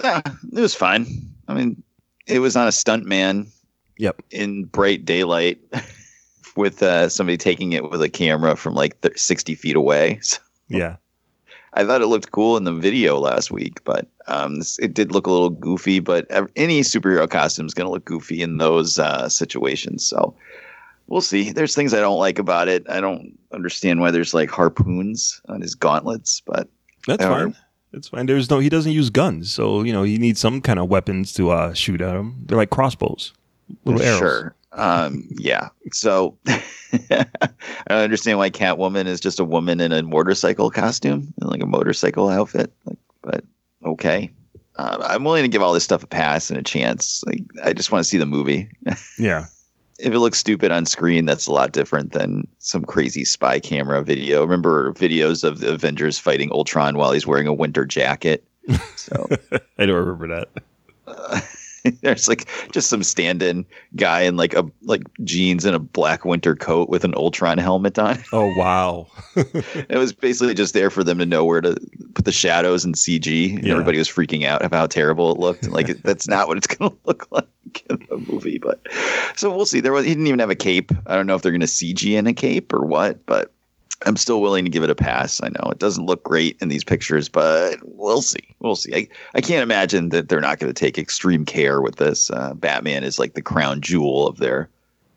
Ah, 0.03 0.23
it 0.53 0.61
was 0.61 0.75
fine. 0.75 1.07
I 1.49 1.55
mean, 1.55 1.83
it 2.27 2.39
was 2.39 2.57
on 2.57 2.67
a 2.67 2.73
stunt 2.73 3.05
man 3.05 3.47
Yep. 3.99 4.23
in 4.31 4.65
bright 4.65 5.05
daylight 5.05 5.59
with 6.57 6.83
uh, 6.83 7.11
somebody 7.11 7.37
taking 7.37 7.73
it 7.73 7.91
with 7.91 8.01
a 8.01 8.09
camera 8.09 8.57
from 8.57 8.75
like 8.75 8.99
th- 9.03 9.19
60 9.19 9.55
feet 9.55 9.77
away. 9.77 10.19
So 10.23 10.39
Yeah. 10.69 10.97
I 11.75 11.85
thought 11.85 12.01
it 12.01 12.07
looked 12.07 12.33
cool 12.33 12.57
in 12.57 12.65
the 12.65 12.73
video 12.73 13.19
last 13.19 13.51
week, 13.53 13.85
but 13.85 14.09
um, 14.27 14.57
this, 14.59 14.79
it 14.81 14.95
did 14.95 15.13
look 15.13 15.27
a 15.27 15.31
little 15.31 15.51
goofy. 15.51 16.01
But 16.01 16.27
any 16.57 16.81
superhero 16.81 17.29
costume 17.31 17.67
is 17.67 17.75
going 17.75 17.87
to 17.87 17.93
look 17.93 18.05
goofy 18.07 18.43
in 18.43 18.57
those 18.57 18.99
uh, 18.99 19.29
situations. 19.29 20.05
So 20.05 20.35
we'll 21.11 21.21
see. 21.21 21.53
There's 21.53 21.75
things 21.75 21.93
I 21.93 22.01
don't 22.01 22.19
like 22.19 22.39
about 22.39 22.69
it. 22.69 22.89
I 22.89 23.01
don't 23.01 23.39
understand 23.53 24.01
why 24.01 24.11
there's 24.11 24.33
like 24.33 24.51
harpoons 24.51 25.43
on 25.49 25.61
his 25.61 25.75
gauntlets, 25.75 26.41
but 26.47 26.69
That's 27.07 27.25
fine. 27.25 27.55
That's 27.93 28.09
fine. 28.09 28.27
There's 28.27 28.49
no 28.49 28.61
he 28.61 28.69
doesn't 28.69 28.93
use 28.93 29.11
guns, 29.11 29.53
so 29.53 29.83
you 29.83 29.93
know, 29.93 30.05
he 30.05 30.17
needs 30.17 30.41
some 30.41 30.61
kind 30.63 30.79
of 30.79 30.89
weapons 30.89 31.33
to 31.35 31.51
uh 31.51 31.75
shoot 31.75 32.01
at 32.01 32.17
him. 32.17 32.37
They're 32.47 32.57
like 32.57 32.71
crossbows. 32.71 33.35
Little 33.85 34.03
arrows. 34.03 34.19
Sure. 34.19 34.55
Um, 34.73 35.29
yeah. 35.33 35.69
So 35.93 36.39
I 36.47 37.27
don't 37.89 37.99
understand 37.99 38.39
why 38.39 38.51
Catwoman 38.51 39.07
is 39.07 39.21
just 39.21 39.41
a 39.41 39.45
woman 39.45 39.81
in 39.81 39.93
a 39.93 40.03
motorcycle 40.03 40.71
costume, 40.71 41.35
like 41.39 41.63
a 41.63 41.67
motorcycle 41.67 42.29
outfit. 42.29 42.73
Like, 42.85 42.99
but 43.23 43.45
okay. 43.85 44.31
Uh, 44.77 44.99
I'm 45.09 45.25
willing 45.25 45.43
to 45.43 45.49
give 45.49 45.63
all 45.63 45.73
this 45.73 45.85
stuff 45.85 46.03
a 46.03 46.07
pass 46.07 46.49
and 46.51 46.59
a 46.59 46.63
chance. 46.63 47.23
Like, 47.27 47.43
I 47.63 47.73
just 47.73 47.93
want 47.93 48.03
to 48.03 48.09
see 48.09 48.17
the 48.17 48.27
movie. 48.27 48.71
Yeah. 49.19 49.47
If 50.03 50.13
it 50.13 50.19
looks 50.19 50.39
stupid 50.39 50.71
on 50.71 50.87
screen, 50.87 51.27
that's 51.27 51.47
a 51.47 51.53
lot 51.53 51.73
different 51.73 52.13
than 52.13 52.47
some 52.59 52.85
crazy 52.85 53.25
spy 53.25 53.61
camera 53.61 54.03
video. 54.03 54.43
Remember 54.43 54.93
videos 54.95 55.45
of 55.45 55.61
the 55.61 55.73
Avengers 55.73 56.19
fighting 56.19 56.51
Ultron 56.53 56.97
while 56.97 57.13
he's 57.13 57.27
wearing 57.27 57.47
a 57.47 57.53
winter 57.53 57.85
jacket? 57.85 58.45
So 58.97 59.29
I 59.79 59.87
don't 59.87 59.97
remember 59.97 60.29
that. 60.29 60.49
Uh, 61.07 61.41
There's 62.03 62.29
like 62.29 62.49
just 62.73 62.89
some 62.89 63.03
stand-in 63.03 63.65
guy 63.97 64.23
in 64.23 64.37
like 64.37 64.55
a 64.55 64.65
like 64.83 65.03
jeans 65.25 65.65
and 65.65 65.75
a 65.75 65.79
black 65.79 66.25
winter 66.25 66.55
coat 66.55 66.89
with 66.89 67.05
an 67.05 67.15
Ultron 67.15 67.59
helmet 67.59 67.99
on. 67.99 68.19
Oh 68.33 68.55
wow! 68.57 69.07
it 69.37 69.99
was 69.99 70.13
basically 70.13 70.55
just 70.55 70.73
there 70.73 70.91
for 70.91 71.03
them 71.03 71.19
to 71.19 71.27
know 71.27 71.45
where 71.45 71.61
to 71.61 71.77
put 72.15 72.25
the 72.25 72.33
shadows 72.33 72.85
and 72.85 72.95
CG. 72.95 73.55
And 73.57 73.65
Yeah. 73.65 73.73
Everybody 73.73 73.99
was 73.99 74.09
freaking 74.09 74.45
out 74.45 74.65
about 74.65 74.79
how 74.79 74.87
terrible 74.87 75.33
it 75.33 75.39
looked. 75.39 75.69
Like 75.69 76.03
that's 76.03 76.29
not 76.29 76.49
what 76.49 76.57
it's 76.57 76.67
going 76.67 76.91
to 76.91 76.99
look 77.05 77.27
like 77.31 77.85
in 77.91 78.07
the 78.09 78.17
movie. 78.17 78.59
But 78.59 78.81
so 79.37 79.55
we'll 79.55 79.67
see. 79.67 79.81
There 79.81 79.93
was 79.93 80.05
he 80.05 80.13
didn't 80.13 80.27
even 80.27 80.39
have 80.39 80.51
a 80.51 80.55
cape. 80.55 80.93
I 81.07 81.17
don't 81.17 81.27
know 81.27 81.35
if 81.35 81.43
they're 81.43 81.53
going 81.53 81.61
to 81.61 81.67
CG 81.67 82.17
in 82.17 82.27
a 82.27 82.33
cape 82.33 82.73
or 82.73 82.85
what, 82.85 83.25
but 83.27 83.53
I'm 84.07 84.17
still 84.17 84.41
willing 84.41 84.65
to 84.65 84.71
give 84.71 84.83
it 84.83 84.91
a 84.91 84.95
pass. 84.95 85.43
I 85.43 85.49
know 85.49 85.71
it 85.71 85.79
doesn't 85.79 86.07
look 86.07 86.23
great 86.25 86.57
in 86.61 86.69
these 86.69 86.85
pictures, 86.85 87.29
but 87.29 87.79
we'll 87.83 88.23
see. 88.23 88.55
We'll 88.61 88.77
see. 88.77 88.95
I, 88.95 89.09
I 89.35 89.41
can't 89.41 89.63
imagine 89.63 90.09
that 90.09 90.29
they're 90.29 90.41
not 90.41 90.59
going 90.59 90.73
to 90.73 90.79
take 90.79 90.97
extreme 90.97 91.45
care 91.45 91.83
with 91.83 91.97
this. 91.97 92.31
Uh, 92.31 92.55
Batman 92.55 93.05
is 93.05 93.19
like 93.19 93.35
the 93.35 93.43
crown 93.43 93.83
jewel 93.83 94.27
of 94.27 94.39
their 94.39 94.71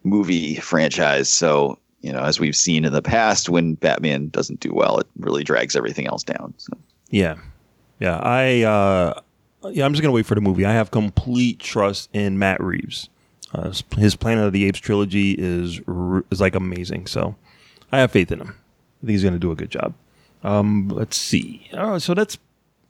movie 0.04 0.56
franchise. 0.56 1.30
So, 1.30 1.80
you 2.02 2.12
know, 2.12 2.20
as 2.20 2.40
we've 2.40 2.56
seen 2.56 2.84
in 2.84 2.92
the 2.92 3.02
past, 3.02 3.48
when 3.48 3.76
Batman 3.76 4.28
doesn't 4.28 4.60
do 4.60 4.74
well, 4.74 5.00
it 5.00 5.08
really 5.18 5.46
drags 5.46 5.76
everything 5.76 6.08
else 6.08 6.24
down. 6.24 6.54
So. 6.58 6.74
Yeah, 7.10 7.36
yeah. 8.00 8.18
I 8.18 8.64
uh, 8.64 9.22
yeah. 9.70 9.86
I'm 9.86 9.94
just 9.94 10.02
gonna 10.02 10.12
wait 10.12 10.26
for 10.26 10.36
the 10.36 10.42
movie. 10.42 10.66
I 10.66 10.74
have 10.74 10.92
complete 10.92 11.60
trust 11.60 12.10
in 12.12 12.38
Matt 12.38 12.62
Reeves. 12.62 13.10
Uh, 13.54 13.72
his 13.98 14.16
Planet 14.16 14.46
of 14.46 14.52
the 14.52 14.66
Apes 14.66 14.80
trilogy 14.80 15.36
is 15.38 15.80
is 16.32 16.42
like 16.42 16.56
amazing. 16.56 17.08
So 17.08 17.36
I 17.92 18.00
have 18.00 18.12
faith 18.12 18.32
in 18.32 18.42
him. 18.42 18.56
I 19.04 19.06
think 19.06 19.12
he's 19.12 19.24
gonna 19.24 19.38
do 19.38 19.52
a 19.52 19.56
good 19.56 19.70
job. 19.70 19.94
Um, 20.44 20.90
let's 20.90 21.18
see. 21.18 21.70
Oh, 21.74 21.98
so 21.98 22.14
that's 22.14 22.38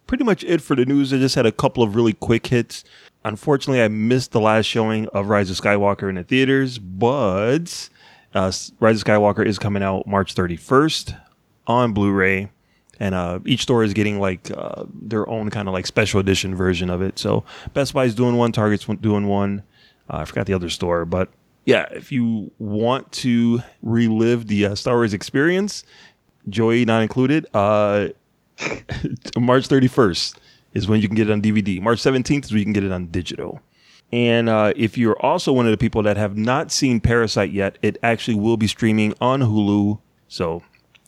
pretty 0.08 0.24
much 0.24 0.44
it 0.44 0.62
for 0.62 0.76
the 0.76 0.86
news. 0.86 1.12
I 1.14 1.18
just 1.18 1.36
had 1.36 1.46
a 1.46 1.52
couple 1.52 1.84
of 1.84 1.96
really 1.96 2.14
quick 2.14 2.48
hits. 2.48 2.84
Unfortunately, 3.26 3.82
I 3.82 3.88
missed 3.88 4.32
the 4.32 4.40
last 4.40 4.66
showing 4.66 5.08
of 5.08 5.30
Rise 5.30 5.50
of 5.50 5.58
Skywalker 5.58 6.10
in 6.10 6.16
the 6.16 6.24
theaters, 6.24 6.78
but 6.78 7.90
uh, 8.34 8.52
Rise 8.80 9.02
of 9.02 9.08
Skywalker 9.08 9.46
is 9.46 9.58
coming 9.58 9.82
out 9.82 10.06
March 10.06 10.36
31st 10.36 11.18
on 11.68 11.94
Blu-ray, 11.94 12.50
and 13.00 13.16
uh, 13.16 13.40
each 13.46 13.62
store 13.62 13.84
is 13.84 13.94
getting 13.94 14.20
like 14.20 14.52
uh, 14.56 14.84
their 14.94 15.28
own 15.30 15.50
kind 15.50 15.68
of 15.68 15.74
like 15.74 15.88
special 15.88 16.20
edition 16.20 16.54
version 16.54 16.90
of 16.90 17.02
it. 17.02 17.18
So 17.18 17.44
Best 17.74 17.94
Buy's 17.94 18.14
doing 18.14 18.36
one, 18.36 18.52
Target's 18.52 18.86
doing 18.86 19.28
one. 19.28 19.64
Uh, 20.10 20.18
I 20.18 20.26
forgot 20.26 20.46
the 20.46 20.54
other 20.54 20.70
store, 20.70 21.06
but 21.06 21.30
yeah, 21.66 21.86
if 21.92 22.12
you 22.12 22.52
want 22.60 23.12
to 23.14 23.62
relive 23.82 24.48
the 24.48 24.68
uh, 24.68 24.76
Star 24.76 24.96
Wars 24.96 25.14
experience, 25.14 25.84
Joy 26.50 26.84
not 26.84 27.02
included, 27.02 27.48
uh, 27.54 28.10
March 29.38 29.68
31st 29.68 30.36
is 30.74 30.88
when 30.88 31.02
you 31.02 31.08
can 31.08 31.16
get 31.16 31.30
it 31.30 31.34
on 31.34 31.42
DVD. 31.42 31.82
March 31.82 32.00
17th 32.00 32.46
is 32.46 32.52
when 32.52 32.60
you 32.60 32.66
can 32.66 32.74
get 32.74 32.84
it 32.84 32.92
on 32.92 33.08
digital. 33.08 33.62
And 34.12 34.50
uh, 34.50 34.74
if 34.76 34.98
you're 34.98 35.20
also 35.22 35.52
one 35.52 35.66
of 35.66 35.72
the 35.72 35.78
people 35.78 36.04
that 36.04 36.18
have 36.18 36.38
not 36.38 36.72
seen 36.72 37.00
Parasite 37.00 37.52
yet, 37.52 37.78
it 37.82 37.98
actually 38.04 38.36
will 38.36 38.58
be 38.58 38.68
streaming 38.68 39.14
on 39.20 39.42
Hulu. 39.42 40.00
So 40.28 40.62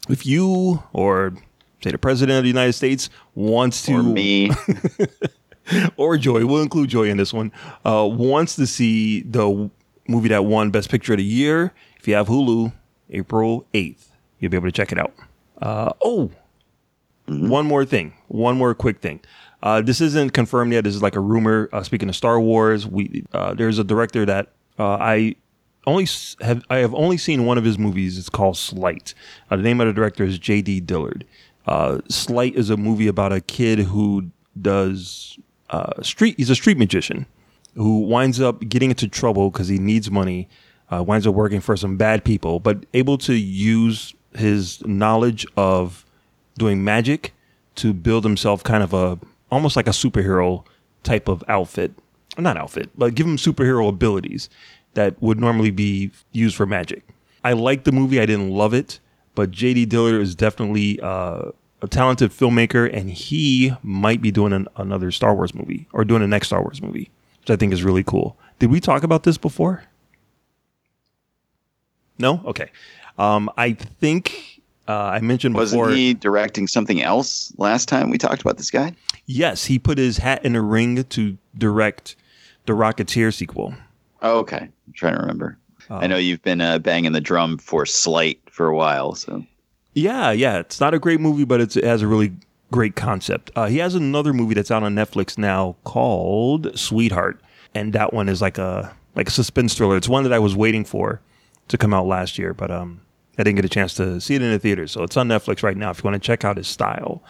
if 0.10 0.26
you 0.26 0.84
or 0.94 1.36
say 1.84 1.92
the 1.92 1.98
president 1.98 2.38
of 2.38 2.44
the 2.44 2.50
United 2.50 2.74
States 2.74 3.10
wants 3.36 3.84
to 3.84 3.98
Or 3.98 4.04
me. 4.04 4.52
or 5.98 6.18
Joy, 6.18 6.46
we'll 6.46 6.62
include 6.62 6.90
Joy 6.90 7.10
in 7.10 7.18
this 7.18 7.34
one, 7.34 7.52
uh, 7.86 8.08
wants 8.10 8.56
to 8.56 8.66
see 8.66 9.22
the 9.22 9.70
movie 10.08 10.30
that 10.30 10.46
won 10.46 10.72
Best 10.72 10.90
Picture 10.90 11.14
of 11.14 11.18
the 11.18 11.24
Year, 11.24 11.74
if 12.00 12.08
you 12.08 12.16
have 12.16 12.28
Hulu, 12.28 12.74
April 13.10 13.66
8th, 13.74 14.08
you'll 14.40 14.52
be 14.52 14.58
able 14.58 14.68
to 14.68 14.72
check 14.72 14.92
it 14.92 15.00
out. 15.00 15.14
Uh, 15.62 15.92
oh, 16.04 16.32
one 17.28 17.66
more 17.66 17.86
thing, 17.86 18.14
one 18.28 18.58
more 18.58 18.74
quick 18.74 19.00
thing. 19.00 19.20
Uh, 19.64 19.82
this 19.82 20.00
isn't 20.02 20.32
confirmed 20.34 20.74
yet. 20.74 20.84
This 20.84 20.96
is 20.96 21.02
like 21.02 21.16
a 21.16 21.20
rumor. 21.20 21.70
Uh, 21.74 21.82
speaking 21.82 22.10
of 22.10 22.16
Star 22.16 22.40
Wars, 22.40 22.86
we 22.86 23.26
uh, 23.34 23.54
there's 23.54 23.80
a 23.80 23.84
director 23.84 24.26
that 24.26 24.50
uh, 24.78 24.98
I 25.00 25.36
only 25.88 26.08
have 26.42 26.64
I 26.70 26.78
have 26.78 26.94
only 26.94 27.18
seen 27.18 27.46
one 27.46 27.58
of 27.58 27.64
his 27.64 27.80
movies. 27.80 28.18
It's 28.18 28.30
called 28.30 28.58
Sleight. 28.58 29.16
Uh, 29.50 29.56
the 29.56 29.64
name 29.64 29.82
of 29.82 29.88
the 29.88 29.94
director 29.94 30.24
is 30.24 30.38
J.D. 30.38 30.82
Dillard. 30.82 31.26
Sleight 32.10 32.56
is 32.56 32.70
a 32.70 32.78
movie 32.78 33.08
about 33.08 33.34
a 33.34 33.42
kid 33.42 33.80
who 33.80 34.30
does 34.62 35.40
street. 36.04 36.36
He's 36.38 36.52
a 36.52 36.56
street 36.56 36.78
magician 36.78 37.26
who 37.76 38.00
winds 38.00 38.42
up 38.42 38.68
getting 38.68 38.90
into 38.90 39.08
trouble 39.08 39.52
because 39.52 39.68
he 39.68 39.78
needs 39.78 40.10
money. 40.10 40.48
Uh, 40.92 41.04
winds 41.04 41.26
up 41.26 41.34
working 41.34 41.62
for 41.62 41.76
some 41.76 41.98
bad 41.98 42.24
people, 42.24 42.60
but 42.60 42.86
able 42.94 43.18
to 43.18 43.34
use 43.34 44.14
his 44.36 44.86
knowledge 44.86 45.46
of 45.58 46.06
doing 46.58 46.84
magic 46.84 47.34
to 47.76 47.94
build 47.94 48.24
himself 48.24 48.64
kind 48.64 48.84
of 48.84 48.94
a 48.94 49.20
almost 49.52 49.76
like 49.76 49.88
a 49.88 49.92
superhero 49.92 50.66
type 51.04 51.28
of 51.28 51.44
outfit. 51.48 51.94
Not 52.38 52.58
outfit, 52.58 52.90
but 52.98 53.16
give 53.16 53.26
him 53.26 53.38
superhero 53.38 53.88
abilities 53.88 54.50
that 54.94 55.22
would 55.22 55.40
normally 55.40 55.72
be 55.72 56.12
used 56.32 56.56
for 56.56 56.66
magic. 56.66 57.04
I 57.44 57.54
liked 57.54 57.86
the 57.86 57.92
movie. 57.92 58.20
I 58.20 58.26
didn't 58.26 58.50
love 58.50 58.74
it, 58.74 59.00
but 59.36 59.52
JD 59.52 59.88
Dillard 59.88 60.22
is 60.22 60.36
definitely 60.36 61.00
uh, 61.00 61.52
a 61.82 61.88
talented 61.88 62.32
filmmaker, 62.32 62.92
and 62.92 63.10
he 63.10 63.74
might 63.84 64.22
be 64.22 64.32
doing 64.32 64.52
an, 64.52 64.68
another 64.76 65.12
Star 65.12 65.36
Wars 65.36 65.54
movie 65.54 65.88
or 65.94 66.04
doing 66.04 66.22
the 66.22 66.28
next 66.28 66.48
Star 66.48 66.62
Wars 66.62 66.82
movie, 66.82 67.12
which 67.46 67.54
I 67.54 67.58
think 67.58 67.74
is 67.74 67.84
really 67.84 68.04
cool. 68.04 68.40
Did 68.58 68.72
we 68.72 68.80
talk 68.80 69.04
about 69.04 69.22
this 69.22 69.38
before? 69.38 69.84
No. 72.18 72.42
Okay. 72.46 72.72
Um, 73.20 73.52
I 73.56 73.74
think 73.74 74.62
uh, 74.88 74.94
I 74.94 75.20
mentioned 75.20 75.54
Wasn't 75.54 75.80
before. 75.80 75.92
he 75.94 76.16
directing 76.16 76.68
something 76.68 77.04
else 77.04 77.54
last 77.58 77.88
time 77.88 78.10
we 78.10 78.18
talked 78.18 78.42
about 78.42 78.58
this 78.58 78.72
guy? 78.72 78.96
Yes, 79.28 79.66
he 79.66 79.78
put 79.78 80.00
his 80.00 80.18
hat 80.18 80.44
in 80.44 80.54
the 80.54 80.62
ring 80.62 81.04
to 81.04 81.38
direct 81.56 82.16
the 82.66 82.74
Rocketeer 82.74 83.32
sequel. 83.32 83.76
Oh, 84.24 84.40
okay. 84.40 84.58
I'm 84.88 84.94
trying 84.94 85.14
to 85.14 85.20
remember. 85.20 85.58
I 85.92 86.08
know 86.08 86.18
you've 86.18 86.42
been 86.42 86.62
uh, 86.62 86.80
banging 86.80 87.12
the 87.12 87.22
drum 87.22 87.60
for 87.60 87.86
Sleight 87.86 88.42
for 88.50 88.66
a 88.68 88.76
while, 88.76 89.14
so 89.14 89.46
Yeah, 89.94 90.32
yeah. 90.32 90.58
It's 90.58 90.80
not 90.80 90.96
a 90.96 91.00
great 91.00 91.20
movie, 91.20 91.46
but 91.46 91.62
it's, 91.62 91.78
it 91.78 91.84
has 91.84 92.02
a 92.02 92.08
really 92.08 92.32
great 92.72 92.96
concept. 92.96 93.52
Uh, 93.56 93.68
he 93.68 93.78
has 93.78 93.96
another 93.96 94.34
movie 94.34 94.54
that's 94.54 94.72
out 94.72 94.84
on 94.84 94.96
Netflix 94.96 95.38
now 95.38 95.76
called 95.84 96.78
Sweetheart, 96.78 97.42
and 97.74 97.94
that 97.94 98.14
one 98.14 98.30
is 98.30 98.42
like 98.42 98.58
a 98.58 98.96
like 99.16 99.28
a 99.28 99.32
suspense 99.32 99.76
thriller. 99.76 99.98
It's 99.98 100.10
one 100.10 100.24
that 100.24 100.34
I 100.34 100.40
was 100.40 100.56
waiting 100.56 100.84
for 100.84 101.22
to 101.68 101.78
come 101.78 101.94
out 101.94 102.06
last 102.06 102.38
year, 102.38 102.54
but 102.54 102.70
um, 102.70 103.02
I 103.38 103.44
didn't 103.44 103.56
get 103.56 103.66
a 103.66 103.70
chance 103.70 103.94
to 103.96 104.20
see 104.20 104.36
it 104.36 104.42
in 104.42 104.52
the 104.52 104.60
theater. 104.60 104.88
So 104.88 105.04
it's 105.04 105.18
on 105.18 105.28
Netflix 105.28 105.64
right 105.64 105.78
now. 105.78 105.90
If 105.90 106.00
you 106.00 106.04
want 106.04 106.22
to 106.22 106.26
check 106.26 106.44
out 106.44 106.58
his 106.58 106.68
style, 106.68 107.24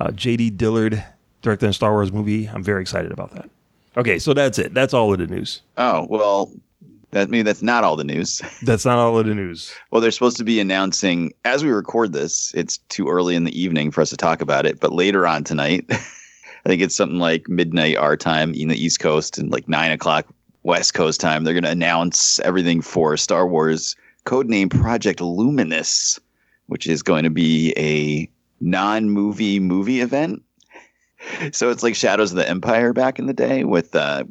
uh, 0.00 0.10
J.D. 0.12 0.50
Dillard 0.50 1.04
directing 1.42 1.68
a 1.68 1.72
Star 1.72 1.92
Wars 1.92 2.12
movie. 2.12 2.46
I'm 2.46 2.62
very 2.62 2.80
excited 2.80 3.12
about 3.12 3.32
that. 3.32 3.50
Okay, 3.96 4.18
so 4.18 4.32
that's 4.32 4.58
it. 4.58 4.72
That's 4.72 4.94
all 4.94 5.12
of 5.12 5.18
the 5.18 5.26
news. 5.26 5.62
Oh, 5.76 6.06
well, 6.08 6.50
that 7.12 7.30
maybe 7.30 7.42
that's 7.42 7.62
not 7.62 7.84
all 7.84 7.96
the 7.96 8.04
news. 8.04 8.42
That's 8.62 8.84
not 8.84 8.98
all 8.98 9.18
of 9.18 9.26
the 9.26 9.34
news. 9.34 9.72
Well, 9.90 10.00
they're 10.00 10.10
supposed 10.10 10.38
to 10.38 10.44
be 10.44 10.60
announcing 10.60 11.32
as 11.44 11.62
we 11.62 11.70
record 11.70 12.12
this. 12.12 12.52
It's 12.54 12.78
too 12.88 13.08
early 13.08 13.36
in 13.36 13.44
the 13.44 13.60
evening 13.60 13.90
for 13.90 14.00
us 14.00 14.10
to 14.10 14.16
talk 14.16 14.40
about 14.40 14.66
it, 14.66 14.80
but 14.80 14.92
later 14.92 15.26
on 15.26 15.44
tonight, 15.44 15.84
I 15.90 16.68
think 16.68 16.80
it's 16.80 16.96
something 16.96 17.18
like 17.18 17.48
midnight 17.48 17.96
our 17.98 18.16
time 18.16 18.54
in 18.54 18.68
the 18.68 18.82
East 18.82 19.00
Coast 19.00 19.36
and 19.36 19.52
like 19.52 19.68
nine 19.68 19.92
o'clock 19.92 20.26
West 20.62 20.94
Coast 20.94 21.20
time. 21.20 21.44
They're 21.44 21.54
going 21.54 21.64
to 21.64 21.70
announce 21.70 22.40
everything 22.40 22.80
for 22.80 23.16
Star 23.16 23.46
Wars 23.46 23.94
codename 24.24 24.70
Project 24.70 25.20
Luminous, 25.20 26.18
which 26.66 26.86
is 26.86 27.02
going 27.02 27.24
to 27.24 27.30
be 27.30 27.74
a 27.76 28.30
non-movie 28.60 29.60
movie 29.60 30.00
event. 30.00 30.42
So 31.52 31.70
it's 31.70 31.84
like 31.84 31.94
Shadows 31.94 32.32
of 32.32 32.36
the 32.38 32.48
Empire 32.48 32.92
back 32.92 33.20
in 33.20 33.26
the 33.26 33.32
day 33.32 33.62
with 33.62 33.94
uh, 33.94 34.24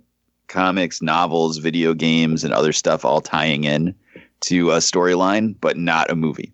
comics, 0.52 1.02
novels, 1.02 1.58
video 1.58 1.94
games, 1.94 2.44
and 2.44 2.54
other 2.54 2.74
stuff 2.74 3.04
all 3.04 3.22
tying 3.22 3.64
in 3.64 3.96
to 4.42 4.72
a 4.72 4.78
storyline, 4.78 5.56
but 5.62 5.78
not 5.78 6.12
a 6.12 6.16
movie. 6.16 6.52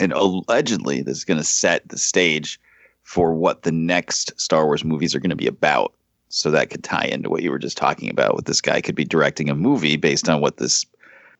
And 0.00 0.12
allegedly, 0.12 1.00
this 1.02 1.18
is 1.18 1.24
going 1.24 1.38
to 1.38 1.44
set 1.44 1.88
the 1.88 1.98
stage 1.98 2.60
for 3.04 3.34
what 3.34 3.62
the 3.62 3.72
next 3.72 4.38
Star 4.38 4.66
Wars 4.66 4.84
movies 4.84 5.14
are 5.14 5.20
going 5.20 5.30
to 5.30 5.36
be 5.36 5.46
about. 5.46 5.94
So 6.28 6.50
that 6.50 6.70
could 6.70 6.82
tie 6.82 7.06
into 7.06 7.30
what 7.30 7.42
you 7.42 7.50
were 7.50 7.58
just 7.58 7.76
talking 7.76 8.10
about 8.10 8.34
with 8.34 8.46
this 8.46 8.60
guy 8.60 8.80
could 8.80 8.96
be 8.96 9.04
directing 9.04 9.48
a 9.48 9.54
movie 9.54 9.96
based 9.96 10.28
on 10.28 10.40
what 10.40 10.56
this 10.56 10.84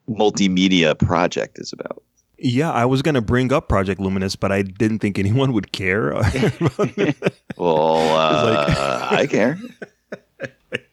multimedia 0.08 0.96
project 0.96 1.58
is 1.58 1.72
about. 1.72 2.02
Yeah, 2.38 2.70
I 2.70 2.84
was 2.84 3.02
going 3.02 3.14
to 3.14 3.22
bring 3.22 3.52
up 3.52 3.68
Project 3.68 4.00
Luminous, 4.00 4.36
but 4.36 4.52
I 4.52 4.62
didn't 4.62 5.00
think 5.00 5.18
anyone 5.18 5.52
would 5.52 5.72
care. 5.72 6.14
Well, 7.58 8.14
uh, 8.14 9.08
I 9.10 9.26
care. 9.26 9.58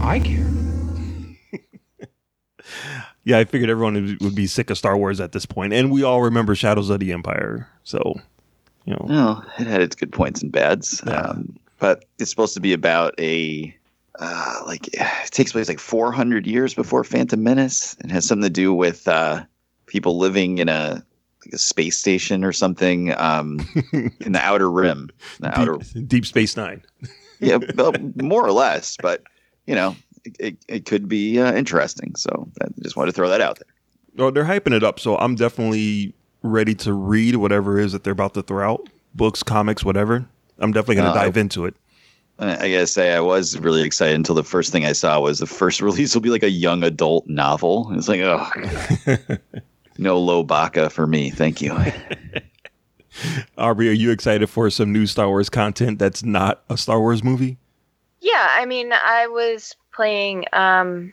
I 0.00 0.20
care. 0.20 0.46
yeah, 3.24 3.38
I 3.38 3.44
figured 3.44 3.70
everyone 3.70 3.94
would- 3.94 4.20
would 4.22 4.34
be 4.34 4.46
sick 4.46 4.70
of 4.70 4.78
Star 4.78 4.96
Wars 4.96 5.20
at 5.20 5.32
this 5.32 5.46
point, 5.46 5.72
and 5.72 5.90
we 5.90 6.02
all 6.02 6.22
remember 6.22 6.54
Shadows 6.54 6.90
of 6.90 7.00
the 7.00 7.12
Empire. 7.12 7.68
So, 7.84 8.14
you 8.84 8.92
know, 8.94 9.06
Well, 9.08 9.44
it 9.58 9.66
had 9.66 9.80
its 9.82 9.96
good 9.96 10.12
points 10.12 10.42
and 10.42 10.52
bads. 10.52 11.02
Um, 11.06 11.56
but 11.78 12.04
it's 12.18 12.30
supposed 12.30 12.54
to 12.54 12.60
be 12.60 12.72
about 12.72 13.14
a 13.20 13.74
uh, 14.18 14.62
like 14.66 14.88
it 14.94 15.30
takes 15.30 15.52
place 15.52 15.68
like 15.68 15.78
400 15.78 16.46
years 16.46 16.72
before 16.74 17.04
Phantom 17.04 17.42
Menace 17.42 17.94
and 18.00 18.10
has 18.10 18.24
something 18.26 18.44
to 18.44 18.50
do 18.50 18.72
with 18.72 19.06
uh, 19.08 19.44
people 19.86 20.16
living 20.18 20.58
in 20.58 20.68
a 20.70 21.04
like 21.44 21.52
a 21.52 21.58
space 21.58 21.98
station 21.98 22.42
or 22.42 22.52
something 22.52 23.12
um, 23.18 23.60
in 24.20 24.32
the 24.32 24.40
outer 24.40 24.70
rim. 24.70 25.10
The 25.40 25.56
outer 25.58 25.76
Deep, 25.76 26.08
Deep 26.08 26.26
Space 26.26 26.56
Nine. 26.56 26.82
Yeah, 27.40 27.58
well, 27.74 27.92
more 28.16 28.44
or 28.44 28.52
less. 28.52 28.96
But 29.00 29.22
you 29.66 29.74
know, 29.74 29.96
it, 30.38 30.56
it 30.68 30.84
could 30.86 31.08
be 31.08 31.40
uh, 31.40 31.52
interesting. 31.54 32.14
So 32.16 32.48
I 32.62 32.66
just 32.82 32.96
wanted 32.96 33.12
to 33.12 33.16
throw 33.16 33.28
that 33.28 33.40
out 33.40 33.58
there. 33.58 34.26
Oh, 34.26 34.30
they're 34.30 34.44
hyping 34.44 34.74
it 34.74 34.82
up, 34.82 34.98
so 34.98 35.16
I'm 35.18 35.34
definitely 35.34 36.14
ready 36.42 36.74
to 36.76 36.92
read 36.92 37.36
whatever 37.36 37.78
it 37.78 37.84
is 37.84 37.92
that 37.92 38.04
they're 38.04 38.12
about 38.12 38.34
to 38.34 38.42
throw 38.42 38.68
out. 38.72 38.88
Books, 39.14 39.42
comics, 39.42 39.84
whatever. 39.84 40.26
I'm 40.58 40.72
definitely 40.72 40.96
going 40.96 41.12
to 41.12 41.18
Uh, 41.18 41.24
dive 41.24 41.36
into 41.36 41.66
it. 41.66 41.74
I 42.38 42.52
I 42.66 42.70
gotta 42.70 42.86
say, 42.86 43.14
I 43.14 43.20
was 43.20 43.58
really 43.58 43.82
excited 43.82 44.14
until 44.14 44.34
the 44.34 44.44
first 44.44 44.70
thing 44.72 44.84
I 44.84 44.92
saw 44.92 45.20
was 45.20 45.38
the 45.38 45.46
first 45.46 45.80
release 45.88 46.14
will 46.14 46.22
be 46.22 46.30
like 46.30 46.42
a 46.42 46.50
young 46.50 46.82
adult 46.82 47.26
novel. 47.26 47.90
It's 47.94 48.08
like, 48.08 48.20
oh, 48.20 48.48
no 49.98 50.18
low 50.18 50.42
baka 50.42 50.90
for 50.90 51.06
me. 51.06 51.30
Thank 51.30 51.60
you. 51.62 51.76
Aubrey, 53.58 53.88
are 53.88 53.92
you 53.92 54.10
excited 54.10 54.48
for 54.48 54.70
some 54.70 54.92
new 54.92 55.06
Star 55.06 55.28
Wars 55.28 55.48
content 55.48 55.98
that's 55.98 56.22
not 56.22 56.62
a 56.68 56.76
Star 56.76 57.00
Wars 57.00 57.22
movie? 57.22 57.58
Yeah, 58.20 58.48
I 58.50 58.66
mean, 58.66 58.92
I 58.92 59.26
was 59.26 59.74
playing. 59.94 60.44
Um, 60.52 61.12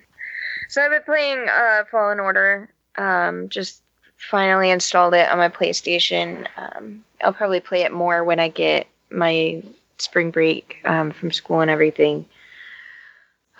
so 0.70 0.82
I've 0.82 0.92
been 0.92 1.04
playing 1.04 1.48
uh, 1.50 1.84
Fallen 1.92 2.20
Order. 2.20 2.70
Um, 2.98 3.50
just 3.50 3.82
finally 4.18 4.70
installed 4.70 5.14
it 5.14 5.30
on 5.30 5.38
my 5.38 5.50
PlayStation. 5.50 6.48
Um, 6.58 7.04
I'll 7.22 7.34
probably 7.34 7.60
play 7.60 7.82
it 7.82 7.92
more 7.92 8.24
when 8.24 8.40
I 8.40 8.50
get 8.50 8.88
my 9.10 9.62
spring 9.98 10.32
break 10.32 10.80
um, 10.86 11.12
from 11.12 11.32
school 11.32 11.62
and 11.62 11.72
everything. 11.72 12.26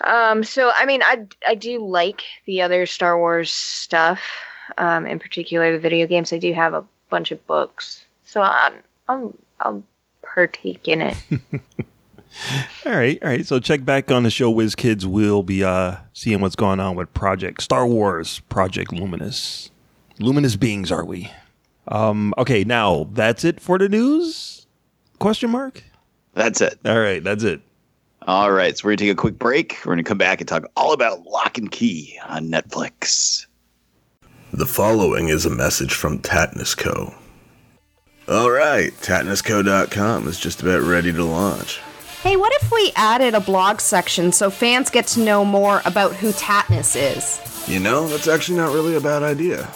Um, 0.00 0.44
so 0.44 0.72
I 0.74 0.86
mean, 0.86 1.02
I 1.02 1.26
I 1.46 1.54
do 1.54 1.84
like 1.84 2.22
the 2.46 2.62
other 2.62 2.86
Star 2.86 3.18
Wars 3.18 3.50
stuff. 3.50 4.20
Um, 4.78 5.06
in 5.06 5.18
particular, 5.18 5.72
the 5.72 5.78
video 5.78 6.06
games. 6.06 6.32
I 6.32 6.38
do 6.38 6.52
have 6.52 6.74
a 6.74 6.84
bunch 7.10 7.30
of 7.30 7.46
books, 7.46 8.03
so 8.34 8.42
I'm, 8.42 8.74
I'm 9.08 9.38
I'll 9.60 9.84
partake 10.22 10.88
in 10.88 11.00
it. 11.00 11.16
All 12.84 12.92
right, 12.92 13.16
all 13.22 13.28
right. 13.28 13.46
So 13.46 13.60
check 13.60 13.84
back 13.84 14.10
on 14.10 14.24
the 14.24 14.30
show. 14.30 14.50
Wiz 14.50 14.74
Kids 14.74 15.06
We'll 15.06 15.44
be 15.44 15.62
uh, 15.62 15.98
seeing 16.12 16.40
what's 16.40 16.56
going 16.56 16.80
on 16.80 16.96
with 16.96 17.14
Project 17.14 17.62
Star 17.62 17.86
Wars, 17.86 18.40
Project 18.48 18.92
Luminous. 18.92 19.70
Luminous 20.18 20.56
beings, 20.56 20.90
are 20.90 21.04
we? 21.04 21.30
Um, 21.86 22.34
okay, 22.36 22.64
now 22.64 23.08
that's 23.12 23.44
it 23.44 23.60
for 23.60 23.78
the 23.78 23.88
news. 23.88 24.66
Question 25.20 25.50
mark. 25.50 25.84
That's 26.32 26.60
it. 26.60 26.80
All 26.84 26.98
right, 26.98 27.22
that's 27.22 27.44
it. 27.44 27.60
All 28.26 28.50
right, 28.50 28.76
so 28.76 28.84
we're 28.84 28.96
gonna 28.96 29.10
take 29.10 29.12
a 29.12 29.14
quick 29.14 29.38
break. 29.38 29.78
We're 29.84 29.92
gonna 29.92 30.02
come 30.02 30.18
back 30.18 30.40
and 30.40 30.48
talk 30.48 30.64
all 30.76 30.92
about 30.92 31.24
Locke 31.24 31.56
and 31.56 31.70
Key 31.70 32.18
on 32.26 32.48
Netflix. 32.48 33.46
The 34.52 34.66
following 34.66 35.28
is 35.28 35.46
a 35.46 35.50
message 35.50 35.94
from 35.94 36.18
Tatnus 36.18 36.76
Co. 36.76 37.14
All 38.26 38.50
right, 38.50 38.90
tatnusco.com 39.02 40.26
is 40.28 40.40
just 40.40 40.62
about 40.62 40.80
ready 40.80 41.12
to 41.12 41.22
launch. 41.22 41.78
Hey, 42.22 42.36
what 42.36 42.50
if 42.62 42.72
we 42.72 42.90
added 42.96 43.34
a 43.34 43.40
blog 43.40 43.80
section 43.80 44.32
so 44.32 44.48
fans 44.48 44.88
get 44.88 45.06
to 45.08 45.20
know 45.20 45.44
more 45.44 45.82
about 45.84 46.14
who 46.14 46.32
Tatnus 46.32 46.96
is? 46.96 47.68
You 47.68 47.80
know, 47.80 48.08
that's 48.08 48.26
actually 48.26 48.56
not 48.56 48.72
really 48.72 48.96
a 48.96 49.00
bad 49.00 49.22
idea. 49.22 49.68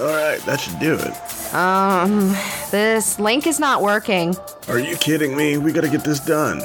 All 0.00 0.14
right, 0.14 0.38
that 0.46 0.60
should 0.60 0.78
do 0.78 0.94
it. 0.94 1.54
Um, 1.54 2.36
this 2.70 3.18
link 3.18 3.48
is 3.48 3.58
not 3.58 3.82
working. 3.82 4.36
Are 4.68 4.78
you 4.78 4.96
kidding 4.96 5.36
me? 5.36 5.58
We 5.58 5.72
gotta 5.72 5.88
get 5.88 6.04
this 6.04 6.20
done. 6.20 6.60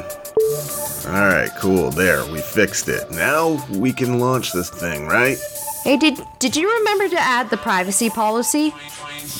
All 1.08 1.28
right, 1.28 1.50
cool. 1.58 1.90
There, 1.90 2.24
we 2.32 2.42
fixed 2.42 2.90
it. 2.90 3.10
Now 3.10 3.66
we 3.72 3.92
can 3.92 4.20
launch 4.20 4.54
this 4.54 4.70
thing, 4.70 5.08
right? 5.08 5.38
Hey, 5.84 5.98
did 5.98 6.26
did 6.40 6.56
you 6.56 6.72
remember 6.80 7.10
to 7.10 7.20
add 7.20 7.50
the 7.50 7.58
privacy 7.58 8.10
policy? 8.10 8.74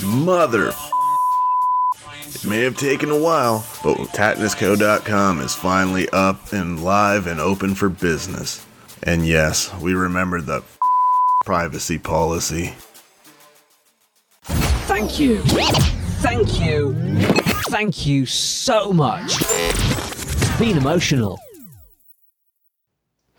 Mother. 0.04 0.72
It 2.26 2.44
may 2.44 2.60
have 2.62 2.76
taken 2.76 3.10
a 3.10 3.18
while, 3.18 3.64
but 3.82 3.96
Tatnusco.com 4.08 5.40
is 5.40 5.54
finally 5.54 6.06
up 6.10 6.52
and 6.52 6.84
live 6.84 7.26
and 7.26 7.40
open 7.40 7.74
for 7.74 7.88
business. 7.88 8.64
And 9.02 9.26
yes, 9.26 9.72
we 9.80 9.94
remember 9.94 10.42
the 10.42 10.62
privacy 11.46 11.98
policy. 11.98 12.74
Thank 14.42 15.18
you. 15.18 15.40
Thank 15.44 16.60
you. 16.60 16.94
Thank 17.70 18.06
you 18.06 18.26
so 18.26 18.92
much. 18.92 19.36
It's 19.40 20.58
been 20.58 20.76
emotional. 20.76 21.38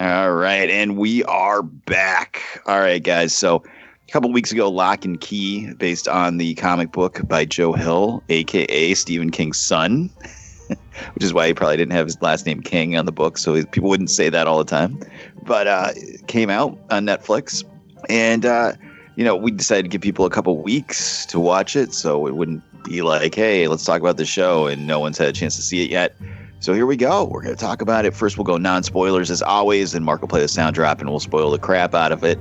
All 0.01 0.33
right, 0.33 0.69
and 0.69 0.97
we 0.97 1.23
are 1.23 1.61
back. 1.63 2.41
All 2.65 2.79
right, 2.79 3.01
guys. 3.01 3.33
So 3.33 3.63
a 4.05 4.11
couple 4.11 4.29
weeks 4.29 4.51
ago, 4.51 4.69
Locke 4.69 5.05
and 5.05 5.21
Key, 5.21 5.71
based 5.75 6.09
on 6.09 6.35
the 6.35 6.53
comic 6.55 6.91
book 6.91 7.21
by 7.29 7.45
Joe 7.45 7.71
Hill, 7.71 8.21
aka 8.27 8.93
Stephen 8.93 9.29
King's 9.29 9.57
son, 9.57 10.09
which 11.13 11.23
is 11.23 11.33
why 11.33 11.47
he 11.47 11.53
probably 11.53 11.77
didn't 11.77 11.93
have 11.93 12.07
his 12.07 12.21
last 12.21 12.45
name 12.45 12.61
King 12.61 12.97
on 12.97 13.05
the 13.05 13.13
book, 13.13 13.37
so 13.37 13.53
people 13.67 13.87
wouldn't 13.87 14.09
say 14.09 14.27
that 14.27 14.47
all 14.47 14.57
the 14.57 14.65
time. 14.65 14.99
But 15.43 15.67
uh, 15.67 15.91
came 16.27 16.49
out 16.49 16.77
on 16.89 17.05
Netflix, 17.05 17.63
and 18.09 18.45
uh, 18.45 18.73
you 19.15 19.23
know 19.23 19.37
we 19.37 19.49
decided 19.49 19.83
to 19.83 19.89
give 19.89 20.01
people 20.01 20.25
a 20.25 20.29
couple 20.29 20.61
weeks 20.61 21.25
to 21.27 21.39
watch 21.39 21.77
it, 21.77 21.93
so 21.93 22.27
it 22.27 22.35
wouldn't 22.35 22.61
be 22.83 23.01
like, 23.01 23.33
hey, 23.33 23.69
let's 23.69 23.85
talk 23.85 24.01
about 24.01 24.17
the 24.17 24.25
show, 24.25 24.67
and 24.67 24.87
no 24.87 24.99
one's 24.99 25.17
had 25.17 25.29
a 25.29 25.33
chance 25.33 25.55
to 25.55 25.61
see 25.61 25.85
it 25.85 25.89
yet. 25.89 26.17
So 26.65 26.73
here 26.73 26.87
we 26.87 26.97
go. 26.97 27.25
We're 27.25 27.43
going 27.43 27.55
to 27.55 27.61
talk 27.61 27.83
about 27.83 28.05
it. 28.05 28.15
First, 28.15 28.39
we'll 28.39 28.43
go 28.43 28.57
non 28.57 28.81
spoilers 28.81 29.29
as 29.29 29.43
always, 29.43 29.93
and 29.93 30.03
Mark 30.03 30.21
will 30.21 30.27
play 30.27 30.41
the 30.41 30.47
sound 30.47 30.73
drop 30.73 30.99
and 30.99 31.11
we'll 31.11 31.19
spoil 31.19 31.51
the 31.51 31.59
crap 31.59 31.93
out 31.93 32.11
of 32.11 32.23
it. 32.23 32.39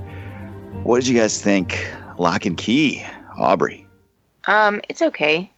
What 0.82 1.00
did 1.00 1.08
you 1.08 1.18
guys 1.20 1.42
think? 1.42 1.86
Locke 2.16 2.46
and 2.46 2.56
Key, 2.56 3.04
Aubrey. 3.38 3.86
Um, 4.46 4.80
it's 4.88 5.02
okay. 5.02 5.52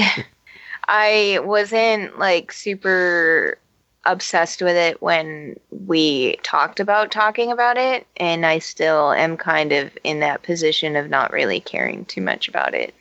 I 0.89 1.39
wasn't 1.41 2.19
like 2.19 2.51
super 2.51 3.57
obsessed 4.03 4.61
with 4.61 4.75
it 4.75 5.01
when 5.01 5.57
we 5.69 6.35
talked 6.43 6.81
about 6.81 7.09
talking 7.09 7.53
about 7.53 7.77
it, 7.77 8.05
and 8.17 8.45
I 8.45 8.59
still 8.59 9.13
am 9.13 9.37
kind 9.37 9.71
of 9.71 9.97
in 10.03 10.19
that 10.19 10.43
position 10.43 10.97
of 10.97 11.09
not 11.09 11.31
really 11.31 11.61
caring 11.61 12.03
too 12.03 12.19
much 12.19 12.49
about 12.49 12.73
it. 12.73 12.93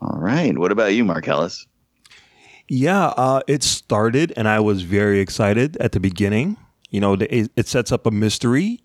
All 0.00 0.18
right. 0.18 0.56
What 0.56 0.72
about 0.72 0.94
you, 0.94 1.04
Marcellus? 1.04 1.66
Yeah, 2.68 3.06
uh, 3.06 3.40
it 3.46 3.62
started, 3.62 4.32
and 4.36 4.46
I 4.46 4.60
was 4.60 4.82
very 4.82 5.20
excited 5.20 5.76
at 5.78 5.92
the 5.92 6.00
beginning. 6.00 6.58
You 6.90 7.00
know, 7.00 7.16
it 7.18 7.66
sets 7.66 7.92
up 7.92 8.06
a 8.06 8.10
mystery, 8.10 8.82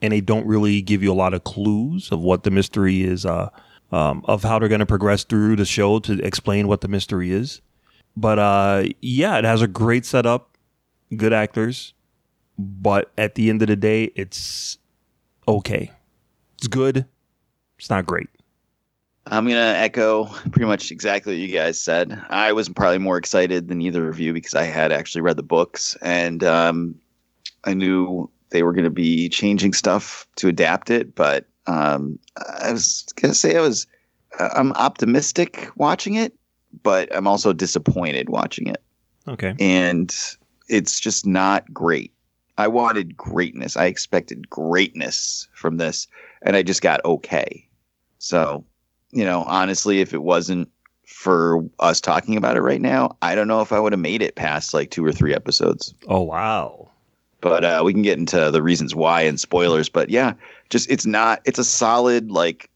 and 0.00 0.12
they 0.12 0.20
don't 0.20 0.46
really 0.46 0.82
give 0.82 1.02
you 1.02 1.12
a 1.12 1.14
lot 1.14 1.34
of 1.34 1.44
clues 1.44 2.10
of 2.12 2.20
what 2.20 2.44
the 2.44 2.50
mystery 2.50 3.02
is, 3.02 3.26
uh, 3.26 3.50
um, 3.90 4.24
of 4.26 4.44
how 4.44 4.58
they're 4.58 4.68
going 4.68 4.80
to 4.80 4.86
progress 4.86 5.24
through 5.24 5.56
the 5.56 5.64
show 5.64 5.98
to 6.00 6.20
explain 6.24 6.68
what 6.68 6.80
the 6.80 6.88
mystery 6.88 7.32
is. 7.32 7.60
But 8.16 8.38
uh, 8.38 8.84
yeah, 9.00 9.38
it 9.38 9.44
has 9.44 9.62
a 9.62 9.68
great 9.68 10.06
setup, 10.06 10.56
good 11.16 11.32
actors, 11.32 11.94
but 12.56 13.10
at 13.18 13.34
the 13.34 13.50
end 13.50 13.62
of 13.62 13.68
the 13.68 13.76
day, 13.76 14.12
it's 14.14 14.78
okay. 15.48 15.90
It's 16.58 16.68
good. 16.68 17.06
It's 17.78 17.90
not 17.90 18.06
great. 18.06 18.28
I'm 19.26 19.44
going 19.44 19.56
to 19.56 19.78
echo 19.78 20.24
pretty 20.50 20.66
much 20.66 20.90
exactly 20.90 21.34
what 21.34 21.40
you 21.40 21.48
guys 21.48 21.80
said. 21.80 22.20
I 22.28 22.52
was 22.52 22.68
probably 22.68 22.98
more 22.98 23.16
excited 23.16 23.68
than 23.68 23.80
either 23.80 24.08
of 24.08 24.20
you 24.20 24.32
because 24.32 24.54
I 24.54 24.64
had 24.64 24.92
actually 24.92 25.22
read 25.22 25.36
the 25.36 25.42
books 25.42 25.96
and 26.02 26.44
um, 26.44 26.94
I 27.64 27.74
knew 27.74 28.30
they 28.50 28.62
were 28.62 28.72
going 28.72 28.84
to 28.84 28.90
be 28.90 29.28
changing 29.28 29.72
stuff 29.72 30.26
to 30.36 30.48
adapt 30.48 30.90
it. 30.90 31.14
But 31.14 31.46
um, 31.66 32.18
I 32.60 32.72
was 32.72 33.04
going 33.16 33.32
to 33.32 33.38
say 33.38 33.56
I 33.56 33.60
was, 33.60 33.86
I'm 34.38 34.72
optimistic 34.72 35.68
watching 35.76 36.14
it, 36.14 36.34
but 36.82 37.14
I'm 37.14 37.26
also 37.26 37.52
disappointed 37.52 38.28
watching 38.28 38.66
it. 38.66 38.82
Okay. 39.26 39.54
And 39.58 40.14
it's 40.68 41.00
just 41.00 41.26
not 41.26 41.72
great. 41.72 42.12
I 42.56 42.68
wanted 42.68 43.16
greatness. 43.16 43.76
I 43.76 43.86
expected 43.86 44.48
greatness 44.48 45.48
from 45.54 45.78
this, 45.78 46.06
and 46.42 46.54
I 46.54 46.62
just 46.62 46.82
got 46.82 47.04
okay. 47.04 47.68
So, 48.18 48.64
you 49.14 49.24
know, 49.24 49.44
honestly, 49.46 50.00
if 50.00 50.12
it 50.12 50.22
wasn't 50.22 50.70
for 51.06 51.64
us 51.78 52.00
talking 52.00 52.36
about 52.36 52.56
it 52.56 52.60
right 52.60 52.80
now, 52.80 53.16
I 53.22 53.34
don't 53.34 53.48
know 53.48 53.60
if 53.60 53.72
I 53.72 53.78
would 53.78 53.92
have 53.92 54.00
made 54.00 54.20
it 54.20 54.34
past 54.34 54.74
like 54.74 54.90
two 54.90 55.04
or 55.04 55.12
three 55.12 55.34
episodes. 55.34 55.94
Oh, 56.08 56.22
wow. 56.22 56.90
But 57.40 57.64
uh, 57.64 57.82
we 57.84 57.92
can 57.92 58.02
get 58.02 58.18
into 58.18 58.50
the 58.50 58.62
reasons 58.62 58.94
why 58.94 59.22
and 59.22 59.38
spoilers. 59.38 59.88
But 59.88 60.10
yeah, 60.10 60.34
just 60.70 60.90
it's 60.90 61.06
not, 61.06 61.40
it's 61.44 61.58
a 61.58 61.64
solid, 61.64 62.30
like, 62.30 62.70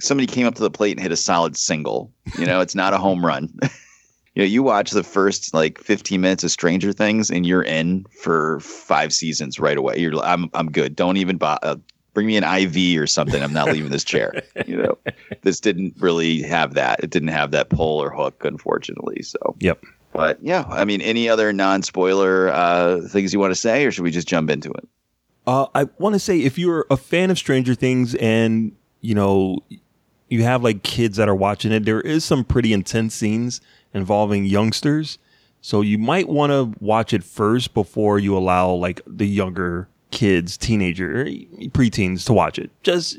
somebody 0.00 0.26
came 0.26 0.46
up 0.46 0.54
to 0.56 0.62
the 0.62 0.70
plate 0.70 0.92
and 0.92 1.00
hit 1.00 1.12
a 1.12 1.16
solid 1.16 1.56
single. 1.56 2.10
You 2.38 2.46
know, 2.46 2.60
it's 2.60 2.74
not 2.74 2.94
a 2.94 2.98
home 2.98 3.24
run. 3.24 3.52
you 3.62 4.42
know, 4.42 4.44
you 4.44 4.62
watch 4.62 4.90
the 4.90 5.04
first 5.04 5.54
like 5.54 5.78
15 5.78 6.20
minutes 6.20 6.42
of 6.42 6.50
Stranger 6.50 6.92
Things 6.92 7.30
and 7.30 7.46
you're 7.46 7.62
in 7.62 8.04
for 8.22 8.60
five 8.60 9.12
seasons 9.12 9.60
right 9.60 9.76
away. 9.76 9.98
You're, 9.98 10.18
I'm, 10.20 10.50
I'm 10.54 10.70
good. 10.72 10.96
Don't 10.96 11.18
even 11.18 11.36
bo- 11.36 11.58
uh, 11.62 11.76
bring 12.14 12.26
me 12.26 12.36
an 12.36 12.44
IV 12.44 13.00
or 13.00 13.06
something. 13.06 13.42
I'm 13.42 13.52
not 13.52 13.66
leaving 13.66 13.90
this 13.90 14.04
chair. 14.04 14.42
You 14.66 14.76
know, 14.76 14.98
this 15.42 15.60
didn't 15.60 15.94
really 15.98 16.40
have 16.42 16.74
that. 16.74 17.02
It 17.02 17.10
didn't 17.10 17.28
have 17.28 17.50
that 17.50 17.68
pull 17.68 18.02
or 18.02 18.10
hook, 18.10 18.44
unfortunately. 18.44 19.20
So, 19.22 19.56
yep. 19.58 19.84
But 20.12 20.38
yeah, 20.40 20.64
I 20.68 20.84
mean, 20.84 21.02
any 21.02 21.28
other 21.28 21.52
non-spoiler 21.52 22.48
uh, 22.48 23.00
things 23.08 23.34
you 23.34 23.40
want 23.40 23.50
to 23.50 23.56
say, 23.56 23.84
or 23.84 23.90
should 23.90 24.04
we 24.04 24.10
just 24.10 24.28
jump 24.28 24.48
into 24.48 24.70
it? 24.70 24.88
Uh, 25.46 25.66
I 25.74 25.84
want 25.98 26.14
to 26.14 26.18
say 26.18 26.38
if 26.38 26.56
you're 26.56 26.86
a 26.88 26.96
fan 26.96 27.30
of 27.30 27.36
Stranger 27.36 27.74
Things 27.74 28.14
and 28.14 28.72
you 29.00 29.14
know 29.14 29.58
you 30.28 30.42
have 30.44 30.62
like 30.62 30.82
kids 30.82 31.16
that 31.18 31.28
are 31.28 31.34
watching 31.34 31.72
it, 31.72 31.84
there 31.84 32.00
is 32.00 32.24
some 32.24 32.44
pretty 32.44 32.72
intense 32.72 33.14
scenes 33.14 33.60
involving 33.92 34.44
youngsters. 34.44 35.18
So 35.60 35.80
you 35.80 35.98
might 35.98 36.28
want 36.28 36.50
to 36.50 36.78
watch 36.82 37.12
it 37.12 37.24
first 37.24 37.74
before 37.74 38.18
you 38.18 38.36
allow 38.36 38.70
like 38.70 39.00
the 39.06 39.26
younger 39.26 39.88
kids, 40.14 40.56
teenager, 40.56 41.26
preteens 41.72 42.24
to 42.24 42.32
watch 42.32 42.58
it. 42.58 42.70
Just, 42.82 43.18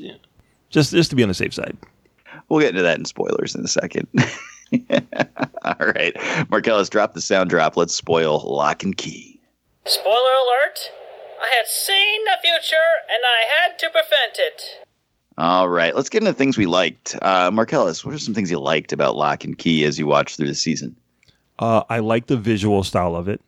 just, 0.70 0.90
just 0.90 1.10
to 1.10 1.16
be 1.16 1.22
on 1.22 1.28
the 1.28 1.34
safe 1.34 1.54
side. 1.54 1.76
We'll 2.48 2.60
get 2.60 2.70
into 2.70 2.82
that 2.82 2.98
in 2.98 3.04
spoilers 3.04 3.54
in 3.54 3.64
a 3.64 3.68
second. 3.68 4.08
All 5.62 5.86
right, 5.94 6.16
Marcellus, 6.50 6.88
drop 6.88 7.14
the 7.14 7.20
sound 7.20 7.50
drop. 7.50 7.76
Let's 7.76 7.94
spoil 7.94 8.40
Locke 8.40 8.82
and 8.82 8.96
Key. 8.96 9.38
Spoiler 9.84 10.14
alert! 10.14 10.90
I 11.40 11.54
had 11.54 11.66
seen 11.66 12.24
the 12.24 12.38
future 12.42 12.76
and 13.08 13.20
I 13.24 13.44
had 13.60 13.78
to 13.78 13.90
prevent 13.90 14.38
it. 14.38 14.86
All 15.38 15.68
right, 15.68 15.94
let's 15.94 16.08
get 16.08 16.22
into 16.22 16.32
things 16.32 16.56
we 16.56 16.66
liked. 16.66 17.14
Uh, 17.20 17.50
Marcellus, 17.52 18.04
what 18.04 18.14
are 18.14 18.18
some 18.18 18.32
things 18.32 18.50
you 18.50 18.58
liked 18.58 18.92
about 18.92 19.16
Locke 19.16 19.44
and 19.44 19.56
Key 19.56 19.84
as 19.84 19.98
you 19.98 20.06
watched 20.06 20.36
through 20.36 20.46
the 20.46 20.54
season? 20.54 20.96
Uh, 21.58 21.82
I 21.90 21.98
like 21.98 22.26
the 22.26 22.38
visual 22.38 22.82
style 22.82 23.14
of 23.14 23.28
it. 23.28 23.40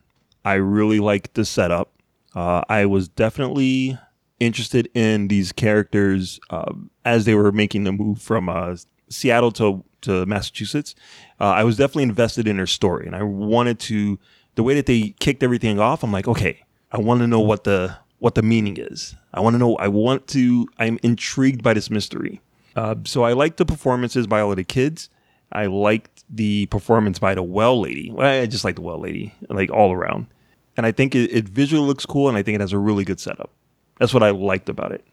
I 0.45 0.53
really 0.53 0.99
like 0.99 1.33
the 1.33 1.45
setup. 1.45 1.89
Uh, 2.35 2.63
I 2.69 2.85
was 2.85 3.07
definitely 3.07 3.97
interested 4.39 4.89
in 4.93 5.27
these 5.27 5.51
characters 5.51 6.39
uh, 6.49 6.73
as 7.05 7.25
they 7.25 7.35
were 7.35 7.51
making 7.51 7.83
the 7.83 7.91
move 7.91 8.21
from 8.21 8.49
uh, 8.49 8.75
Seattle 9.09 9.51
to 9.53 9.83
to 10.01 10.25
Massachusetts. 10.25 10.95
Uh, 11.41 11.45
I 11.45 11.63
was 11.63 11.77
definitely 11.77 12.03
invested 12.03 12.47
in 12.47 12.57
her 12.57 12.67
story, 12.67 13.05
and 13.05 13.15
I 13.15 13.23
wanted 13.23 13.79
to 13.81 14.19
the 14.55 14.63
way 14.63 14.73
that 14.75 14.85
they 14.85 15.15
kicked 15.19 15.43
everything 15.43 15.79
off. 15.79 16.03
I'm 16.03 16.11
like, 16.11 16.27
okay, 16.27 16.63
I 16.91 16.99
want 16.99 17.21
to 17.21 17.27
know 17.27 17.39
what 17.39 17.63
the 17.63 17.97
what 18.19 18.35
the 18.35 18.41
meaning 18.41 18.77
is. 18.77 19.15
I 19.33 19.39
want 19.41 19.55
to 19.55 19.57
know. 19.57 19.75
I 19.77 19.87
want 19.87 20.27
to. 20.29 20.67
I'm 20.77 20.99
intrigued 21.03 21.63
by 21.63 21.73
this 21.73 21.89
mystery. 21.89 22.41
Uh, 22.75 22.95
so 23.03 23.23
I 23.23 23.33
liked 23.33 23.57
the 23.57 23.65
performances 23.65 24.27
by 24.27 24.39
all 24.41 24.51
of 24.51 24.57
the 24.57 24.63
kids. 24.63 25.09
I 25.51 25.65
liked 25.65 26.23
the 26.29 26.67
performance 26.67 27.19
by 27.19 27.33
the 27.33 27.43
well 27.43 27.81
lady. 27.81 28.11
Well, 28.11 28.41
I 28.41 28.45
just 28.45 28.63
like 28.63 28.75
the 28.75 28.81
well 28.81 28.99
lady, 28.99 29.33
like 29.49 29.71
all 29.71 29.91
around. 29.91 30.27
And 30.79 30.85
I 30.85 30.93
think 30.93 31.13
it, 31.13 31.29
it 31.33 31.49
visually 31.49 31.85
looks 31.85 32.05
cool, 32.05 32.29
and 32.29 32.37
I 32.37 32.41
think 32.41 32.55
it 32.55 32.61
has 32.61 32.71
a 32.71 32.77
really 32.77 33.03
good 33.03 33.19
setup. 33.19 33.51
That's 33.97 34.13
what 34.13 34.23
I 34.23 34.29
liked 34.29 34.69
about 34.69 34.93
it. 34.93 35.03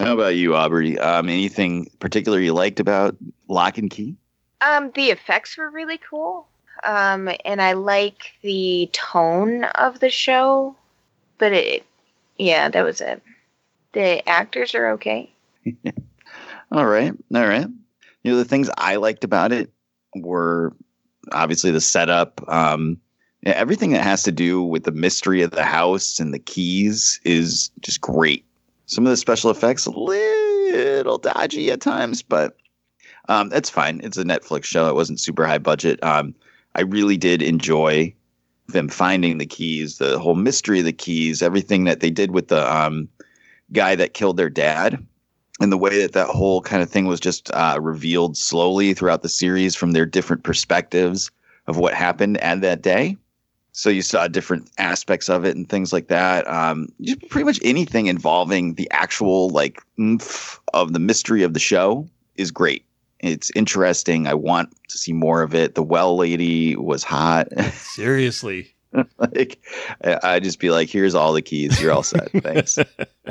How 0.00 0.14
about 0.14 0.36
you, 0.36 0.56
Aubrey? 0.56 0.98
Um, 0.98 1.28
anything 1.28 1.90
particular 1.98 2.40
you 2.40 2.54
liked 2.54 2.80
about 2.80 3.14
Locke 3.46 3.76
and 3.76 3.90
Key? 3.90 4.16
Um, 4.62 4.90
the 4.94 5.10
effects 5.10 5.58
were 5.58 5.68
really 5.68 5.98
cool. 5.98 6.46
Um, 6.82 7.28
and 7.44 7.60
I 7.60 7.74
like 7.74 8.32
the 8.40 8.88
tone 8.94 9.64
of 9.64 10.00
the 10.00 10.08
show, 10.08 10.74
but 11.36 11.52
it, 11.52 11.84
yeah, 12.38 12.70
that 12.70 12.82
was 12.82 13.02
it. 13.02 13.22
The 13.92 14.26
actors 14.26 14.74
are 14.74 14.92
okay. 14.92 15.30
all 16.72 16.86
right, 16.86 17.12
all 17.34 17.46
right. 17.46 17.66
You 18.22 18.30
know, 18.30 18.38
the 18.38 18.46
things 18.46 18.70
I 18.78 18.96
liked 18.96 19.24
about 19.24 19.52
it 19.52 19.70
were 20.14 20.74
obviously 21.32 21.70
the 21.70 21.82
setup. 21.82 22.42
Um, 22.48 22.98
everything 23.54 23.92
that 23.92 24.02
has 24.02 24.22
to 24.24 24.32
do 24.32 24.62
with 24.62 24.84
the 24.84 24.92
mystery 24.92 25.42
of 25.42 25.52
the 25.52 25.64
house 25.64 26.18
and 26.18 26.34
the 26.34 26.38
keys 26.38 27.20
is 27.24 27.70
just 27.80 28.00
great. 28.00 28.44
Some 28.86 29.06
of 29.06 29.10
the 29.10 29.16
special 29.16 29.50
effects 29.50 29.86
a 29.86 29.90
little 29.90 31.18
dodgy 31.18 31.70
at 31.70 31.80
times, 31.80 32.22
but 32.22 32.56
um, 33.28 33.48
that's 33.48 33.70
fine. 33.70 34.00
It's 34.02 34.16
a 34.16 34.24
Netflix 34.24 34.64
show. 34.64 34.88
It 34.88 34.94
wasn't 34.94 35.20
super 35.20 35.46
high 35.46 35.58
budget. 35.58 36.02
Um, 36.02 36.34
I 36.74 36.82
really 36.82 37.16
did 37.16 37.42
enjoy 37.42 38.14
them 38.68 38.88
finding 38.88 39.38
the 39.38 39.46
keys, 39.46 39.98
the 39.98 40.18
whole 40.18 40.34
mystery 40.34 40.80
of 40.80 40.84
the 40.84 40.92
keys, 40.92 41.42
everything 41.42 41.84
that 41.84 42.00
they 42.00 42.10
did 42.10 42.32
with 42.32 42.48
the 42.48 42.74
um, 42.74 43.08
guy 43.72 43.94
that 43.94 44.14
killed 44.14 44.36
their 44.36 44.50
dad, 44.50 45.04
and 45.60 45.72
the 45.72 45.78
way 45.78 46.00
that 46.02 46.12
that 46.12 46.28
whole 46.28 46.60
kind 46.60 46.82
of 46.82 46.90
thing 46.90 47.06
was 47.06 47.20
just 47.20 47.50
uh, 47.54 47.78
revealed 47.80 48.36
slowly 48.36 48.92
throughout 48.92 49.22
the 49.22 49.28
series 49.28 49.74
from 49.74 49.92
their 49.92 50.06
different 50.06 50.42
perspectives 50.42 51.30
of 51.66 51.78
what 51.78 51.94
happened 51.94 52.38
at 52.38 52.60
that 52.60 52.82
day. 52.82 53.16
So 53.76 53.90
you 53.90 54.00
saw 54.00 54.26
different 54.26 54.70
aspects 54.78 55.28
of 55.28 55.44
it 55.44 55.54
and 55.54 55.68
things 55.68 55.92
like 55.92 56.08
that. 56.08 56.48
Um, 56.48 56.88
just 57.02 57.20
pretty 57.28 57.44
much 57.44 57.60
anything 57.62 58.06
involving 58.06 58.72
the 58.72 58.90
actual 58.90 59.50
like 59.50 59.82
oomph 60.00 60.58
of 60.72 60.94
the 60.94 60.98
mystery 60.98 61.42
of 61.42 61.52
the 61.52 61.60
show 61.60 62.08
is 62.36 62.50
great. 62.50 62.86
It's 63.20 63.50
interesting. 63.54 64.26
I 64.26 64.32
want 64.32 64.74
to 64.88 64.96
see 64.96 65.12
more 65.12 65.42
of 65.42 65.54
it. 65.54 65.74
The 65.74 65.82
well 65.82 66.16
lady 66.16 66.74
was 66.74 67.04
hot. 67.04 67.48
Seriously. 67.74 68.74
like 69.18 69.60
I 70.02 70.40
just 70.40 70.58
be 70.58 70.70
like, 70.70 70.88
here's 70.88 71.14
all 71.14 71.34
the 71.34 71.42
keys. 71.42 71.78
You're 71.78 71.92
all 71.92 72.02
set. 72.02 72.30
Thanks. 72.32 72.78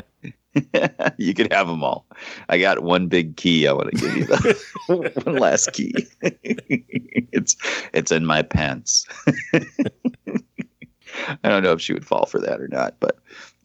you 1.18 1.34
can 1.34 1.50
have 1.50 1.68
them 1.68 1.82
all. 1.82 2.06
I 2.48 2.58
got 2.58 2.82
one 2.82 3.08
big 3.08 3.36
key. 3.36 3.66
I 3.66 3.72
want 3.72 3.90
to 3.90 3.96
give 3.96 4.16
you 4.16 4.24
the 4.24 5.12
one 5.24 5.36
last 5.36 5.72
key. 5.72 5.94
it's 6.20 7.56
it's 7.92 8.12
in 8.12 8.26
my 8.26 8.42
pants. 8.42 9.06
I 11.42 11.48
don't 11.48 11.62
know 11.62 11.72
if 11.72 11.80
she 11.80 11.92
would 11.92 12.06
fall 12.06 12.26
for 12.26 12.40
that 12.40 12.60
or 12.60 12.68
not, 12.68 12.96
but 13.00 13.18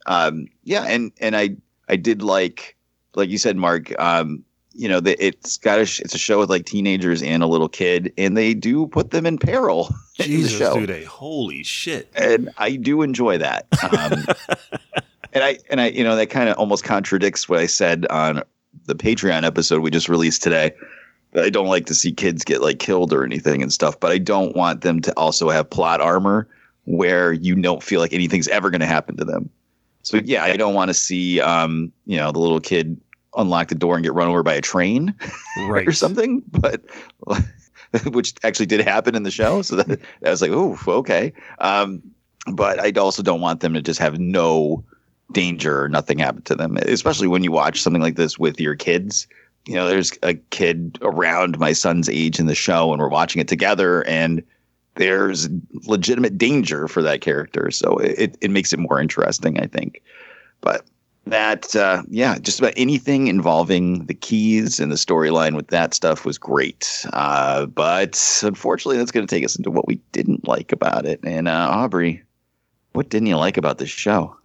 um, 0.05 0.47
yeah, 0.63 0.83
and 0.83 1.11
and 1.19 1.35
I 1.35 1.55
I 1.87 1.95
did 1.95 2.21
like 2.21 2.75
like 3.15 3.29
you 3.29 3.37
said, 3.37 3.57
Mark. 3.57 3.99
Um, 3.99 4.43
you 4.73 4.87
know, 4.87 5.01
the, 5.01 5.21
it's 5.23 5.57
got 5.57 5.79
a 5.79 5.81
it's 5.81 6.15
a 6.15 6.17
show 6.17 6.39
with 6.39 6.49
like 6.49 6.65
teenagers 6.65 7.21
and 7.21 7.43
a 7.43 7.47
little 7.47 7.67
kid, 7.67 8.13
and 8.17 8.37
they 8.37 8.53
do 8.53 8.87
put 8.87 9.11
them 9.11 9.25
in 9.25 9.37
peril. 9.37 9.93
Jesus, 10.15 10.53
in 10.53 10.59
the 10.59 10.65
show. 10.65 10.85
they 10.85 11.03
holy 11.03 11.63
shit! 11.63 12.09
And 12.15 12.49
I 12.57 12.77
do 12.77 13.01
enjoy 13.01 13.37
that. 13.37 13.67
Um, 13.91 14.25
and 15.33 15.43
I 15.43 15.57
and 15.69 15.81
I 15.81 15.87
you 15.87 16.03
know 16.03 16.15
that 16.15 16.29
kind 16.29 16.49
of 16.49 16.57
almost 16.57 16.83
contradicts 16.83 17.47
what 17.47 17.59
I 17.59 17.65
said 17.65 18.05
on 18.09 18.43
the 18.85 18.95
Patreon 18.95 19.43
episode 19.43 19.81
we 19.81 19.91
just 19.91 20.09
released 20.09 20.43
today. 20.43 20.71
I 21.35 21.49
don't 21.49 21.67
like 21.67 21.85
to 21.85 21.95
see 21.95 22.11
kids 22.11 22.43
get 22.43 22.61
like 22.61 22.79
killed 22.79 23.13
or 23.13 23.23
anything 23.23 23.61
and 23.61 23.71
stuff, 23.71 23.99
but 23.99 24.11
I 24.11 24.17
don't 24.17 24.55
want 24.55 24.81
them 24.81 25.01
to 25.01 25.13
also 25.13 25.49
have 25.49 25.69
plot 25.69 26.01
armor 26.01 26.47
where 26.85 27.31
you 27.31 27.55
don't 27.55 27.81
feel 27.81 28.01
like 28.01 28.11
anything's 28.11 28.47
ever 28.49 28.69
going 28.69 28.81
to 28.81 28.87
happen 28.87 29.15
to 29.17 29.23
them. 29.23 29.49
So 30.03 30.17
yeah, 30.23 30.43
I 30.43 30.57
don't 30.57 30.73
want 30.73 30.89
to 30.89 30.93
see 30.93 31.39
um, 31.39 31.91
you 32.05 32.17
know, 32.17 32.31
the 32.31 32.39
little 32.39 32.59
kid 32.59 32.99
unlock 33.37 33.69
the 33.69 33.75
door 33.75 33.95
and 33.95 34.03
get 34.03 34.13
run 34.13 34.27
over 34.27 34.43
by 34.43 34.53
a 34.53 34.61
train 34.61 35.15
right. 35.69 35.87
or 35.87 35.93
something, 35.93 36.43
but 36.49 36.81
which 38.11 38.33
actually 38.43 38.65
did 38.65 38.81
happen 38.81 39.15
in 39.15 39.23
the 39.23 39.31
show. 39.31 39.61
So 39.61 39.77
that, 39.77 39.99
I 40.25 40.29
was 40.29 40.41
like, 40.41 40.51
oh, 40.51 40.77
okay. 40.87 41.31
Um, 41.59 42.01
but 42.51 42.79
I 42.79 42.91
also 42.99 43.21
don't 43.23 43.41
want 43.41 43.59
them 43.59 43.73
to 43.73 43.81
just 43.81 43.99
have 43.99 44.19
no 44.19 44.83
danger 45.33 45.83
or 45.83 45.89
nothing 45.89 46.19
happened 46.19 46.45
to 46.45 46.55
them, 46.55 46.77
especially 46.77 47.27
when 47.27 47.43
you 47.43 47.51
watch 47.51 47.81
something 47.81 48.01
like 48.01 48.15
this 48.15 48.37
with 48.37 48.59
your 48.59 48.75
kids. 48.75 49.27
You 49.65 49.75
know, 49.75 49.87
there's 49.87 50.11
a 50.23 50.33
kid 50.33 50.97
around 51.01 51.59
my 51.59 51.73
son's 51.73 52.09
age 52.09 52.39
in 52.39 52.47
the 52.47 52.55
show, 52.55 52.91
and 52.91 52.99
we're 52.99 53.09
watching 53.09 53.41
it 53.41 53.47
together, 53.47 54.05
and 54.07 54.43
there's 54.95 55.47
legitimate 55.85 56.37
danger 56.37 56.87
for 56.87 57.01
that 57.01 57.21
character. 57.21 57.71
So 57.71 57.97
it, 57.97 58.37
it 58.41 58.51
makes 58.51 58.73
it 58.73 58.79
more 58.79 58.99
interesting, 58.99 59.59
I 59.59 59.67
think. 59.67 60.01
But 60.61 60.83
that, 61.27 61.75
uh, 61.75 62.03
yeah, 62.09 62.39
just 62.39 62.59
about 62.59 62.73
anything 62.75 63.27
involving 63.27 64.05
the 64.05 64.13
keys 64.13 64.79
and 64.79 64.91
the 64.91 64.95
storyline 64.95 65.55
with 65.55 65.67
that 65.67 65.93
stuff 65.93 66.25
was 66.25 66.37
great. 66.37 67.05
Uh, 67.13 67.67
but 67.67 68.41
unfortunately, 68.43 68.97
that's 68.97 69.11
going 69.11 69.25
to 69.25 69.35
take 69.35 69.45
us 69.45 69.55
into 69.55 69.71
what 69.71 69.87
we 69.87 69.95
didn't 70.11 70.47
like 70.47 70.71
about 70.71 71.05
it. 71.05 71.19
And 71.23 71.47
uh, 71.47 71.69
Aubrey, 71.71 72.23
what 72.93 73.09
didn't 73.09 73.27
you 73.27 73.37
like 73.37 73.57
about 73.57 73.77
this 73.77 73.89
show? 73.89 74.35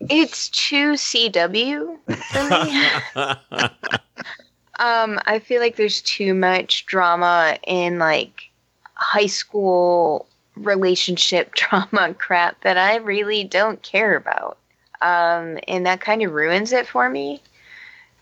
It's 0.00 0.48
too 0.50 0.92
CW 0.92 1.98
for 2.06 2.48
me. 2.48 2.86
um, 4.78 5.18
I 5.26 5.38
feel 5.38 5.60
like 5.60 5.76
there's 5.76 6.02
too 6.02 6.34
much 6.34 6.86
drama 6.86 7.58
in 7.66 7.98
like 7.98 8.50
high 8.94 9.26
school 9.26 10.26
relationship 10.56 11.54
drama 11.54 12.14
crap 12.14 12.60
that 12.62 12.78
I 12.78 12.96
really 12.96 13.44
don't 13.44 13.82
care 13.82 14.16
about. 14.16 14.58
Um, 15.02 15.58
and 15.68 15.84
that 15.86 16.00
kind 16.00 16.22
of 16.22 16.32
ruins 16.32 16.72
it 16.72 16.86
for 16.86 17.08
me. 17.08 17.42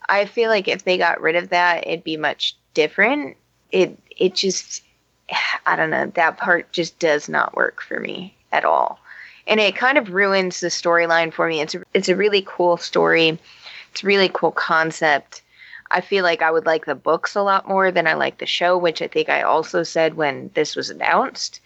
I 0.09 0.27
feel 0.27 0.51
like 0.51 0.69
if 0.69 0.85
they 0.85 0.99
got 0.99 1.21
rid 1.21 1.37
of 1.37 1.51
that, 1.51 1.87
it'd 1.87 2.05
be 2.05 2.17
much 2.17 2.57
different. 2.75 3.37
It 3.71 3.99
it 4.17 4.35
just 4.35 4.83
I 5.67 5.77
don't 5.77 5.91
know, 5.91 6.07
that 6.15 6.37
part 6.37 6.73
just 6.73 6.99
does 6.99 7.29
not 7.29 7.57
work 7.57 7.81
for 7.83 7.99
me 8.01 8.35
at 8.53 8.65
all. 8.65 8.99
And 9.46 9.61
it 9.61 9.76
kind 9.76 9.98
of 9.98 10.12
ruins 10.12 10.61
the 10.61 10.68
storyline 10.68 11.33
for 11.33 11.48
me. 11.48 11.61
It's 11.61 11.74
a, 11.74 11.83
it's 11.92 12.09
a 12.09 12.16
really 12.16 12.42
cool 12.46 12.76
story. 12.76 13.38
It's 13.92 14.03
a 14.03 14.07
really 14.07 14.30
cool 14.32 14.53
concept. 14.53 15.42
I 15.90 16.01
feel 16.01 16.24
like 16.24 16.42
I 16.42 16.51
would 16.51 16.66
like 16.66 16.86
the 16.86 16.95
books 16.95 17.36
a 17.36 17.42
lot 17.42 17.68
more 17.68 17.90
than 17.90 18.07
I 18.07 18.14
like 18.14 18.38
the 18.38 18.47
show, 18.47 18.76
which 18.76 19.03
I 19.03 19.07
think 19.07 19.28
I 19.28 19.42
also 19.42 19.82
said 19.82 20.14
when 20.14 20.51
this 20.55 20.74
was 20.74 20.90
announced 20.90 21.61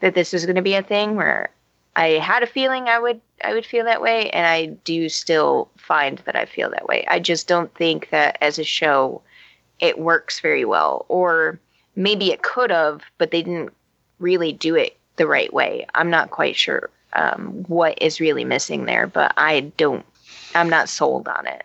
that 0.00 0.14
this 0.14 0.32
was 0.32 0.46
going 0.46 0.56
to 0.56 0.62
be 0.62 0.74
a 0.74 0.82
thing 0.82 1.16
where 1.16 1.50
I 1.96 2.08
had 2.10 2.42
a 2.42 2.46
feeling 2.46 2.88
I 2.88 2.98
would 2.98 3.20
I 3.42 3.54
would 3.54 3.66
feel 3.66 3.84
that 3.84 4.02
way 4.02 4.30
and 4.30 4.46
I 4.46 4.66
do 4.84 5.08
still 5.08 5.68
find 5.76 6.18
that 6.18 6.36
I 6.36 6.44
feel 6.44 6.70
that 6.70 6.88
way. 6.88 7.04
I 7.08 7.20
just 7.20 7.46
don't 7.46 7.72
think 7.74 8.10
that 8.10 8.38
as 8.40 8.58
a 8.58 8.64
show 8.64 9.22
it 9.80 9.98
works 9.98 10.40
very 10.40 10.64
well 10.64 11.04
or 11.08 11.58
maybe 11.94 12.32
it 12.32 12.42
could 12.42 12.70
have 12.70 13.02
but 13.18 13.30
they 13.30 13.42
didn't 13.42 13.72
really 14.18 14.52
do 14.52 14.74
it 14.74 14.96
the 15.16 15.26
right 15.26 15.52
way. 15.52 15.86
I'm 15.94 16.10
not 16.10 16.30
quite 16.30 16.56
sure 16.56 16.90
um, 17.14 17.64
what 17.68 18.00
is 18.00 18.20
really 18.20 18.44
missing 18.44 18.86
there, 18.86 19.06
but 19.06 19.32
I 19.36 19.72
don't 19.76 20.04
I'm 20.54 20.68
not 20.68 20.88
sold 20.88 21.28
on 21.28 21.46
it. 21.46 21.64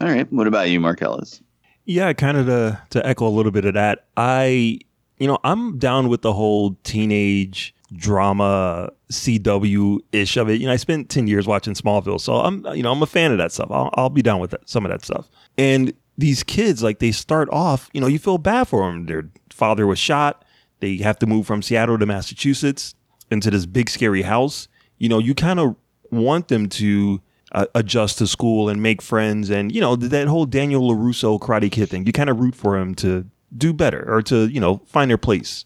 All 0.00 0.08
right. 0.08 0.30
What 0.32 0.46
about 0.46 0.68
you, 0.68 0.80
Marcellus? 0.80 1.40
Yeah, 1.84 2.12
kind 2.12 2.36
of 2.36 2.46
to 2.46 2.80
to 2.90 3.06
echo 3.06 3.26
a 3.26 3.30
little 3.30 3.52
bit 3.52 3.64
of 3.64 3.74
that. 3.74 4.06
I 4.16 4.80
you 5.18 5.26
know, 5.26 5.38
I'm 5.44 5.78
down 5.78 6.08
with 6.08 6.22
the 6.22 6.32
whole 6.32 6.76
teenage 6.84 7.74
drama 7.94 8.90
CW 9.10 9.98
ish 10.12 10.36
of 10.36 10.48
it. 10.48 10.60
You 10.60 10.66
know, 10.66 10.72
I 10.72 10.76
spent 10.76 11.08
10 11.08 11.26
years 11.26 11.46
watching 11.46 11.74
Smallville, 11.74 12.20
so 12.20 12.34
I'm, 12.34 12.66
you 12.74 12.82
know, 12.82 12.92
I'm 12.92 13.02
a 13.02 13.06
fan 13.06 13.32
of 13.32 13.38
that 13.38 13.52
stuff. 13.52 13.68
I'll, 13.70 13.90
I'll 13.94 14.10
be 14.10 14.22
down 14.22 14.40
with 14.40 14.50
that, 14.50 14.68
some 14.68 14.84
of 14.84 14.90
that 14.90 15.04
stuff. 15.04 15.28
And 15.56 15.92
these 16.18 16.42
kids, 16.42 16.82
like, 16.82 16.98
they 16.98 17.12
start 17.12 17.48
off, 17.50 17.88
you 17.92 18.00
know, 18.00 18.06
you 18.06 18.18
feel 18.18 18.38
bad 18.38 18.68
for 18.68 18.86
them. 18.86 19.06
Their 19.06 19.30
father 19.50 19.86
was 19.86 19.98
shot. 19.98 20.44
They 20.80 20.96
have 20.98 21.18
to 21.20 21.26
move 21.26 21.46
from 21.46 21.62
Seattle 21.62 21.98
to 21.98 22.06
Massachusetts 22.06 22.94
into 23.30 23.50
this 23.50 23.66
big, 23.66 23.88
scary 23.88 24.22
house. 24.22 24.68
You 24.98 25.08
know, 25.08 25.18
you 25.18 25.34
kind 25.34 25.60
of 25.60 25.76
want 26.10 26.48
them 26.48 26.68
to 26.70 27.20
uh, 27.52 27.66
adjust 27.74 28.18
to 28.18 28.26
school 28.26 28.68
and 28.68 28.82
make 28.82 29.02
friends. 29.02 29.50
And, 29.50 29.72
you 29.72 29.80
know, 29.80 29.96
that 29.96 30.28
whole 30.28 30.46
Daniel 30.46 30.90
LaRusso 30.90 31.38
Karate 31.40 31.70
Kid 31.70 31.88
thing, 31.88 32.06
you 32.06 32.12
kind 32.12 32.30
of 32.30 32.40
root 32.40 32.54
for 32.54 32.76
him 32.76 32.94
to 32.96 33.26
do 33.56 33.72
better 33.72 34.04
or 34.12 34.22
to, 34.22 34.46
you 34.46 34.60
know, 34.60 34.82
find 34.86 35.10
their 35.10 35.18
place. 35.18 35.64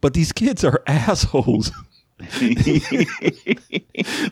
But 0.00 0.14
these 0.14 0.32
kids 0.32 0.64
are 0.64 0.82
assholes. 0.86 1.72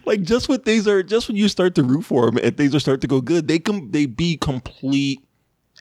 like 0.05 0.23
just 0.23 0.49
when 0.49 0.59
things 0.61 0.89
are 0.89 1.05
just 1.05 1.29
when 1.29 1.37
you 1.37 1.49
start 1.49 1.77
to 1.77 1.85
root 1.85 2.03
for 2.03 2.27
them 2.27 2.37
and 2.43 2.57
things 2.57 2.75
are 2.75 2.81
start 2.81 3.01
to 3.01 3.07
go 3.07 3.21
good, 3.21 3.47
they 3.47 3.61
can 3.61 3.93
they 3.93 4.07
be 4.07 4.37
complete 4.37 5.23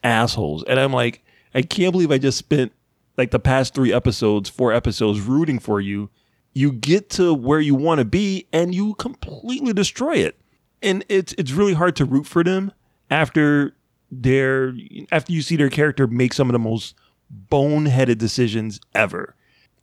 assholes. 0.04 0.64
And 0.66 0.80
I'm 0.80 0.94
like, 0.94 1.24
I 1.56 1.64
can't 1.64 1.92
believe 1.92 2.12
I 2.12 2.20
just 2.20 2.38
spent 2.38 2.74
like 3.18 3.32
the 3.32 3.40
past 3.40 3.74
three 3.74 3.92
episodes, 3.92 4.50
four 4.50 4.72
episodes 4.72 5.20
rooting 5.22 5.58
for 5.58 5.82
you. 5.82 6.10
You 6.56 6.72
get 6.72 7.12
to 7.12 7.34
where 7.34 7.60
you 7.60 7.76
want 7.76 8.00
to 8.00 8.06
be 8.06 8.48
and 8.52 8.74
you 8.74 8.96
completely 8.96 9.74
destroy 9.74 10.16
it. 10.16 10.40
And 10.82 11.06
it's 11.10 11.34
it's 11.38 11.52
really 11.52 11.74
hard 11.74 11.96
to 11.98 12.06
root 12.06 12.26
for 12.26 12.44
them 12.44 12.72
after 13.12 13.76
their 14.12 14.74
after 15.12 15.32
you 15.32 15.42
see 15.42 15.56
their 15.56 15.70
character 15.70 16.08
make 16.08 16.34
some 16.34 16.50
of 16.50 16.54
the 16.54 16.60
most 16.60 16.96
boneheaded 17.52 18.18
decisions 18.18 18.80
ever. 18.94 19.36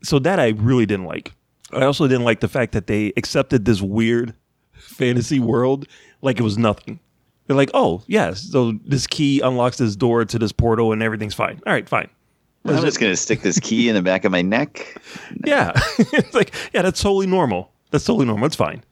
So 0.03 0.19
that 0.19 0.41
I 0.41 0.49
really 0.49 0.87
didn't 0.87 1.07
like. 1.07 1.35
I 1.73 1.85
also 1.85 2.07
didn't 2.07 2.25
like 2.25 2.41
the 2.41 2.49
fact 2.49 2.73
that 2.73 2.87
they 2.87 3.13
accepted 3.17 3.65
this 3.65 3.81
weird 3.81 4.35
fantasy 4.73 5.39
world 5.39 5.87
like 6.21 6.39
it 6.39 6.43
was 6.43 6.59
nothing. 6.59 7.01
They're 7.47 7.57
like, 7.57 7.71
oh, 7.75 8.03
yes, 8.07 8.41
so 8.41 8.79
this 8.85 9.07
key 9.07 9.41
unlocks 9.41 9.79
this 9.79 9.97
door 9.97 10.25
to 10.25 10.39
this 10.39 10.53
portal 10.53 10.93
and 10.93 11.03
everything's 11.03 11.35
fine. 11.35 11.61
All 11.67 11.73
right, 11.73 11.89
fine. 11.89 12.09
I'm 12.65 12.81
just 12.83 13.01
going 13.01 13.13
to 13.13 13.17
stick 13.17 13.43
this 13.43 13.59
key 13.59 13.89
in 13.89 13.95
the 13.95 14.03
back 14.03 14.25
of 14.25 14.33
my 14.33 14.43
neck. 14.43 14.97
Yeah. 15.45 15.73
it's 15.99 16.35
like, 16.35 16.55
yeah, 16.73 16.83
that's 16.83 17.03
totally 17.03 17.27
normal. 17.27 17.73
That's 17.91 18.05
totally 18.05 18.27
normal. 18.27 18.47
It's 18.47 18.55
fine. 18.55 18.85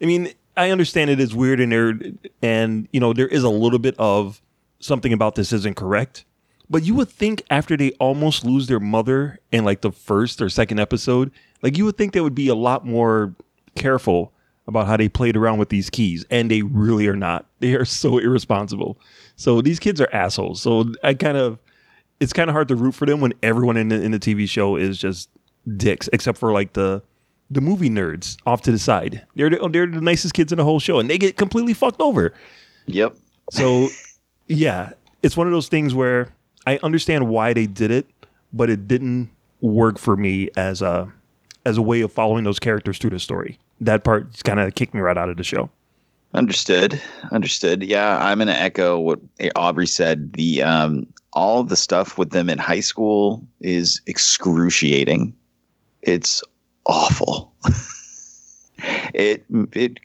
I 0.00 0.06
mean, 0.06 0.32
I 0.56 0.70
understand 0.70 1.10
it 1.10 1.20
is 1.20 1.34
weird 1.34 1.60
and 1.60 1.70
there, 1.70 1.94
and, 2.42 2.88
you 2.92 2.98
know, 2.98 3.12
there 3.12 3.28
is 3.28 3.44
a 3.44 3.48
little 3.48 3.78
bit 3.78 3.94
of 3.98 4.42
something 4.80 5.12
about 5.12 5.36
this 5.36 5.52
isn't 5.52 5.76
correct. 5.76 6.24
But 6.68 6.82
you 6.84 6.94
would 6.94 7.08
think 7.08 7.42
after 7.50 7.76
they 7.76 7.92
almost 7.92 8.44
lose 8.44 8.66
their 8.66 8.80
mother 8.80 9.38
in 9.52 9.64
like 9.64 9.82
the 9.82 9.92
first 9.92 10.40
or 10.42 10.48
second 10.48 10.80
episode, 10.80 11.30
like 11.62 11.76
you 11.76 11.84
would 11.84 11.96
think 11.96 12.14
they 12.14 12.20
would 12.20 12.34
be 12.34 12.48
a 12.48 12.54
lot 12.54 12.84
more 12.84 13.34
careful 13.76 14.32
about 14.66 14.86
how 14.86 14.96
they 14.96 15.08
played 15.08 15.36
around 15.36 15.58
with 15.58 15.68
these 15.68 15.90
keys, 15.90 16.24
and 16.30 16.50
they 16.50 16.62
really 16.62 17.06
are 17.06 17.16
not. 17.16 17.46
They 17.60 17.74
are 17.74 17.84
so 17.84 18.18
irresponsible. 18.18 18.98
So 19.36 19.60
these 19.60 19.78
kids 19.78 20.00
are 20.00 20.08
assholes. 20.12 20.62
So 20.62 20.92
I 21.04 21.14
kind 21.14 21.36
of, 21.36 21.58
it's 22.22 22.32
kind 22.32 22.48
of 22.48 22.54
hard 22.54 22.68
to 22.68 22.76
root 22.76 22.94
for 22.94 23.04
them 23.04 23.20
when 23.20 23.32
everyone 23.42 23.76
in 23.76 23.88
the, 23.88 24.00
in 24.00 24.12
the 24.12 24.18
TV 24.20 24.48
show 24.48 24.76
is 24.76 24.96
just 24.96 25.28
dicks, 25.76 26.08
except 26.12 26.38
for 26.38 26.52
like 26.52 26.72
the 26.74 27.02
the 27.50 27.60
movie 27.60 27.90
nerds 27.90 28.38
off 28.46 28.62
to 28.62 28.70
the 28.70 28.78
side. 28.78 29.26
They're 29.34 29.50
the, 29.50 29.68
they're 29.70 29.88
the 29.88 30.00
nicest 30.00 30.32
kids 30.32 30.52
in 30.52 30.58
the 30.58 30.64
whole 30.64 30.78
show, 30.78 31.00
and 31.00 31.10
they 31.10 31.18
get 31.18 31.36
completely 31.36 31.74
fucked 31.74 32.00
over. 32.00 32.32
Yep. 32.86 33.16
So 33.50 33.88
yeah, 34.46 34.92
it's 35.24 35.36
one 35.36 35.48
of 35.48 35.52
those 35.52 35.66
things 35.68 35.94
where 35.94 36.28
I 36.64 36.78
understand 36.84 37.28
why 37.28 37.52
they 37.52 37.66
did 37.66 37.90
it, 37.90 38.06
but 38.52 38.70
it 38.70 38.86
didn't 38.86 39.28
work 39.60 39.98
for 39.98 40.16
me 40.16 40.48
as 40.56 40.80
a 40.80 41.12
as 41.66 41.76
a 41.76 41.82
way 41.82 42.02
of 42.02 42.12
following 42.12 42.44
those 42.44 42.60
characters 42.60 42.98
through 42.98 43.10
the 43.10 43.18
story. 43.18 43.58
That 43.80 44.04
part 44.04 44.44
kind 44.44 44.60
of 44.60 44.76
kicked 44.76 44.94
me 44.94 45.00
right 45.00 45.18
out 45.18 45.28
of 45.28 45.38
the 45.38 45.44
show. 45.44 45.70
Understood. 46.34 47.00
Understood. 47.32 47.82
Yeah, 47.82 48.16
I'm 48.24 48.38
going 48.38 48.48
to 48.48 48.58
echo 48.58 48.98
what 48.98 49.20
Aubrey 49.54 49.86
said. 49.86 50.32
The 50.32 50.62
um, 50.62 51.11
all 51.32 51.64
the 51.64 51.76
stuff 51.76 52.18
with 52.18 52.30
them 52.30 52.48
in 52.48 52.58
high 52.58 52.80
school 52.80 53.46
is 53.60 54.00
excruciating. 54.06 55.34
It's 56.02 56.42
awful. 56.86 57.52
it 59.14 59.44
it 59.72 59.98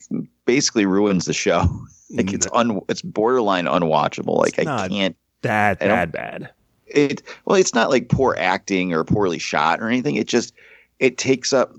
basically 0.45 0.85
ruins 0.85 1.25
the 1.25 1.33
show. 1.33 1.67
Like 2.09 2.31
it's 2.31 2.47
mm. 2.47 2.57
un 2.57 2.81
it's 2.87 3.01
borderline 3.01 3.65
unwatchable. 3.65 4.37
Like 4.37 4.57
It's 4.57 4.65
I 4.65 4.87
can't 4.87 5.17
That 5.41 5.81
I 5.81 5.87
bad 5.87 6.11
bad. 6.13 6.49
it 6.85 7.21
well 7.43 7.57
it's 7.57 7.73
not 7.73 7.89
like 7.89 8.07
poor 8.07 8.33
acting 8.39 8.93
or 8.93 9.03
poorly 9.03 9.39
shot 9.39 9.81
or 9.81 9.89
anything 9.89 10.15
it 10.15 10.25
just 10.25 10.53
it 10.99 11.17
takes 11.17 11.51
up 11.51 11.73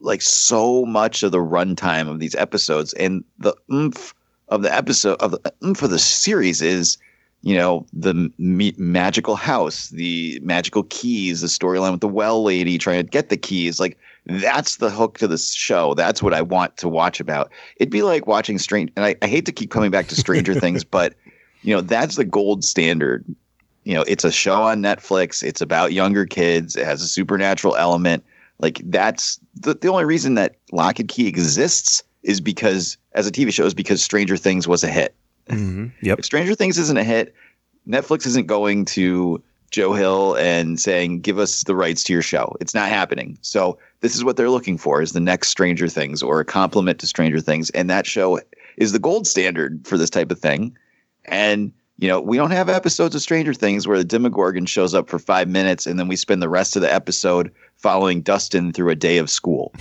like 0.00 0.22
so 0.22 0.86
much 0.86 1.22
of 1.22 1.32
the 1.32 1.38
runtime 1.38 2.08
of 2.08 2.18
these 2.18 2.34
episodes 2.36 2.94
and 2.94 3.22
the 3.38 3.54
oomph 3.70 4.14
of 4.48 4.62
the 4.62 4.74
episode 4.74 5.20
of 5.20 5.32
the 5.32 5.52
oomph 5.62 5.82
of 5.82 5.90
the 5.90 5.98
series 5.98 6.62
is 6.62 6.96
you 7.44 7.54
know 7.54 7.84
the 7.92 8.32
me- 8.38 8.74
magical 8.78 9.36
house 9.36 9.90
the 9.90 10.40
magical 10.42 10.82
keys 10.84 11.42
the 11.42 11.46
storyline 11.46 11.92
with 11.92 12.00
the 12.00 12.08
well 12.08 12.42
lady 12.42 12.78
trying 12.78 13.04
to 13.04 13.08
get 13.08 13.28
the 13.28 13.36
keys 13.36 13.78
like 13.78 13.98
that's 14.26 14.76
the 14.76 14.88
hook 14.88 15.18
to 15.18 15.28
the 15.28 15.36
show. 15.36 15.92
That's 15.92 16.22
what 16.22 16.32
i 16.32 16.40
want 16.40 16.78
to 16.78 16.88
watch 16.88 17.20
about. 17.20 17.52
It'd 17.76 17.90
be 17.90 18.00
like 18.00 18.26
watching 18.26 18.58
strange 18.58 18.90
and 18.96 19.04
I, 19.04 19.16
I 19.20 19.26
hate 19.26 19.44
to 19.44 19.52
keep 19.52 19.70
coming 19.70 19.90
back 19.90 20.08
to 20.08 20.16
stranger 20.16 20.54
things 20.60 20.82
but 20.82 21.14
you 21.62 21.74
know 21.74 21.82
that's 21.82 22.16
the 22.16 22.24
gold 22.24 22.64
standard. 22.64 23.24
You 23.84 23.92
know 23.92 24.04
it's 24.08 24.24
a 24.24 24.32
show 24.32 24.62
on 24.62 24.82
netflix. 24.82 25.42
It's 25.42 25.60
about 25.60 25.92
younger 25.92 26.24
kids. 26.24 26.76
It 26.76 26.86
has 26.86 27.02
a 27.02 27.08
supernatural 27.08 27.76
element. 27.76 28.24
Like 28.58 28.80
that's 28.86 29.38
the, 29.54 29.74
the 29.74 29.88
only 29.88 30.06
reason 30.06 30.34
that 30.36 30.56
Locke 30.72 30.98
and 31.00 31.08
Key 31.08 31.26
exists 31.26 32.02
is 32.22 32.40
because 32.40 32.96
as 33.12 33.26
a 33.26 33.30
tv 33.30 33.52
show 33.52 33.66
is 33.66 33.74
because 33.74 34.02
stranger 34.02 34.38
things 34.38 34.66
was 34.66 34.82
a 34.82 34.88
hit 34.88 35.14
Mm-hmm. 35.48 35.86
Yep. 36.02 36.18
if 36.20 36.24
stranger 36.24 36.54
things 36.54 36.78
isn't 36.78 36.96
a 36.96 37.04
hit 37.04 37.34
netflix 37.86 38.26
isn't 38.26 38.46
going 38.46 38.84
to 38.86 39.42
joe 39.70 39.92
hill 39.92 40.34
and 40.36 40.80
saying 40.80 41.20
give 41.20 41.38
us 41.38 41.64
the 41.64 41.76
rights 41.76 42.02
to 42.04 42.12
your 42.12 42.22
show 42.22 42.56
it's 42.60 42.74
not 42.74 42.88
happening 42.88 43.36
so 43.42 43.78
this 44.00 44.14
is 44.14 44.24
what 44.24 44.36
they're 44.36 44.50
looking 44.50 44.78
for 44.78 45.02
is 45.02 45.12
the 45.12 45.20
next 45.20 45.48
stranger 45.48 45.88
things 45.88 46.22
or 46.22 46.40
a 46.40 46.44
complement 46.44 46.98
to 47.00 47.06
stranger 47.06 47.40
things 47.40 47.70
and 47.70 47.90
that 47.90 48.06
show 48.06 48.40
is 48.76 48.92
the 48.92 48.98
gold 48.98 49.26
standard 49.26 49.86
for 49.86 49.98
this 49.98 50.10
type 50.10 50.30
of 50.30 50.38
thing 50.38 50.76
and 51.26 51.72
you 51.98 52.08
know, 52.08 52.20
we 52.20 52.36
don't 52.36 52.50
have 52.50 52.68
episodes 52.68 53.14
of 53.14 53.22
Stranger 53.22 53.54
Things 53.54 53.86
where 53.86 53.98
the 53.98 54.04
Demogorgon 54.04 54.66
shows 54.66 54.94
up 54.94 55.08
for 55.08 55.18
five 55.18 55.48
minutes 55.48 55.86
and 55.86 55.98
then 55.98 56.08
we 56.08 56.16
spend 56.16 56.42
the 56.42 56.48
rest 56.48 56.74
of 56.74 56.82
the 56.82 56.92
episode 56.92 57.52
following 57.76 58.20
Dustin 58.20 58.72
through 58.72 58.90
a 58.90 58.96
day 58.96 59.18
of 59.18 59.30
school. 59.30 59.72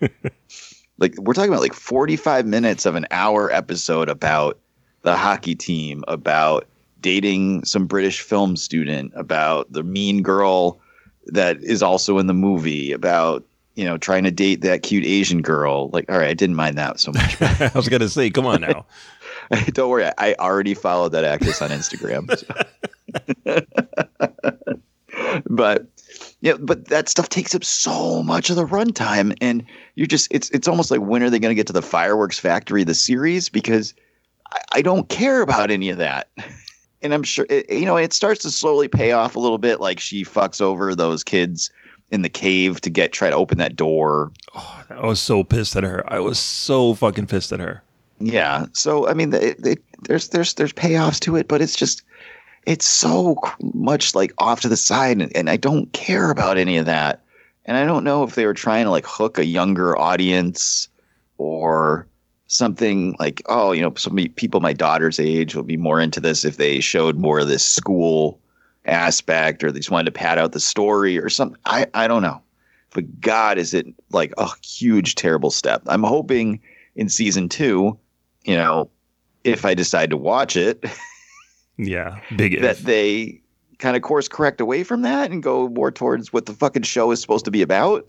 like 0.98 1.14
we're 1.18 1.34
talking 1.34 1.50
about 1.50 1.60
like 1.60 1.74
45 1.74 2.46
minutes 2.46 2.86
of 2.86 2.94
an 2.94 3.06
hour 3.10 3.52
episode 3.52 4.08
about 4.08 4.58
the 5.06 5.16
hockey 5.16 5.54
team, 5.54 6.02
about 6.08 6.66
dating 7.00 7.64
some 7.64 7.86
British 7.86 8.20
film 8.20 8.56
student, 8.56 9.12
about 9.14 9.72
the 9.72 9.84
mean 9.84 10.20
girl 10.20 10.80
that 11.26 11.62
is 11.62 11.80
also 11.80 12.18
in 12.18 12.26
the 12.26 12.34
movie, 12.34 12.90
about 12.90 13.44
you 13.76 13.84
know 13.84 13.96
trying 13.96 14.24
to 14.24 14.32
date 14.32 14.62
that 14.62 14.82
cute 14.82 15.04
Asian 15.04 15.42
girl. 15.42 15.90
Like, 15.90 16.10
all 16.10 16.18
right, 16.18 16.28
I 16.28 16.34
didn't 16.34 16.56
mind 16.56 16.76
that 16.76 16.98
so 16.98 17.12
much. 17.12 17.40
I 17.60 17.70
was 17.72 17.88
gonna 17.88 18.08
say, 18.08 18.30
come 18.30 18.46
on 18.46 18.62
now. 18.62 18.84
Don't 19.68 19.88
worry, 19.88 20.10
I 20.18 20.34
already 20.40 20.74
followed 20.74 21.12
that 21.12 21.22
actress 21.22 21.62
on 21.62 21.70
Instagram. 21.70 22.26
but 25.48 25.86
yeah, 26.40 26.54
but 26.58 26.88
that 26.88 27.08
stuff 27.08 27.28
takes 27.28 27.54
up 27.54 27.62
so 27.62 28.24
much 28.24 28.50
of 28.50 28.56
the 28.56 28.66
runtime, 28.66 29.36
and 29.40 29.64
you're 29.94 30.08
just 30.08 30.26
it's 30.32 30.50
it's 30.50 30.66
almost 30.66 30.90
like 30.90 31.00
when 31.00 31.22
are 31.22 31.30
they 31.30 31.38
going 31.38 31.52
to 31.52 31.54
get 31.54 31.68
to 31.68 31.72
the 31.72 31.80
fireworks 31.80 32.40
factory, 32.40 32.82
the 32.82 32.92
series? 32.92 33.48
Because 33.48 33.94
I, 34.52 34.60
I 34.72 34.82
don't 34.82 35.08
care 35.08 35.42
about 35.42 35.70
any 35.70 35.90
of 35.90 35.98
that. 35.98 36.28
And 37.02 37.12
I'm 37.12 37.22
sure 37.22 37.46
it, 37.50 37.70
you 37.70 37.84
know 37.84 37.96
it 37.98 38.14
starts 38.14 38.40
to 38.42 38.50
slowly 38.50 38.88
pay 38.88 39.12
off 39.12 39.36
a 39.36 39.38
little 39.38 39.58
bit. 39.58 39.80
Like 39.80 40.00
she 40.00 40.24
fucks 40.24 40.62
over 40.62 40.94
those 40.94 41.22
kids 41.22 41.70
in 42.10 42.22
the 42.22 42.28
cave 42.28 42.80
to 42.80 42.90
get 42.90 43.12
try 43.12 43.30
to 43.30 43.36
open 43.36 43.58
that 43.58 43.76
door. 43.76 44.32
Oh, 44.54 44.84
I 44.90 45.06
was 45.06 45.20
so 45.20 45.44
pissed 45.44 45.76
at 45.76 45.84
her. 45.84 46.02
I 46.12 46.18
was 46.20 46.38
so 46.38 46.94
fucking 46.94 47.26
pissed 47.26 47.52
at 47.52 47.60
her. 47.60 47.82
Yeah. 48.18 48.66
So 48.72 49.06
I 49.06 49.14
mean, 49.14 49.32
it, 49.34 49.64
it, 49.64 49.82
there's 50.02 50.28
there's 50.28 50.54
there's 50.54 50.72
payoffs 50.72 51.20
to 51.20 51.36
it, 51.36 51.48
but 51.48 51.60
it's 51.60 51.76
just 51.76 52.02
it's 52.64 52.86
so 52.86 53.36
much 53.74 54.14
like 54.14 54.32
off 54.38 54.60
to 54.62 54.68
the 54.68 54.76
side, 54.76 55.20
and, 55.20 55.34
and 55.36 55.50
I 55.50 55.56
don't 55.56 55.92
care 55.92 56.30
about 56.30 56.58
any 56.58 56.76
of 56.76 56.86
that. 56.86 57.22
And 57.66 57.76
I 57.76 57.84
don't 57.84 58.04
know 58.04 58.22
if 58.22 58.34
they 58.34 58.46
were 58.46 58.54
trying 58.54 58.84
to 58.84 58.90
like 58.90 59.06
hook 59.06 59.38
a 59.38 59.44
younger 59.44 59.96
audience 59.98 60.88
or 61.38 62.06
something 62.48 63.16
like, 63.18 63.42
oh, 63.46 63.72
you 63.72 63.82
know, 63.82 63.92
some 63.94 64.16
pe- 64.16 64.28
people 64.28 64.60
my 64.60 64.72
daughter's 64.72 65.18
age 65.18 65.54
will 65.54 65.62
be 65.62 65.76
more 65.76 66.00
into 66.00 66.20
this 66.20 66.44
if 66.44 66.56
they 66.56 66.80
showed 66.80 67.16
more 67.16 67.40
of 67.40 67.48
this 67.48 67.64
school 67.64 68.40
aspect, 68.84 69.64
or 69.64 69.72
they 69.72 69.80
just 69.80 69.90
wanted 69.90 70.06
to 70.06 70.12
pad 70.12 70.38
out 70.38 70.52
the 70.52 70.60
story 70.60 71.18
or 71.18 71.28
something. 71.28 71.58
I 71.66 71.86
I 71.94 72.06
don't 72.08 72.22
know. 72.22 72.40
But 72.94 73.20
God, 73.20 73.58
is 73.58 73.74
it 73.74 73.86
like 74.10 74.32
a 74.38 74.48
huge 74.64 75.16
terrible 75.16 75.50
step? 75.50 75.82
I'm 75.86 76.02
hoping 76.04 76.60
in 76.94 77.08
season 77.08 77.48
two, 77.48 77.98
you 78.44 78.54
know, 78.54 78.88
if 79.44 79.64
I 79.64 79.74
decide 79.74 80.08
to 80.10 80.16
watch 80.16 80.56
it, 80.56 80.84
Yeah, 81.76 82.20
big 82.36 82.54
if. 82.54 82.62
that 82.62 82.78
they 82.78 83.42
kind 83.78 83.96
of 83.96 84.02
course 84.02 84.28
correct 84.28 84.60
away 84.62 84.82
from 84.82 85.02
that 85.02 85.30
and 85.30 85.42
go 85.42 85.68
more 85.68 85.90
towards 85.90 86.32
what 86.32 86.46
the 86.46 86.54
fucking 86.54 86.82
show 86.84 87.10
is 87.10 87.20
supposed 87.20 87.44
to 87.44 87.50
be 87.50 87.60
about. 87.60 88.08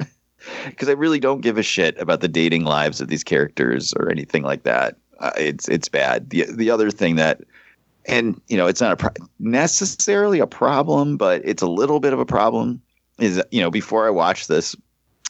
Because 0.65 0.89
I 0.89 0.93
really 0.93 1.19
don't 1.19 1.41
give 1.41 1.57
a 1.57 1.63
shit 1.63 1.97
about 1.99 2.21
the 2.21 2.27
dating 2.27 2.63
lives 2.63 3.01
of 3.01 3.07
these 3.07 3.23
characters 3.23 3.93
or 3.93 4.09
anything 4.09 4.43
like 4.43 4.63
that. 4.63 4.97
Uh, 5.19 5.31
it's 5.37 5.67
it's 5.67 5.89
bad. 5.89 6.29
The 6.29 6.45
the 6.49 6.69
other 6.69 6.91
thing 6.91 7.15
that, 7.15 7.41
and 8.05 8.39
you 8.47 8.57
know, 8.57 8.67
it's 8.67 8.81
not 8.81 8.93
a 8.93 8.97
pro- 8.97 9.25
necessarily 9.39 10.39
a 10.39 10.47
problem, 10.47 11.17
but 11.17 11.41
it's 11.43 11.63
a 11.63 11.67
little 11.67 11.99
bit 11.99 12.13
of 12.13 12.19
a 12.19 12.25
problem. 12.25 12.81
Is 13.17 13.41
you 13.51 13.61
know, 13.61 13.71
before 13.71 14.05
I 14.05 14.11
watched 14.11 14.47
this, 14.47 14.75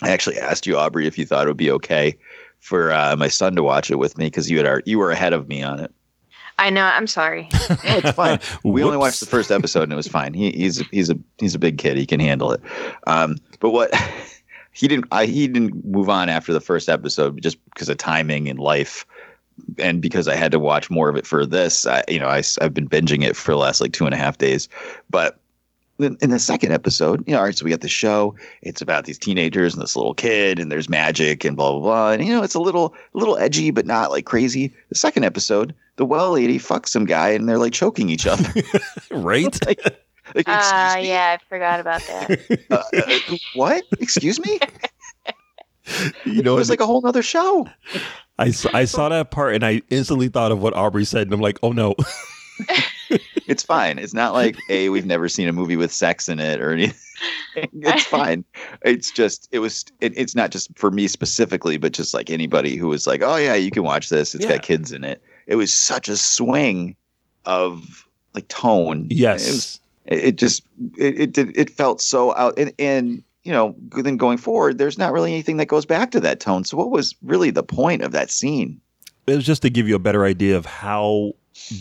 I 0.01 0.09
actually 0.09 0.37
asked 0.39 0.67
you, 0.67 0.77
Aubrey, 0.77 1.07
if 1.07 1.17
you 1.17 1.25
thought 1.25 1.45
it 1.45 1.49
would 1.49 1.57
be 1.57 1.71
okay 1.71 2.17
for 2.59 2.91
uh, 2.91 3.15
my 3.15 3.27
son 3.27 3.55
to 3.55 3.63
watch 3.63 3.89
it 3.89 3.95
with 3.95 4.17
me 4.17 4.25
because 4.25 4.49
you 4.49 4.57
had 4.57 4.65
our, 4.65 4.81
you 4.85 4.99
were 4.99 5.11
ahead 5.11 5.33
of 5.33 5.47
me 5.47 5.63
on 5.63 5.79
it. 5.79 5.93
I 6.59 6.69
know. 6.69 6.83
I'm 6.83 7.07
sorry. 7.07 7.49
it's 7.53 8.11
fine. 8.11 8.39
we 8.63 8.83
only 8.83 8.97
watched 8.97 9.19
the 9.19 9.25
first 9.27 9.51
episode 9.51 9.83
and 9.83 9.93
it 9.93 9.95
was 9.95 10.07
fine. 10.07 10.33
He, 10.33 10.51
he's 10.51 10.79
he's 10.89 11.09
a 11.09 11.17
he's 11.37 11.53
a 11.53 11.59
big 11.59 11.77
kid. 11.77 11.97
He 11.97 12.05
can 12.05 12.19
handle 12.19 12.51
it. 12.51 12.61
Um, 13.05 13.37
but 13.59 13.69
what 13.69 13.91
he 14.77 14.87
didn't 14.87 15.07
I, 15.11 15.25
he 15.25 15.47
didn't 15.47 15.83
move 15.85 16.07
on 16.07 16.29
after 16.29 16.53
the 16.53 16.61
first 16.61 16.87
episode 16.87 17.41
just 17.41 17.57
because 17.65 17.89
of 17.89 17.97
timing 17.97 18.47
and 18.47 18.59
life, 18.59 19.07
and 19.79 20.03
because 20.03 20.27
I 20.27 20.35
had 20.35 20.51
to 20.51 20.59
watch 20.59 20.91
more 20.91 21.09
of 21.09 21.15
it 21.15 21.25
for 21.25 21.47
this. 21.47 21.87
I, 21.87 22.03
you 22.07 22.19
know, 22.19 22.27
I, 22.27 22.43
I've 22.61 22.75
been 22.75 22.87
binging 22.87 23.23
it 23.23 23.35
for 23.35 23.51
the 23.51 23.57
last 23.57 23.81
like 23.81 23.91
two 23.91 24.05
and 24.05 24.13
a 24.13 24.17
half 24.17 24.37
days, 24.37 24.69
but. 25.09 25.39
In 25.99 26.15
in 26.21 26.29
the 26.29 26.37
second 26.37 26.73
episode, 26.73 27.23
you 27.25 27.33
know, 27.33 27.39
all 27.39 27.45
right, 27.45 27.57
so 27.57 27.65
we 27.65 27.71
got 27.71 27.81
the 27.81 27.89
show. 27.89 28.35
It's 28.61 28.83
about 28.83 29.05
these 29.05 29.17
teenagers 29.17 29.73
and 29.73 29.81
this 29.81 29.95
little 29.95 30.13
kid, 30.13 30.59
and 30.59 30.71
there's 30.71 30.87
magic 30.87 31.43
and 31.43 31.57
blah 31.57 31.71
blah 31.71 31.81
blah. 31.81 32.11
And 32.11 32.23
you 32.23 32.31
know, 32.31 32.43
it's 32.43 32.53
a 32.53 32.59
little 32.59 32.93
a 33.15 33.17
little 33.17 33.35
edgy, 33.39 33.71
but 33.71 33.87
not 33.87 34.11
like 34.11 34.27
crazy. 34.27 34.71
The 34.89 34.95
second 34.95 35.23
episode, 35.23 35.73
the 35.95 36.05
well 36.05 36.33
lady 36.33 36.59
fucks 36.59 36.89
some 36.89 37.05
guy, 37.05 37.29
and 37.29 37.49
they're 37.49 37.57
like 37.57 37.73
choking 37.73 38.11
each 38.11 38.27
other. 38.27 38.47
right? 39.09 39.57
like, 39.65 40.06
like, 40.35 40.47
Uh, 40.47 40.97
yeah, 41.01 41.37
I 41.39 41.43
forgot 41.49 41.79
about 41.79 42.01
that. 42.01 42.65
uh, 42.71 42.83
uh, 43.31 43.35
what? 43.55 43.83
Excuse 43.99 44.39
me? 44.39 44.59
You 46.25 46.41
know, 46.43 46.55
it 46.55 46.57
was 46.57 46.69
like 46.69 46.81
a 46.81 46.85
whole 46.85 47.07
other 47.07 47.23
show. 47.23 47.65
I, 48.37 48.51
I 48.73 48.83
saw 48.83 49.07
that 49.07 49.31
part 49.31 49.55
and 49.55 49.65
I 49.65 49.81
instantly 49.89 50.27
thought 50.27 50.51
of 50.51 50.61
what 50.61 50.73
Aubrey 50.73 51.05
said, 51.05 51.27
and 51.27 51.33
I'm 51.33 51.39
like, 51.39 51.57
oh 51.63 51.71
no. 51.71 51.95
It's 53.47 53.63
fine. 53.63 53.97
It's 53.97 54.13
not 54.13 54.33
like 54.33 54.57
a 54.69 54.89
we've 54.89 55.05
never 55.05 55.29
seen 55.29 55.47
a 55.47 55.53
movie 55.53 55.77
with 55.77 55.93
sex 55.93 56.27
in 56.27 56.39
it 56.41 56.59
or 56.59 56.71
anything. 56.73 56.99
It's 57.55 58.03
fine. 58.03 58.43
It's 58.81 59.09
just 59.11 59.47
it 59.53 59.59
was. 59.59 59.85
It, 60.01 60.11
it's 60.17 60.35
not 60.35 60.51
just 60.51 60.77
for 60.77 60.91
me 60.91 61.07
specifically, 61.07 61.77
but 61.77 61.93
just 61.93 62.13
like 62.13 62.29
anybody 62.29 62.75
who 62.75 62.89
was 62.89 63.07
like, 63.07 63.21
oh 63.23 63.37
yeah, 63.37 63.55
you 63.55 63.71
can 63.71 63.83
watch 63.83 64.09
this. 64.09 64.35
It's 64.35 64.43
Yeah. 64.43 64.57
got 64.57 64.63
kids 64.63 64.91
in 64.91 65.05
it. 65.05 65.23
It 65.47 65.55
was 65.55 65.73
such 65.73 66.09
a 66.09 66.17
swing 66.17 66.97
of 67.45 68.05
like 68.33 68.49
tone. 68.49 69.07
Yes. 69.09 69.47
It 69.47 69.51
was. 69.51 69.79
It, 70.07 70.37
just 70.37 70.63
it 70.97 71.19
it 71.19 71.31
did 71.33 71.55
it 71.57 71.69
felt 71.69 72.01
so 72.01 72.33
out 72.35 72.57
and 72.57 72.71
and 72.79 73.23
you 73.43 73.51
know 73.51 73.75
then 74.01 74.17
going 74.17 74.37
forward, 74.37 74.77
there's 74.77 74.97
not 74.97 75.11
really 75.11 75.33
anything 75.33 75.57
that 75.57 75.67
goes 75.67 75.85
back 75.85 76.11
to 76.11 76.19
that 76.21 76.39
tone. 76.39 76.63
So 76.63 76.77
what 76.77 76.91
was 76.91 77.15
really 77.21 77.51
the 77.51 77.63
point 77.63 78.01
of 78.01 78.11
that 78.13 78.31
scene? 78.31 78.79
It 79.27 79.35
was 79.35 79.45
just 79.45 79.61
to 79.63 79.69
give 79.69 79.87
you 79.87 79.95
a 79.95 79.99
better 79.99 80.23
idea 80.23 80.55
of 80.55 80.65
how 80.65 81.33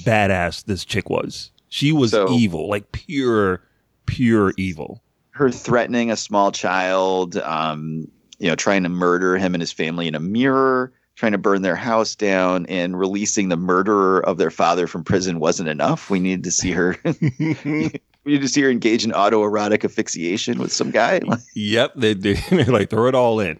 badass 0.03 0.65
this 0.65 0.85
chick 0.85 1.09
was. 1.09 1.51
She 1.69 1.93
was 1.93 2.11
So- 2.11 2.31
evil, 2.33 2.69
like 2.69 2.91
pure, 2.93 3.63
pure 4.07 4.53
evil. 4.57 5.03
her 5.31 5.51
threatening 5.51 6.11
a 6.11 6.17
small 6.17 6.51
child, 6.51 7.37
um, 7.37 8.09
you 8.39 8.49
know, 8.49 8.55
trying 8.57 8.83
to 8.85 8.89
murder 8.89 9.37
him 9.37 9.55
and 9.55 9.61
his 9.61 9.71
family 9.71 10.09
in 10.09 10.15
a 10.15 10.21
mirror, 10.21 10.93
trying 11.15 11.33
to 11.33 11.39
burn 11.39 11.61
their 11.63 11.77
house 11.77 12.15
down, 12.15 12.65
and 12.67 12.99
releasing 12.99 13.49
the 13.51 13.57
murderer 13.57 14.25
of 14.25 14.39
their 14.39 14.51
father 14.51 14.87
from 14.87 15.05
prison 15.05 15.39
wasn't 15.39 15.69
enough. 15.69 16.09
We 16.11 16.21
needed 16.21 16.45
to 16.45 16.51
see 16.51 16.71
her. 16.73 16.97
to 18.27 18.49
see 18.49 18.63
her 18.63 18.71
engage 18.71 19.05
in 19.05 19.13
autoerotic 19.13 19.85
asphyxiation 19.85 20.59
with 20.59 20.73
some 20.73 20.91
guy. 20.91 21.21
Yep, 21.55 21.93
they 21.97 22.15
they 22.15 22.35
like 22.67 22.91
throw 22.91 23.07
it 23.09 23.15
all 23.15 23.41
in, 23.41 23.59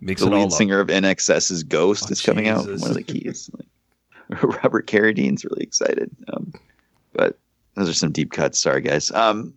mix 0.00 0.20
the 0.22 0.30
lead 0.30 0.46
up. 0.46 0.52
singer 0.52 0.80
of 0.80 0.88
INXS's 0.88 1.62
Ghost 1.62 2.10
is 2.10 2.20
coming 2.20 2.48
out. 2.48 2.66
One 2.66 2.90
of 2.90 2.94
the 2.94 3.02
keys. 3.02 3.50
Like, 4.30 4.62
Robert 4.62 4.86
Carradine's 4.86 5.42
really 5.42 5.62
excited. 5.62 6.14
Um, 6.30 6.52
but 7.14 7.38
those 7.76 7.88
are 7.88 7.94
some 7.94 8.12
deep 8.12 8.30
cuts. 8.30 8.60
Sorry, 8.60 8.82
guys. 8.82 9.10
Um, 9.12 9.54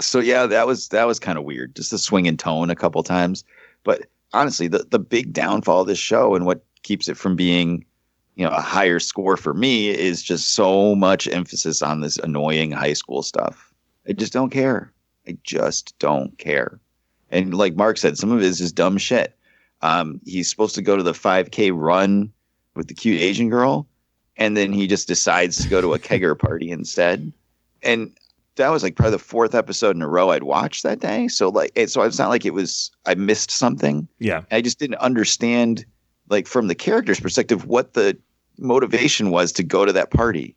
so 0.00 0.20
yeah, 0.20 0.46
that 0.46 0.68
was 0.68 0.88
that 0.90 1.06
was 1.06 1.18
kind 1.18 1.36
of 1.36 1.42
weird. 1.44 1.74
Just 1.74 1.90
the 1.90 1.98
swing 1.98 2.26
in 2.26 2.36
tone 2.36 2.70
a 2.70 2.76
couple 2.76 3.02
times. 3.02 3.42
But 3.82 4.06
honestly, 4.32 4.68
the 4.68 4.86
the 4.90 4.98
big 4.98 5.32
downfall 5.32 5.80
of 5.80 5.86
this 5.86 5.98
show 5.98 6.34
and 6.34 6.46
what 6.46 6.64
keeps 6.82 7.08
it 7.08 7.16
from 7.16 7.36
being, 7.36 7.84
you 8.36 8.44
know, 8.44 8.50
a 8.50 8.60
higher 8.60 9.00
score 9.00 9.36
for 9.36 9.54
me 9.54 9.88
is 9.88 10.22
just 10.22 10.54
so 10.54 10.94
much 10.94 11.26
emphasis 11.28 11.82
on 11.82 12.00
this 12.00 12.18
annoying 12.18 12.70
high 12.70 12.92
school 12.92 13.22
stuff. 13.22 13.67
I 14.08 14.12
just 14.12 14.32
don't 14.32 14.50
care. 14.50 14.92
I 15.26 15.36
just 15.44 15.98
don't 15.98 16.36
care. 16.38 16.80
And 17.30 17.54
like 17.54 17.76
Mark 17.76 17.98
said, 17.98 18.16
some 18.16 18.32
of 18.32 18.38
it 18.38 18.44
is 18.44 18.58
just 18.58 18.74
dumb 18.74 18.96
shit. 18.96 19.36
Um, 19.82 20.20
he's 20.24 20.48
supposed 20.48 20.74
to 20.76 20.82
go 20.82 20.96
to 20.96 21.02
the 21.02 21.12
5K 21.12 21.70
run 21.74 22.32
with 22.74 22.88
the 22.88 22.94
cute 22.94 23.20
Asian 23.20 23.50
girl, 23.50 23.86
and 24.36 24.56
then 24.56 24.72
he 24.72 24.86
just 24.86 25.06
decides 25.06 25.62
to 25.62 25.68
go 25.68 25.80
to 25.80 25.94
a 25.94 25.98
kegger 25.98 26.38
party 26.38 26.70
instead. 26.70 27.32
And 27.82 28.16
that 28.56 28.70
was 28.70 28.82
like 28.82 28.96
probably 28.96 29.12
the 29.12 29.18
fourth 29.18 29.54
episode 29.54 29.94
in 29.94 30.02
a 30.02 30.08
row 30.08 30.30
I'd 30.30 30.42
watched 30.42 30.82
that 30.82 31.00
day. 31.00 31.28
So 31.28 31.48
like, 31.48 31.72
it, 31.74 31.90
so 31.90 32.02
it's 32.02 32.18
not 32.18 32.28
like 32.30 32.44
it 32.44 32.54
was 32.54 32.90
I 33.06 33.14
missed 33.14 33.50
something. 33.50 34.08
Yeah. 34.18 34.42
I 34.50 34.60
just 34.60 34.78
didn't 34.78 34.96
understand, 34.96 35.84
like 36.28 36.46
from 36.46 36.66
the 36.66 36.74
character's 36.74 37.20
perspective, 37.20 37.66
what 37.66 37.94
the 37.94 38.16
motivation 38.58 39.30
was 39.30 39.52
to 39.52 39.62
go 39.62 39.84
to 39.84 39.92
that 39.92 40.10
party, 40.10 40.56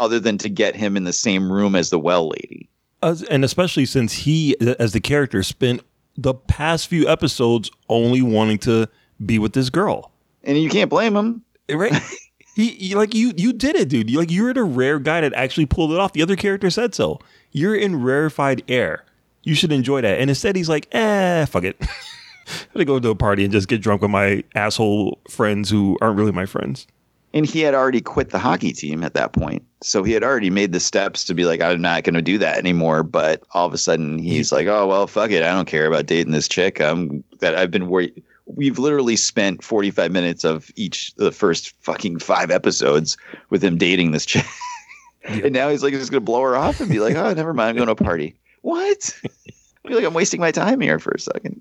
other 0.00 0.20
than 0.20 0.38
to 0.38 0.48
get 0.48 0.76
him 0.76 0.96
in 0.96 1.04
the 1.04 1.12
same 1.12 1.50
room 1.50 1.74
as 1.74 1.90
the 1.90 1.98
well 1.98 2.28
lady. 2.28 2.68
As- 3.02 3.22
and 3.24 3.44
especially 3.44 3.86
since 3.86 4.12
he, 4.12 4.56
as 4.78 4.92
the 4.92 5.00
character, 5.00 5.42
spent 5.42 5.82
the 6.16 6.34
past 6.34 6.88
few 6.88 7.08
episodes 7.08 7.70
only 7.88 8.22
wanting 8.22 8.58
to 8.58 8.88
be 9.24 9.38
with 9.38 9.52
this 9.52 9.70
girl. 9.70 10.10
And 10.44 10.58
you 10.58 10.68
can't 10.68 10.90
blame 10.90 11.16
him, 11.16 11.42
right? 11.70 11.92
he, 12.56 12.70
he- 12.70 12.94
like 12.94 13.14
you, 13.14 13.32
you 13.36 13.52
did 13.52 13.76
it, 13.76 13.88
dude. 13.88 14.10
You, 14.10 14.18
like 14.18 14.30
you're 14.30 14.52
the 14.54 14.64
rare 14.64 14.98
guy 14.98 15.20
that 15.20 15.32
actually 15.34 15.66
pulled 15.66 15.92
it 15.92 15.98
off. 15.98 16.12
The 16.12 16.22
other 16.22 16.36
character 16.36 16.70
said 16.70 16.94
so. 16.94 17.20
You're 17.52 17.76
in 17.76 18.02
rarefied 18.02 18.62
air. 18.68 19.04
You 19.44 19.54
should 19.54 19.72
enjoy 19.72 20.00
that. 20.02 20.18
And 20.20 20.28
instead, 20.28 20.56
he's 20.56 20.68
like, 20.68 20.88
eh, 20.92 21.44
fuck 21.46 21.64
it. 21.64 21.76
I'm 21.80 22.56
gonna 22.72 22.84
go 22.84 22.98
to 22.98 23.10
a 23.10 23.14
party 23.14 23.44
and 23.44 23.52
just 23.52 23.68
get 23.68 23.80
drunk 23.82 24.02
with 24.02 24.10
my 24.10 24.42
asshole 24.54 25.18
friends 25.30 25.68
who 25.70 25.96
aren't 26.00 26.16
really 26.16 26.32
my 26.32 26.46
friends. 26.46 26.86
And 27.34 27.44
he 27.44 27.60
had 27.60 27.74
already 27.74 28.00
quit 28.00 28.30
the 28.30 28.38
hockey 28.38 28.72
team 28.72 29.04
at 29.04 29.14
that 29.14 29.32
point. 29.32 29.62
So 29.82 30.02
he 30.02 30.12
had 30.12 30.24
already 30.24 30.50
made 30.50 30.72
the 30.72 30.80
steps 30.80 31.24
to 31.24 31.34
be 31.34 31.44
like, 31.44 31.60
I'm 31.60 31.80
not 31.80 32.04
going 32.04 32.14
to 32.14 32.22
do 32.22 32.38
that 32.38 32.56
anymore. 32.56 33.02
But 33.02 33.42
all 33.52 33.66
of 33.66 33.74
a 33.74 33.78
sudden 33.78 34.18
he's 34.18 34.50
like, 34.50 34.66
oh, 34.66 34.86
well, 34.86 35.06
fuck 35.06 35.30
it. 35.30 35.42
I 35.42 35.52
don't 35.52 35.68
care 35.68 35.86
about 35.86 36.06
dating 36.06 36.32
this 36.32 36.48
chick. 36.48 36.80
I'm 36.80 37.22
that 37.40 37.54
I've 37.54 37.70
been 37.70 37.88
worried. 37.88 38.22
We've 38.46 38.78
literally 38.78 39.16
spent 39.16 39.62
45 39.62 40.10
minutes 40.10 40.42
of 40.42 40.70
each, 40.74 41.14
the 41.16 41.30
first 41.30 41.74
fucking 41.80 42.18
five 42.18 42.50
episodes 42.50 43.18
with 43.50 43.62
him 43.62 43.76
dating 43.76 44.12
this 44.12 44.24
chick. 44.24 44.46
and 45.24 45.52
now 45.52 45.68
he's 45.68 45.82
like, 45.82 45.92
just 45.92 46.10
going 46.10 46.22
to 46.22 46.24
blow 46.24 46.42
her 46.42 46.56
off 46.56 46.80
and 46.80 46.88
be 46.88 46.98
like, 46.98 47.14
oh, 47.14 47.34
never 47.34 47.52
mind. 47.52 47.70
I'm 47.70 47.76
going 47.76 47.94
to 47.94 48.02
a 48.02 48.06
party. 48.06 48.34
What? 48.62 49.14
I 49.84 49.88
feel 49.88 49.96
like 49.96 50.06
I'm 50.06 50.14
wasting 50.14 50.40
my 50.40 50.50
time 50.50 50.80
here 50.80 50.98
for 50.98 51.10
a 51.10 51.20
second. 51.20 51.60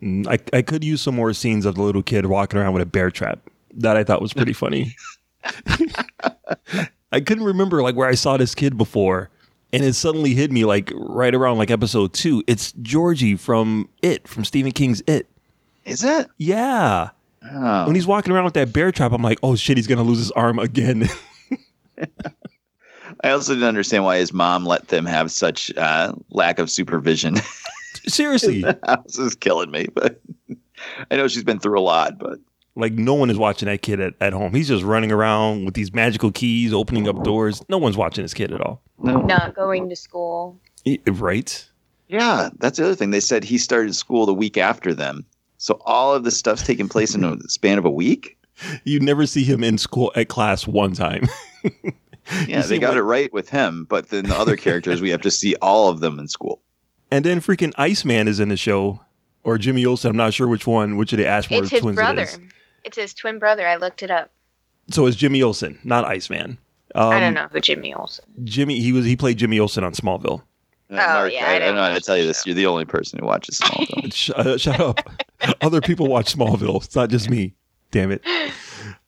Mm, 0.00 0.26
I, 0.28 0.56
I 0.56 0.62
could 0.62 0.84
use 0.84 1.00
some 1.00 1.16
more 1.16 1.32
scenes 1.32 1.66
of 1.66 1.74
the 1.74 1.82
little 1.82 2.02
kid 2.02 2.26
walking 2.26 2.58
around 2.58 2.72
with 2.72 2.82
a 2.82 2.86
bear 2.86 3.10
trap. 3.10 3.40
That 3.78 3.96
I 3.96 4.04
thought 4.04 4.20
was 4.20 4.32
pretty 4.32 4.52
funny. 4.54 4.94
I 7.10 7.20
couldn't 7.20 7.44
remember 7.44 7.82
like 7.82 7.94
where 7.94 8.08
I 8.08 8.14
saw 8.14 8.36
this 8.36 8.54
kid 8.54 8.76
before, 8.76 9.30
and 9.72 9.82
it 9.82 9.94
suddenly 9.94 10.34
hit 10.34 10.50
me 10.50 10.64
like 10.64 10.92
right 10.94 11.34
around 11.34 11.58
like 11.58 11.70
episode 11.70 12.12
two. 12.12 12.42
It's 12.46 12.72
Georgie 12.82 13.36
from 13.36 13.88
It, 14.02 14.28
from 14.28 14.44
Stephen 14.44 14.72
King's 14.72 15.02
It. 15.06 15.26
Is 15.84 16.04
it? 16.04 16.28
Yeah. 16.36 17.10
Oh. 17.50 17.86
When 17.86 17.94
he's 17.94 18.06
walking 18.06 18.32
around 18.32 18.44
with 18.44 18.54
that 18.54 18.72
bear 18.72 18.92
trap, 18.92 19.12
I'm 19.12 19.22
like, 19.22 19.38
oh 19.42 19.56
shit, 19.56 19.78
he's 19.78 19.86
gonna 19.86 20.02
lose 20.02 20.18
his 20.18 20.30
arm 20.32 20.58
again. 20.58 21.08
I 23.24 23.30
also 23.30 23.54
didn't 23.54 23.68
understand 23.68 24.04
why 24.04 24.18
his 24.18 24.32
mom 24.32 24.64
let 24.64 24.88
them 24.88 25.06
have 25.06 25.30
such 25.32 25.74
uh, 25.76 26.12
lack 26.30 26.58
of 26.58 26.70
supervision. 26.70 27.36
Seriously, 28.06 28.62
this 29.04 29.18
is 29.18 29.34
killing 29.34 29.70
me. 29.70 29.86
But 29.92 30.20
I 31.10 31.16
know 31.16 31.26
she's 31.26 31.42
been 31.44 31.58
through 31.58 31.78
a 31.78 31.82
lot. 31.82 32.18
But 32.18 32.38
like 32.78 32.92
no 32.94 33.12
one 33.14 33.28
is 33.28 33.36
watching 33.36 33.66
that 33.66 33.82
kid 33.82 34.00
at, 34.00 34.14
at 34.20 34.32
home. 34.32 34.54
He's 34.54 34.68
just 34.68 34.84
running 34.84 35.12
around 35.12 35.64
with 35.66 35.74
these 35.74 35.92
magical 35.92 36.32
keys, 36.32 36.72
opening 36.72 37.08
up 37.08 37.22
doors. 37.24 37.62
No 37.68 37.76
one's 37.76 37.96
watching 37.96 38.22
this 38.24 38.32
kid 38.32 38.52
at 38.52 38.60
all. 38.62 38.80
Not 39.02 39.54
going 39.54 39.88
to 39.90 39.96
school. 39.96 40.58
E- 40.84 40.98
Right? 41.06 41.68
yeah, 42.08 42.48
that's 42.58 42.78
the 42.78 42.84
other 42.86 42.94
thing. 42.94 43.10
They 43.10 43.20
said 43.20 43.44
he 43.44 43.58
started 43.58 43.94
school 43.94 44.24
the 44.24 44.32
week 44.32 44.56
after 44.56 44.94
them. 44.94 45.26
So 45.58 45.80
all 45.84 46.14
of 46.14 46.24
this 46.24 46.38
stuff's 46.38 46.62
taking 46.62 46.88
place 46.88 47.14
in 47.14 47.22
a 47.24 47.36
span 47.48 47.76
of 47.78 47.84
a 47.84 47.90
week. 47.90 48.38
You 48.84 48.98
never 49.00 49.26
see 49.26 49.44
him 49.44 49.62
in 49.62 49.76
school 49.76 50.10
at 50.16 50.28
class 50.28 50.66
one 50.66 50.92
time. 50.92 51.26
Yeah, 52.46 52.60
they 52.60 52.78
got 52.78 52.90
what- 52.90 52.98
it 52.98 53.02
right 53.02 53.32
with 53.32 53.48
him. 53.48 53.84
But 53.88 54.10
then 54.10 54.26
the 54.26 54.36
other 54.36 54.54
characters, 54.56 55.00
we 55.00 55.08
have 55.10 55.22
to 55.22 55.30
see 55.30 55.54
all 55.62 55.88
of 55.88 56.00
them 56.00 56.18
in 56.18 56.28
school. 56.28 56.60
And 57.10 57.24
then 57.24 57.40
freaking 57.40 57.72
Iceman 57.78 58.28
is 58.28 58.38
in 58.38 58.50
the 58.50 58.56
show, 58.58 59.00
or 59.44 59.56
Jimmy 59.56 59.86
Olsen. 59.86 60.10
I'm 60.10 60.16
not 60.18 60.34
sure 60.34 60.46
which 60.46 60.66
one, 60.66 60.98
which 60.98 61.10
of 61.14 61.18
the 61.18 61.26
Ashmore 61.26 61.62
It's 61.62 61.70
his 61.70 61.80
twins 61.80 61.96
brother. 61.96 62.22
it 62.22 62.28
is. 62.28 62.38
It's 62.88 62.96
his 62.96 63.12
twin 63.12 63.38
brother. 63.38 63.68
I 63.68 63.76
looked 63.76 64.02
it 64.02 64.10
up. 64.10 64.30
So 64.90 65.04
it's 65.04 65.16
Jimmy 65.16 65.42
Olsen, 65.42 65.78
not 65.84 66.06
Iceman. 66.06 66.56
Um, 66.94 67.10
I 67.10 67.20
don't 67.20 67.34
know 67.34 67.48
who 67.52 67.60
Jimmy 67.60 67.92
Olsen. 67.92 68.24
Jimmy, 68.44 68.80
he 68.80 68.92
was 68.92 69.04
he 69.04 69.14
played 69.14 69.36
Jimmy 69.36 69.60
Olsen 69.60 69.84
on 69.84 69.92
Smallville. 69.92 70.40
Uh, 70.90 70.94
Mark, 70.94 71.32
yeah, 71.34 71.44
I, 71.44 71.52
I 71.52 71.56
I 71.56 71.58
don't 71.58 71.68
don't 71.68 71.74
know 71.76 71.82
how 71.82 71.94
to 71.94 72.00
tell 72.00 72.16
you 72.16 72.26
this. 72.26 72.46
You're 72.46 72.54
the 72.54 72.64
only 72.64 72.86
person 72.86 73.18
who 73.18 73.26
watches 73.26 73.60
Smallville. 73.60 74.12
Sh- 74.14 74.30
uh, 74.34 74.56
shut 74.56 74.80
up. 74.80 75.00
Other 75.60 75.82
people 75.82 76.06
watch 76.06 76.34
Smallville. 76.34 76.82
It's 76.82 76.96
not 76.96 77.10
just 77.10 77.28
me. 77.28 77.54
Damn 77.90 78.10
it. 78.10 78.22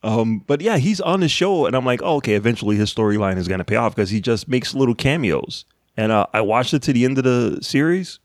Um, 0.02 0.40
but 0.46 0.60
yeah, 0.60 0.76
he's 0.76 1.00
on 1.00 1.20
the 1.20 1.28
show, 1.28 1.64
and 1.64 1.74
I'm 1.74 1.86
like, 1.86 2.02
oh, 2.02 2.16
okay, 2.16 2.34
eventually 2.34 2.76
his 2.76 2.92
storyline 2.92 3.38
is 3.38 3.48
going 3.48 3.58
to 3.58 3.64
pay 3.64 3.76
off 3.76 3.94
because 3.94 4.10
he 4.10 4.20
just 4.20 4.46
makes 4.46 4.74
little 4.74 4.94
cameos. 4.94 5.64
And 5.96 6.12
uh, 6.12 6.26
I 6.34 6.42
watched 6.42 6.74
it 6.74 6.82
to 6.82 6.92
the 6.92 7.04
end 7.06 7.16
of 7.18 7.24
the 7.24 7.58
series. 7.62 8.18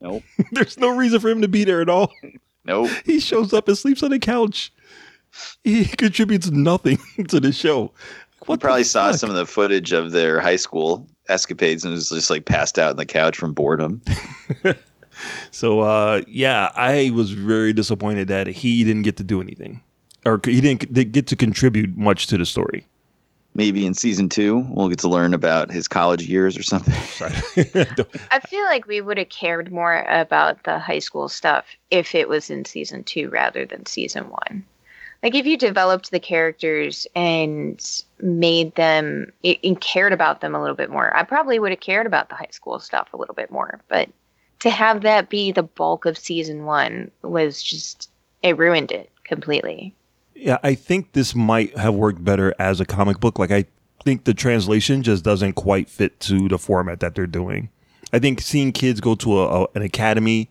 Nope. 0.00 0.22
There's 0.52 0.78
no 0.78 0.96
reason 0.96 1.20
for 1.20 1.28
him 1.28 1.42
to 1.42 1.48
be 1.48 1.64
there 1.64 1.80
at 1.80 1.88
all. 1.88 2.12
Nope. 2.64 2.90
He 3.04 3.20
shows 3.20 3.52
up 3.52 3.68
and 3.68 3.76
sleeps 3.76 4.02
on 4.02 4.10
the 4.10 4.18
couch. 4.18 4.72
He 5.64 5.84
contributes 5.84 6.50
nothing 6.50 6.98
to 7.28 7.40
the 7.40 7.52
show. 7.52 7.92
What 8.46 8.60
probably 8.60 8.84
saw 8.84 9.12
some 9.12 9.30
of 9.30 9.36
the 9.36 9.46
footage 9.46 9.92
of 9.92 10.10
their 10.10 10.40
high 10.40 10.56
school 10.56 11.06
escapades 11.28 11.84
and 11.84 11.94
was 11.94 12.08
just 12.08 12.30
like 12.30 12.44
passed 12.44 12.78
out 12.78 12.90
on 12.90 12.96
the 12.96 13.06
couch 13.06 13.36
from 13.36 13.52
boredom. 13.52 14.02
So 15.50 15.80
uh, 15.80 16.22
yeah, 16.26 16.70
I 16.74 17.10
was 17.14 17.32
very 17.32 17.72
disappointed 17.72 18.28
that 18.28 18.46
he 18.46 18.84
didn't 18.84 19.02
get 19.02 19.16
to 19.18 19.24
do 19.24 19.40
anything, 19.40 19.82
or 20.24 20.40
he 20.44 20.60
didn't 20.60 20.92
didn't 20.92 21.12
get 21.12 21.26
to 21.28 21.36
contribute 21.36 21.96
much 21.96 22.26
to 22.28 22.38
the 22.38 22.46
story. 22.46 22.86
Maybe 23.54 23.84
in 23.84 23.92
season 23.92 24.30
two, 24.30 24.64
we'll 24.70 24.88
get 24.88 24.98
to 25.00 25.08
learn 25.08 25.34
about 25.34 25.70
his 25.70 25.86
college 25.86 26.26
years 26.26 26.56
or 26.56 26.62
something. 26.62 26.94
I 28.30 28.40
feel 28.48 28.64
like 28.64 28.86
we 28.86 29.02
would 29.02 29.18
have 29.18 29.28
cared 29.28 29.70
more 29.70 30.06
about 30.08 30.64
the 30.64 30.78
high 30.78 31.00
school 31.00 31.28
stuff 31.28 31.66
if 31.90 32.14
it 32.14 32.30
was 32.30 32.48
in 32.48 32.64
season 32.64 33.04
two 33.04 33.28
rather 33.28 33.66
than 33.66 33.84
season 33.84 34.30
one. 34.30 34.64
Like 35.22 35.34
if 35.36 35.46
you 35.46 35.56
developed 35.56 36.10
the 36.10 36.20
characters 36.20 37.06
and 37.14 38.02
made 38.20 38.74
them 38.74 39.32
and 39.44 39.80
cared 39.80 40.12
about 40.12 40.40
them 40.40 40.54
a 40.54 40.60
little 40.60 40.76
bit 40.76 40.90
more, 40.90 41.16
I 41.16 41.22
probably 41.22 41.58
would 41.58 41.70
have 41.70 41.80
cared 41.80 42.06
about 42.06 42.28
the 42.28 42.34
high 42.34 42.48
school 42.50 42.80
stuff 42.80 43.12
a 43.12 43.16
little 43.16 43.34
bit 43.34 43.50
more. 43.50 43.80
But 43.88 44.08
to 44.60 44.70
have 44.70 45.02
that 45.02 45.28
be 45.28 45.52
the 45.52 45.62
bulk 45.62 46.06
of 46.06 46.18
season 46.18 46.64
one 46.64 47.10
was 47.22 47.62
just 47.62 48.10
it 48.42 48.58
ruined 48.58 48.90
it 48.90 49.10
completely. 49.24 49.94
Yeah, 50.34 50.58
I 50.62 50.74
think 50.74 51.12
this 51.12 51.34
might 51.34 51.76
have 51.78 51.94
worked 51.94 52.24
better 52.24 52.54
as 52.58 52.80
a 52.80 52.84
comic 52.84 53.20
book. 53.20 53.38
Like 53.38 53.52
I 53.52 53.66
think 54.04 54.24
the 54.24 54.34
translation 54.34 55.04
just 55.04 55.22
doesn't 55.22 55.52
quite 55.52 55.88
fit 55.88 56.18
to 56.20 56.48
the 56.48 56.58
format 56.58 56.98
that 57.00 57.14
they're 57.14 57.26
doing. 57.28 57.70
I 58.12 58.18
think 58.18 58.40
seeing 58.40 58.72
kids 58.72 59.00
go 59.00 59.14
to 59.16 59.38
a, 59.38 59.62
a, 59.62 59.66
an 59.74 59.82
academy 59.82 60.50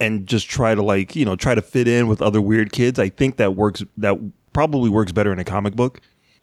and 0.00 0.26
just 0.26 0.48
try 0.48 0.74
to 0.74 0.82
like 0.82 1.14
you 1.14 1.24
know 1.24 1.36
try 1.36 1.54
to 1.54 1.62
fit 1.62 1.86
in 1.86 2.08
with 2.08 2.22
other 2.22 2.40
weird 2.40 2.72
kids. 2.72 2.98
I 2.98 3.10
think 3.10 3.36
that 3.36 3.54
works. 3.54 3.84
That 3.98 4.18
probably 4.52 4.90
works 4.90 5.12
better 5.12 5.32
in 5.32 5.38
a 5.38 5.44
comic 5.44 5.76
book. 5.76 6.00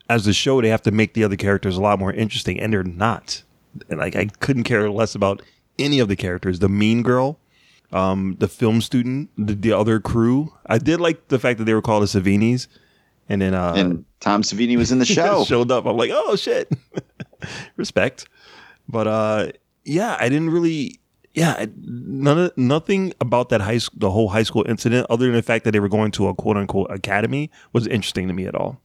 As 0.10 0.24
the 0.24 0.34
show, 0.34 0.62
they 0.62 0.70
have 0.70 0.84
to 0.84 0.92
make 0.92 1.14
the 1.14 1.24
other 1.24 1.36
characters 1.36 1.76
a 1.76 1.82
lot 1.82 2.00
more 2.00 2.14
interesting, 2.14 2.60
and 2.60 2.72
they're 2.72 2.84
not. 2.84 3.44
And 3.90 4.00
like 4.00 4.16
I 4.16 4.28
couldn't 4.40 4.64
care 4.64 4.90
less 4.90 5.16
about 5.16 5.42
any 5.78 6.00
of 6.00 6.08
the 6.08 6.16
characters. 6.16 6.60
The 6.60 6.70
mean 6.70 7.04
girl, 7.04 7.40
um, 7.92 8.38
the 8.40 8.48
film 8.48 8.82
student, 8.82 9.30
the, 9.38 9.54
the 9.54 9.74
other 9.74 10.00
crew. 10.00 10.54
I 10.66 10.78
did 10.78 11.02
like 11.02 11.28
the 11.28 11.40
fact 11.40 11.58
that 11.60 11.66
they 11.66 11.74
were 11.74 11.82
called 11.82 12.04
the 12.04 12.08
Savinis, 12.08 12.68
and 13.28 13.42
then 13.42 13.54
uh, 13.54 13.74
and 13.76 14.06
Tom 14.20 14.44
Savini 14.44 14.78
was 14.78 14.92
in 14.92 15.00
the 15.00 15.06
show. 15.18 15.44
showed 15.44 15.72
up. 15.72 15.86
I'm 15.86 15.98
like, 15.98 16.12
oh 16.14 16.36
shit, 16.36 16.72
respect. 17.76 18.28
But 18.88 19.08
uh, 19.08 19.52
yeah, 19.84 20.16
I 20.20 20.30
didn't 20.30 20.52
really. 20.52 21.00
Yeah, 21.38 21.68
none 21.84 22.40
of 22.40 22.58
nothing 22.58 23.14
about 23.22 23.50
that 23.50 23.62
high 23.62 23.78
the 23.94 24.10
whole 24.10 24.30
high 24.30 24.42
school 24.42 24.66
incident, 24.68 25.06
other 25.12 25.28
than 25.28 25.36
the 25.36 25.44
fact 25.44 25.66
that 25.66 25.72
they 25.72 25.80
were 25.80 25.88
going 25.88 26.10
to 26.14 26.30
a 26.30 26.34
quote 26.34 26.58
unquote 26.58 26.90
academy, 26.90 27.52
was 27.74 27.86
interesting 27.86 28.28
to 28.28 28.34
me 28.34 28.48
at 28.48 28.56
all. 28.56 28.82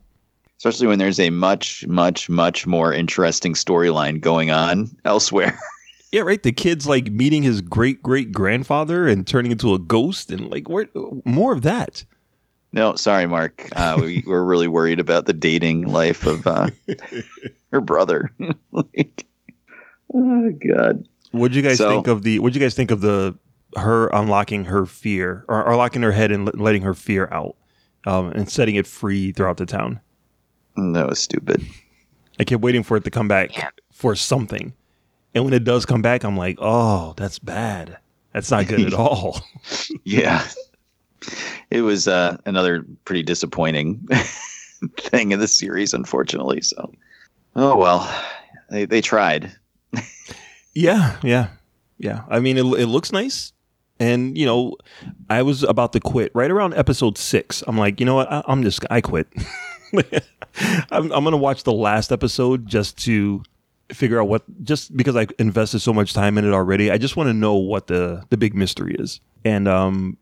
Especially 0.59 0.87
when 0.87 0.99
there's 0.99 1.19
a 1.19 1.31
much, 1.31 1.87
much, 1.87 2.29
much 2.29 2.67
more 2.67 2.93
interesting 2.93 3.55
storyline 3.55 4.21
going 4.21 4.51
on 4.51 4.95
elsewhere. 5.07 5.59
Yeah, 6.13 6.21
right. 6.21 6.43
The 6.43 6.53
kid's 6.53 6.87
like 6.87 7.11
meeting 7.11 7.43
his 7.43 7.63
great 7.63 8.03
great 8.03 8.33
grandfather 8.33 9.09
and 9.09 9.27
turning 9.27 9.51
into 9.51 9.73
a 9.73 9.79
ghost, 9.79 10.31
and 10.31 10.51
like, 10.51 10.69
where 10.69 10.89
more 11.25 11.55
of 11.55 11.63
that? 11.63 12.05
No, 12.75 12.97
sorry, 12.97 13.27
Mark. 13.27 13.67
Uh, 13.75 13.97
we 13.99 14.25
we're 14.27 14.45
really 14.45 14.69
worried 14.69 15.01
about 15.01 15.25
the 15.25 15.33
dating 15.33 15.87
life 15.87 16.27
of 16.27 16.47
uh, 16.47 16.69
her 17.73 17.81
brother. 17.81 18.31
like, 18.73 19.25
oh 20.13 20.51
God. 20.51 21.09
What'd 21.33 21.55
you 21.57 21.63
guys 21.63 21.79
So- 21.79 21.91
think 21.91 22.07
of 22.07 22.23
the? 22.23 22.39
What'd 22.39 22.55
you 22.55 22.61
guys 22.61 22.75
think 22.75 22.91
of 22.91 23.01
the 23.01 23.37
her 23.77 24.09
unlocking 24.09 24.67
her 24.67 24.85
fear 24.87 25.45
or, 25.49 25.65
or 25.65 25.77
locking 25.77 26.03
her 26.03 26.13
head 26.13 26.31
and 26.31 26.45
let- 26.45 26.59
letting 26.61 26.83
her 26.83 26.93
fear 26.95 27.29
out, 27.33 27.57
um, 28.07 28.31
and 28.33 28.51
setting 28.51 28.75
it 28.77 28.87
free 28.87 29.33
throughout 29.33 29.57
the 29.57 29.67
town? 29.67 30.01
That 30.77 31.09
was 31.09 31.19
stupid. 31.19 31.65
I 32.39 32.45
kept 32.45 32.63
waiting 32.63 32.83
for 32.83 32.97
it 32.97 33.05
to 33.05 33.11
come 33.11 33.29
back 33.29 33.73
for 33.93 34.15
something, 34.15 34.73
and 35.35 35.45
when 35.45 35.55
it 35.55 35.65
does 35.65 35.87
come 35.87 36.03
back, 36.03 36.23
I'm 36.25 36.37
like, 36.37 36.57
oh, 36.61 37.15
that's 37.17 37.39
bad. 37.39 37.97
That's 38.35 38.51
not 38.51 38.67
good 38.69 38.81
at 38.81 38.95
all. 38.99 39.41
Yeah. 40.05 40.47
It 41.71 41.83
was 41.83 42.09
uh, 42.09 42.37
another 42.47 42.85
pretty 43.05 43.23
disappointing 43.23 44.07
thing 44.99 45.33
in 45.33 45.39
the 45.41 45.47
series, 45.49 45.95
unfortunately. 45.95 46.61
So, 46.63 46.93
oh 47.57 47.77
well, 47.77 48.11
they 48.71 48.85
they 48.87 49.01
tried. 49.01 49.53
Yeah, 50.75 51.17
yeah, 51.23 51.49
yeah. 51.99 52.23
I 52.29 52.41
mean, 52.41 52.57
it, 52.57 52.65
it 52.65 52.87
looks 52.87 53.13
nice, 53.13 53.53
and 54.01 54.37
you 54.37 54.47
know, 54.47 54.77
I 55.29 55.43
was 55.43 55.63
about 55.63 55.93
to 55.93 56.01
quit 56.01 56.33
right 56.35 56.51
around 56.51 56.75
episode 56.75 57.19
six. 57.19 57.63
I'm 57.67 57.79
like, 57.79 58.01
you 58.01 58.07
know 58.07 58.15
what? 58.15 58.31
I, 58.31 58.43
I'm 58.47 58.63
just 58.63 58.85
I 58.91 59.01
quit. 59.01 59.29
I'm, 60.91 61.13
I'm 61.13 61.25
gonna 61.25 61.37
watch 61.37 61.65
the 61.65 61.73
last 61.73 62.13
episode 62.13 62.67
just 62.67 62.97
to 63.05 63.43
figure 63.91 64.21
out 64.21 64.29
what. 64.29 64.43
Just 64.65 64.97
because 64.97 65.17
I 65.17 65.27
invested 65.39 65.81
so 65.81 65.93
much 65.93 66.15
time 66.15 66.39
in 66.39 66.45
it 66.45 66.53
already, 66.53 66.91
I 66.91 66.99
just 66.99 67.17
want 67.17 67.29
to 67.29 67.35
know 67.35 67.55
what 67.55 67.87
the 67.87 68.25
the 68.31 68.37
big 68.37 68.55
mystery 68.55 68.97
is. 68.99 69.21
And 69.45 69.69
um, 69.69 70.17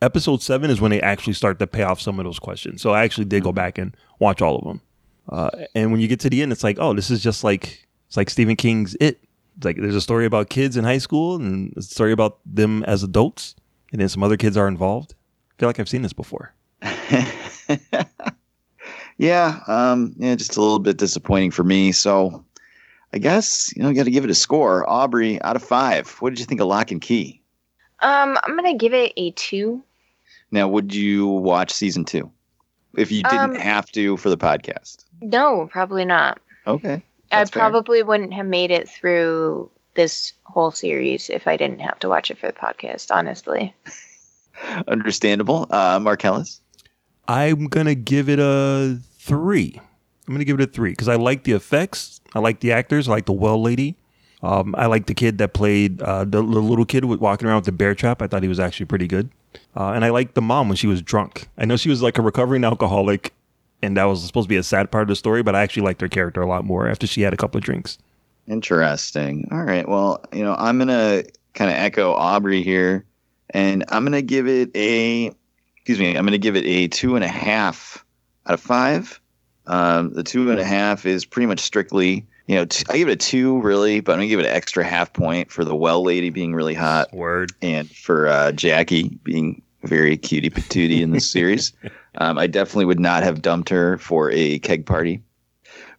episode 0.00 0.42
seven 0.42 0.70
is 0.70 0.80
when 0.80 0.90
they 0.90 1.00
actually 1.00 1.34
start 1.34 1.58
to 1.58 1.66
pay 1.66 1.82
off 1.82 2.00
some 2.00 2.18
of 2.18 2.24
those 2.24 2.38
questions. 2.38 2.82
So 2.82 2.90
I 2.90 3.04
actually 3.04 3.26
did 3.26 3.42
go 3.42 3.52
back 3.52 3.78
and 3.78 3.96
watch 4.18 4.42
all 4.42 4.58
of 4.58 4.64
them. 4.64 4.80
Uh, 5.28 5.50
and 5.74 5.92
when 5.92 6.00
you 6.00 6.08
get 6.08 6.20
to 6.20 6.30
the 6.30 6.42
end, 6.42 6.52
it's 6.52 6.64
like, 6.64 6.78
oh, 6.80 6.94
this 6.94 7.10
is 7.10 7.22
just 7.22 7.44
like 7.44 7.86
it's 8.08 8.16
like 8.16 8.30
Stephen 8.30 8.56
King's 8.56 8.96
It. 9.00 9.20
It's 9.62 9.64
like 9.64 9.76
there's 9.76 9.94
a 9.94 10.00
story 10.00 10.26
about 10.26 10.48
kids 10.50 10.76
in 10.76 10.82
high 10.82 10.98
school 10.98 11.36
and 11.36 11.72
a 11.76 11.82
story 11.82 12.10
about 12.10 12.38
them 12.44 12.82
as 12.82 13.04
adults, 13.04 13.54
and 13.92 14.00
then 14.00 14.08
some 14.08 14.24
other 14.24 14.36
kids 14.36 14.56
are 14.56 14.66
involved. 14.66 15.14
I 15.52 15.54
feel 15.60 15.68
like 15.68 15.78
I've 15.78 15.88
seen 15.88 16.02
this 16.02 16.12
before. 16.12 16.52
Yeah, 19.18 19.60
um, 19.68 20.14
yeah, 20.18 20.34
just 20.34 20.56
a 20.56 20.60
little 20.60 20.80
bit 20.80 20.96
disappointing 20.96 21.52
for 21.52 21.62
me. 21.62 21.92
So, 21.92 22.44
I 23.12 23.18
guess 23.18 23.70
you 23.76 23.82
know, 23.82 23.90
you 23.90 23.94
got 23.94 24.04
to 24.04 24.10
give 24.10 24.24
it 24.24 24.30
a 24.30 24.34
score. 24.34 24.88
Aubrey, 24.90 25.40
out 25.42 25.54
of 25.54 25.62
five, 25.62 26.08
what 26.18 26.30
did 26.30 26.40
you 26.40 26.44
think 26.46 26.60
of 26.60 26.66
Locke 26.66 26.90
and 26.90 27.00
Key? 27.00 27.40
Um, 28.00 28.36
I'm 28.42 28.56
gonna 28.56 28.74
give 28.74 28.94
it 28.94 29.12
a 29.16 29.30
two. 29.32 29.80
Now, 30.50 30.66
would 30.66 30.92
you 30.92 31.28
watch 31.28 31.70
season 31.72 32.04
two 32.04 32.32
if 32.96 33.12
you 33.12 33.22
didn't 33.22 33.38
Um, 33.38 33.54
have 33.54 33.92
to 33.92 34.16
for 34.16 34.28
the 34.28 34.36
podcast? 34.38 35.04
No, 35.20 35.68
probably 35.70 36.04
not. 36.04 36.40
Okay, 36.66 37.04
I 37.32 37.38
that's 37.38 37.50
fair. 37.50 37.60
probably 37.62 38.02
wouldn't 38.02 38.34
have 38.34 38.46
made 38.46 38.70
it 38.70 38.88
through 38.88 39.70
this 39.94 40.32
whole 40.44 40.70
series 40.70 41.28
if 41.30 41.46
I 41.46 41.56
didn't 41.56 41.80
have 41.80 41.98
to 42.00 42.08
watch 42.08 42.30
it 42.30 42.38
for 42.38 42.46
the 42.46 42.52
podcast, 42.52 43.10
honestly. 43.10 43.74
understandable. 44.88 45.66
Uh, 45.70 46.16
Ellis, 46.22 46.60
I'm 47.28 47.66
gonna 47.66 47.94
give 47.94 48.28
it 48.28 48.38
a 48.38 48.98
three. 49.18 49.80
I'm 50.26 50.34
gonna 50.34 50.44
give 50.44 50.60
it 50.60 50.68
a 50.68 50.72
three 50.72 50.90
because 50.90 51.08
I 51.08 51.16
like 51.16 51.44
the 51.44 51.52
effects. 51.52 52.20
I 52.34 52.38
like 52.38 52.60
the 52.60 52.72
actors. 52.72 53.08
I 53.08 53.12
like 53.12 53.26
the 53.26 53.32
well 53.32 53.60
lady. 53.60 53.96
Um, 54.42 54.74
I 54.76 54.86
like 54.86 55.06
the 55.06 55.14
kid 55.14 55.38
that 55.38 55.52
played 55.52 56.02
uh, 56.02 56.24
the, 56.24 56.38
the 56.38 56.42
little 56.42 56.84
kid 56.84 57.04
with 57.04 57.20
walking 57.20 57.46
around 57.46 57.56
with 57.56 57.66
the 57.66 57.72
bear 57.72 57.94
trap. 57.94 58.20
I 58.20 58.26
thought 58.26 58.42
he 58.42 58.48
was 58.48 58.58
actually 58.58 58.86
pretty 58.86 59.06
good. 59.06 59.30
Uh, 59.76 59.90
and 59.92 60.04
I 60.04 60.10
liked 60.10 60.34
the 60.34 60.42
mom 60.42 60.68
when 60.68 60.76
she 60.76 60.88
was 60.88 61.00
drunk. 61.00 61.48
I 61.56 61.64
know 61.64 61.76
she 61.76 61.88
was 61.88 62.02
like 62.02 62.18
a 62.18 62.22
recovering 62.22 62.64
alcoholic, 62.64 63.32
and 63.82 63.96
that 63.96 64.04
was 64.04 64.22
supposed 64.24 64.46
to 64.46 64.48
be 64.48 64.56
a 64.56 64.62
sad 64.62 64.90
part 64.90 65.02
of 65.02 65.08
the 65.08 65.16
story. 65.16 65.42
But 65.42 65.54
I 65.54 65.62
actually 65.62 65.82
liked 65.82 66.00
her 66.00 66.08
character 66.08 66.40
a 66.40 66.46
lot 66.46 66.64
more 66.64 66.88
after 66.88 67.06
she 67.06 67.22
had 67.22 67.32
a 67.32 67.36
couple 67.36 67.58
of 67.58 67.64
drinks. 67.64 67.98
interesting. 68.48 69.48
All 69.50 69.62
right, 69.62 69.88
well, 69.88 70.24
you 70.32 70.44
know, 70.44 70.54
I'm 70.58 70.78
gonna 70.78 71.24
kind 71.54 71.70
of 71.70 71.76
echo 71.76 72.12
Aubrey 72.12 72.62
here, 72.62 73.04
and 73.50 73.84
I'm 73.88 74.04
gonna 74.04 74.22
give 74.22 74.46
it 74.46 74.70
a, 74.74 75.30
excuse 75.76 75.98
me, 75.98 76.16
I'm 76.16 76.24
gonna 76.24 76.38
give 76.38 76.56
it 76.56 76.64
a 76.64 76.88
two 76.88 77.16
and 77.16 77.24
a 77.24 77.28
half 77.28 78.04
out 78.46 78.54
of 78.54 78.60
five. 78.60 79.20
Um, 79.66 80.12
the 80.12 80.24
two 80.24 80.50
and 80.50 80.58
a 80.58 80.64
half 80.64 81.06
is 81.06 81.24
pretty 81.24 81.46
much 81.46 81.60
strictly, 81.60 82.26
you 82.48 82.56
know, 82.56 82.64
t- 82.64 82.84
I 82.90 82.98
give 82.98 83.08
it 83.08 83.12
a 83.12 83.16
two 83.16 83.60
really, 83.60 84.00
but 84.00 84.12
I'm 84.12 84.18
gonna 84.18 84.28
give 84.28 84.40
it 84.40 84.46
an 84.46 84.54
extra 84.54 84.84
half 84.84 85.12
point 85.12 85.52
for 85.52 85.64
the 85.64 85.76
well 85.76 86.02
lady 86.02 86.30
being 86.30 86.54
really 86.54 86.74
hot. 86.74 87.12
Word. 87.14 87.52
And 87.62 87.88
for 87.88 88.26
uh, 88.26 88.52
Jackie 88.52 89.10
being 89.22 89.62
very 89.84 90.16
cutie 90.16 90.50
patootie 90.50 91.00
in 91.00 91.12
this 91.12 91.30
series. 91.30 91.72
Um, 92.16 92.38
I 92.38 92.46
definitely 92.46 92.84
would 92.84 93.00
not 93.00 93.22
have 93.22 93.42
dumped 93.42 93.68
her 93.70 93.98
for 93.98 94.30
a 94.30 94.58
keg 94.58 94.86
party. 94.86 95.22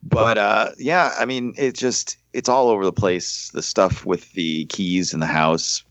But 0.04 0.38
uh, 0.38 0.72
yeah, 0.78 1.14
I 1.18 1.26
mean, 1.26 1.54
it's 1.58 1.80
just 1.80 2.18
it's 2.34 2.50
all 2.50 2.70
over 2.70 2.84
the 2.84 2.94
place. 2.94 3.50
The 3.54 3.62
stuff 3.62 4.06
with 4.06 4.32
the 4.34 4.66
keys 4.66 5.14
in 5.14 5.20
the 5.20 5.26
house, 5.26 5.84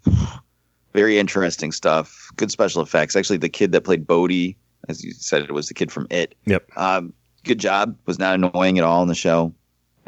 very 0.93 1.19
interesting 1.19 1.73
stuff. 1.73 2.31
Good 2.37 2.51
special 2.51 2.83
effects. 2.83 3.17
Actually, 3.17 3.39
the 3.39 3.49
kid 3.49 3.73
that 3.73 3.83
played 3.83 4.07
Bode, 4.07 4.55
as 4.89 5.03
you 5.03 5.13
said, 5.13 5.43
it 5.43 5.53
was 5.53 5.69
the 5.69 5.75
kid 5.75 5.91
from 5.91 6.07
It. 6.11 6.35
Yep. 6.47 6.71
Um, 6.77 7.13
good 7.45 7.59
job. 7.59 7.97
Was 8.07 8.19
not 8.19 8.35
annoying 8.35 8.79
at 8.79 8.85
all 8.85 9.03
in 9.03 9.09
the 9.09 9.15
show. 9.15 9.53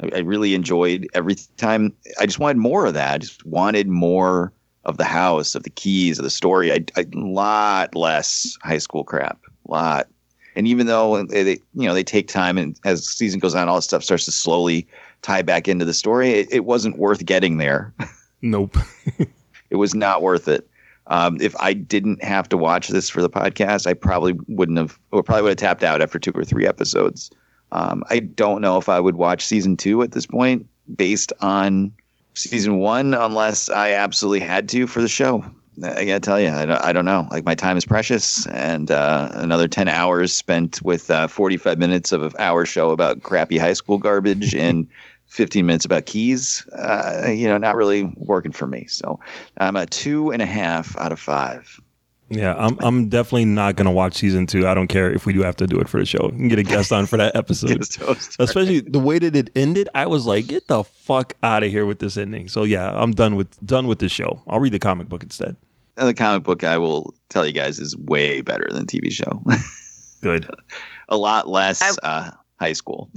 I, 0.03 0.11
I 0.17 0.19
really 0.21 0.55
enjoyed 0.55 1.09
every 1.15 1.37
time. 1.57 1.95
I 2.21 2.27
just 2.27 2.39
wanted 2.39 2.59
more 2.59 2.87
of 2.87 2.95
that. 2.95 3.15
I 3.15 3.19
just 3.19 3.45
wanted 3.47 3.89
more 3.89 4.53
of 4.85 4.99
the 4.99 5.05
house, 5.05 5.55
of 5.55 5.63
the 5.63 5.71
keys, 5.71 6.19
of 6.19 6.25
the 6.25 6.31
story. 6.31 6.73
I, 6.73 6.85
I 6.97 7.01
a 7.01 7.19
lot 7.19 7.95
less 7.95 8.59
high 8.63 8.79
school 8.79 9.03
crap. 9.03 9.41
Lot. 9.69 10.09
And 10.57 10.69
even 10.69 10.87
though 10.87 11.25
they, 11.25 11.59
you 11.75 11.87
know, 11.87 11.95
they 11.95 12.05
take 12.05 12.29
time, 12.29 12.59
and 12.59 12.79
as 12.85 13.01
the 13.01 13.07
season 13.07 13.41
goes 13.41 13.55
on, 13.55 13.69
all 13.69 13.77
this 13.77 13.85
stuff 13.87 14.05
starts 14.05 14.25
to 14.27 14.33
slowly 14.33 14.87
tie 15.23 15.43
back 15.43 15.67
into 15.67 15.85
the 15.85 15.95
story. 15.95 16.31
It, 16.31 16.53
it 16.53 16.65
wasn't 16.65 16.99
worth 16.99 17.25
getting 17.25 17.59
there. 17.59 17.93
Nope. 18.43 18.77
it 19.71 19.77
was 19.77 19.95
not 19.95 20.21
worth 20.21 20.49
it. 20.49 20.69
Um, 21.07 21.39
if 21.41 21.57
I 21.57 21.73
didn't 21.73 22.23
have 22.23 22.47
to 22.51 22.59
watch 22.59 22.89
this 22.89 23.09
for 23.09 23.23
the 23.23 23.31
podcast, 23.31 23.87
I 23.87 23.95
probably 23.95 24.35
wouldn't 24.49 24.77
have, 24.77 24.99
or 25.13 25.23
probably 25.23 25.45
would 25.45 25.49
have 25.49 25.57
tapped 25.57 25.83
out 25.83 26.03
after 26.03 26.19
two 26.19 26.33
or 26.35 26.45
three 26.45 26.67
episodes. 26.67 27.31
Um, 27.73 28.05
I 28.11 28.19
don't 28.19 28.61
know 28.61 28.77
if 28.77 28.91
I 28.91 29.01
would 29.01 29.17
watch 29.17 29.47
season 29.47 29.79
two 29.79 30.03
at 30.03 30.13
this 30.13 30.27
point 30.27 30.67
based 30.95 31.33
on 31.41 31.91
season 32.35 32.79
one, 32.79 33.15
unless 33.15 33.71
I 33.71 33.93
absolutely 33.93 34.47
had 34.47 34.69
to 34.71 34.87
for 34.87 35.01
the 35.01 35.09
show. 35.09 35.43
I 35.83 36.05
gotta 36.05 36.21
tell 36.21 36.41
you, 36.41 36.51
I 36.51 36.67
don't, 36.67 36.85
I 36.85 36.93
don't 36.93 37.05
know. 37.05 37.27
Like 37.31 37.45
my 37.45 37.55
time 37.55 37.77
is 37.77 37.85
precious, 37.85 38.47
and 38.47 38.91
uh, 38.91 39.31
another 39.33 39.67
ten 39.67 39.89
hours 39.89 40.33
spent 40.33 40.81
with 40.83 41.11
uh, 41.11 41.27
forty-five 41.27 41.79
minutes 41.79 42.13
of 42.13 42.23
an 42.23 42.33
hour 42.39 42.65
show 42.65 42.91
about 42.91 43.23
crappy 43.23 43.59
high 43.59 43.73
school 43.73 43.99
garbage 43.99 44.55
and 44.55 44.89
15 45.27 45.67
minutes 45.67 45.85
about 45.85 46.07
keys, 46.07 46.65
uh, 46.69 47.29
you 47.29 47.49
know, 47.49 47.59
not 47.59 47.75
really 47.75 48.05
working 48.17 48.53
for 48.53 48.69
me. 48.69 48.87
So 48.87 49.19
I'm 49.59 49.75
a 49.75 49.85
two 49.87 50.31
and 50.31 50.41
a 50.41 50.47
half 50.47 50.97
out 50.97 51.11
of 51.11 51.19
five. 51.19 51.81
Yeah, 52.31 52.55
I'm 52.57 52.79
I'm 52.81 53.09
definitely 53.09 53.45
not 53.45 53.77
gonna 53.77 53.93
watch 53.93 54.15
season 54.15 54.47
two. 54.47 54.67
I 54.67 54.75
don't 54.75 54.89
care 54.89 55.13
if 55.13 55.27
we 55.27 55.33
do 55.33 55.43
have 55.43 55.57
to 55.57 55.67
do 55.67 55.79
it 55.79 55.89
for 55.89 56.01
the 56.01 56.07
show. 56.07 56.31
You 56.33 56.39
can 56.39 56.49
get 56.49 56.59
a 56.59 56.63
guest 56.63 56.91
on 56.91 57.07
for 57.07 57.17
that 57.19 57.37
episode. 57.37 57.81
Especially 58.39 58.81
the 58.81 58.99
way 58.99 59.19
that 59.19 59.37
it 59.37 59.51
ended, 59.55 59.89
I 59.95 60.07
was 60.07 60.27
like, 60.27 60.47
get 60.47 60.67
the 60.69 60.85
fuck 60.85 61.35
out 61.43 61.63
of 61.63 61.71
here 61.71 61.85
with 61.85 61.99
this 61.99 62.17
ending. 62.17 62.49
So 62.49 62.65
yeah, 62.65 62.91
I'm 62.95 63.13
done 63.13 63.37
with 63.37 63.65
done 63.67 63.87
with 63.87 63.99
the 63.99 64.09
show. 64.09 64.43
I'll 64.47 64.61
read 64.61 64.73
the 64.73 64.79
comic 64.79 65.09
book 65.09 65.23
instead. 65.23 65.57
And 65.97 66.09
the 66.09 66.15
comic 66.15 66.43
book 66.43 66.65
I 66.65 66.79
will 66.79 67.15
tell 67.29 67.47
you 67.47 67.53
guys 67.53 67.79
is 67.79 67.97
way 67.97 68.41
better 68.41 68.69
than 68.71 68.87
TV 68.87 69.13
show. 69.13 69.43
Good. 70.23 70.51
a 71.11 71.17
lot 71.19 71.49
less 71.49 71.99
uh, 72.03 72.31
high 72.59 72.73
school. 72.73 73.11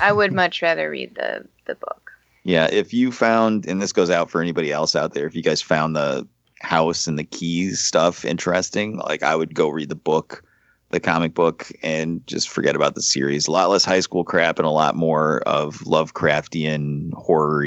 I 0.00 0.12
would 0.12 0.32
much 0.32 0.62
rather 0.62 0.88
read 0.88 1.16
the 1.16 1.44
the 1.66 1.74
book. 1.74 2.12
Yeah, 2.44 2.68
if 2.72 2.92
you 2.92 3.12
found, 3.12 3.66
and 3.66 3.80
this 3.80 3.92
goes 3.92 4.10
out 4.10 4.30
for 4.30 4.40
anybody 4.40 4.72
else 4.72 4.96
out 4.96 5.14
there, 5.14 5.26
if 5.26 5.34
you 5.34 5.42
guys 5.42 5.62
found 5.62 5.94
the 5.94 6.26
house 6.62 7.06
and 7.06 7.18
the 7.18 7.24
keys 7.24 7.80
stuff 7.80 8.24
interesting, 8.24 8.98
like 8.98 9.22
I 9.22 9.36
would 9.36 9.54
go 9.54 9.68
read 9.68 9.88
the 9.88 9.94
book, 9.94 10.44
the 10.90 11.00
comic 11.00 11.34
book, 11.34 11.70
and 11.82 12.26
just 12.26 12.48
forget 12.48 12.76
about 12.76 12.94
the 12.94 13.02
series. 13.02 13.46
A 13.46 13.50
lot 13.50 13.70
less 13.70 13.84
high 13.84 14.00
school 14.00 14.24
crap 14.24 14.58
and 14.58 14.66
a 14.66 14.70
lot 14.70 14.94
more 14.94 15.40
of 15.46 15.78
Lovecraftian 15.80 17.12
horror 17.14 17.66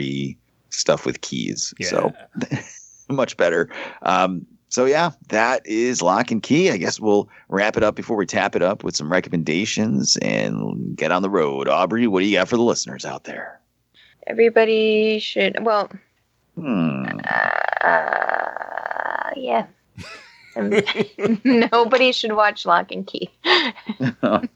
stuff 0.69 1.05
with 1.05 1.21
keys. 1.21 1.73
Yeah. 1.79 1.87
So 1.87 2.13
much 3.09 3.37
better. 3.37 3.69
Um, 4.01 4.45
so 4.69 4.85
yeah, 4.85 5.11
that 5.29 5.65
is 5.65 6.01
Locke 6.01 6.31
and 6.31 6.41
Key. 6.43 6.71
I 6.71 6.77
guess 6.77 6.99
we'll 6.99 7.29
wrap 7.49 7.77
it 7.77 7.83
up 7.83 7.95
before 7.95 8.17
we 8.17 8.25
tap 8.25 8.55
it 8.55 8.61
up 8.61 8.83
with 8.83 8.95
some 8.95 9.11
recommendations 9.11 10.17
and 10.17 10.97
get 10.97 11.11
on 11.11 11.21
the 11.21 11.29
road. 11.29 11.67
Aubrey, 11.67 12.07
what 12.07 12.21
do 12.21 12.25
you 12.25 12.37
got 12.37 12.49
for 12.49 12.57
the 12.57 12.63
listeners 12.63 13.05
out 13.05 13.23
there? 13.25 13.59
Everybody 14.27 15.19
should. 15.19 15.63
Well, 15.63 15.91
hmm. 16.55 17.05
uh, 17.83 18.74
yeah. 19.35 19.67
Nobody 21.43 22.11
should 22.11 22.33
watch 22.33 22.65
Locke 22.65 22.91
and 22.91 23.05
Key. 23.05 23.29
I 23.43 24.49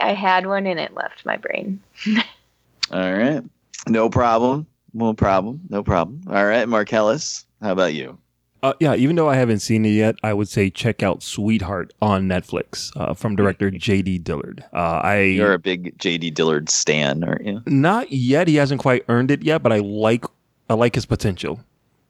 I 0.00 0.12
had 0.12 0.46
one 0.46 0.66
and 0.66 0.80
it 0.80 0.94
left 0.94 1.24
my 1.24 1.36
brain. 1.36 1.80
All 2.90 3.12
right, 3.12 3.42
no 3.88 4.08
problem, 4.08 4.66
no 4.94 5.12
problem, 5.12 5.60
no 5.68 5.82
problem. 5.82 6.22
All 6.28 6.46
right, 6.46 6.68
Marcellus, 6.68 7.44
how 7.60 7.72
about 7.72 7.94
you? 7.94 8.18
Uh, 8.62 8.72
yeah, 8.80 8.94
even 8.94 9.16
though 9.16 9.28
I 9.28 9.36
haven't 9.36 9.60
seen 9.60 9.84
it 9.84 9.90
yet, 9.90 10.16
I 10.22 10.32
would 10.32 10.48
say 10.48 10.70
check 10.70 11.02
out 11.02 11.22
Sweetheart 11.22 11.92
on 12.00 12.26
Netflix 12.26 12.90
uh, 12.96 13.12
from 13.14 13.36
director 13.36 13.70
J.D. 13.70 14.18
Dillard. 14.18 14.64
Uh, 14.72 15.00
I 15.02 15.20
you're 15.20 15.52
a 15.52 15.58
big 15.58 15.96
J.D. 15.98 16.30
Dillard 16.30 16.70
stan, 16.70 17.22
aren't 17.22 17.44
you? 17.44 17.62
Not 17.66 18.10
yet. 18.10 18.48
He 18.48 18.56
hasn't 18.56 18.80
quite 18.80 19.04
earned 19.08 19.30
it 19.30 19.42
yet, 19.42 19.62
but 19.62 19.72
I 19.72 19.78
like 19.78 20.24
I 20.70 20.74
like 20.74 20.94
his 20.94 21.06
potential. 21.06 21.60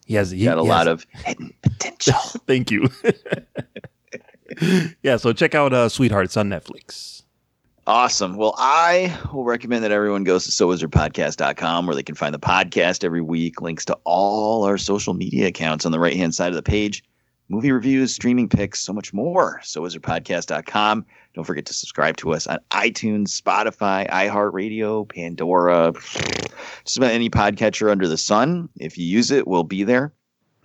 He 0.07 0.15
has 0.15 0.31
he, 0.31 0.45
got 0.45 0.57
a 0.57 0.63
he 0.63 0.69
lot 0.69 0.89
of 0.89 1.05
hidden 1.11 1.53
potential. 1.63 2.15
Thank 2.47 2.71
you. 2.71 2.89
yeah, 5.03 5.17
so 5.17 5.33
check 5.33 5.55
out 5.55 5.73
uh, 5.73 5.89
Sweethearts 5.89 6.37
on 6.37 6.49
Netflix. 6.49 7.25
Awesome. 7.89 8.37
Well, 8.37 8.55
I 8.57 9.17
will 9.33 9.45
recommend 9.45 9.85
that 9.85 9.93
everyone 9.93 10.25
goes 10.25 10.45
to 10.45 10.51
sowizardpodcast.com 10.51 11.87
where 11.87 11.95
they 11.95 12.03
can 12.03 12.15
find 12.15 12.35
the 12.35 12.39
podcast 12.39 13.05
every 13.05 13.21
week, 13.21 13.61
links 13.61 13.85
to 13.85 13.99
all 14.05 14.65
our 14.65 14.79
social 14.79 15.15
media 15.15 15.49
accounts 15.49 15.85
on 15.85 15.93
the 15.93 16.01
right 16.01 16.17
hand 16.17 16.35
side 16.35 16.49
of 16.49 16.57
the 16.57 16.63
page, 16.63 17.05
movie 17.49 17.73
reviews, 17.73 18.15
streaming 18.15 18.49
picks, 18.49 18.81
so 18.81 18.93
much 18.93 19.13
more. 19.13 19.61
Sowizardpodcast.com. 19.63 21.07
Don't 21.35 21.45
forget 21.45 21.67
to 21.67 21.73
subscribe 21.73 22.17
to 22.19 22.33
us 22.33 22.47
on 22.47 22.59
iTunes, 22.71 23.41
Spotify, 23.41 24.09
iHeartRadio, 24.11 25.09
Pandora, 25.09 25.93
just 26.85 26.97
about 26.97 27.13
any 27.13 27.31
podcatcher 27.31 27.91
under 27.91 28.09
the 28.09 28.17
sun. 28.17 28.69
If 28.77 28.99
you 28.99 29.05
use 29.05 29.31
it, 29.31 29.47
we'll 29.47 29.65
be 29.65 29.85
there. 29.85 30.13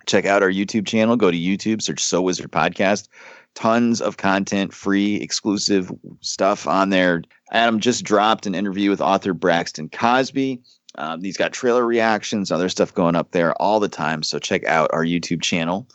Check 0.06 0.24
out 0.24 0.42
our 0.42 0.50
YouTube 0.50 0.86
channel. 0.86 1.16
Go 1.16 1.30
to 1.30 1.36
YouTube, 1.36 1.82
search 1.82 2.02
So 2.02 2.22
Wizard 2.22 2.50
Podcast 2.50 3.08
tons 3.54 4.00
of 4.00 4.16
content, 4.16 4.72
free, 4.72 5.16
exclusive 5.16 5.92
stuff 6.20 6.66
on 6.66 6.90
there. 6.90 7.22
Adam 7.52 7.80
just 7.80 8.04
dropped 8.04 8.46
an 8.46 8.54
interview 8.54 8.90
with 8.90 9.00
author 9.00 9.34
Braxton 9.34 9.88
Cosby. 9.90 10.62
Um, 10.96 11.22
he's 11.22 11.36
got 11.36 11.52
trailer 11.52 11.84
reactions, 11.84 12.50
other 12.50 12.68
stuff 12.68 12.94
going 12.94 13.16
up 13.16 13.30
there 13.32 13.54
all 13.60 13.80
the 13.80 13.88
time. 13.88 14.22
So 14.22 14.38
check 14.38 14.64
out 14.64 14.90
our 14.92 15.04
YouTube 15.04 15.42
channel. 15.42 15.88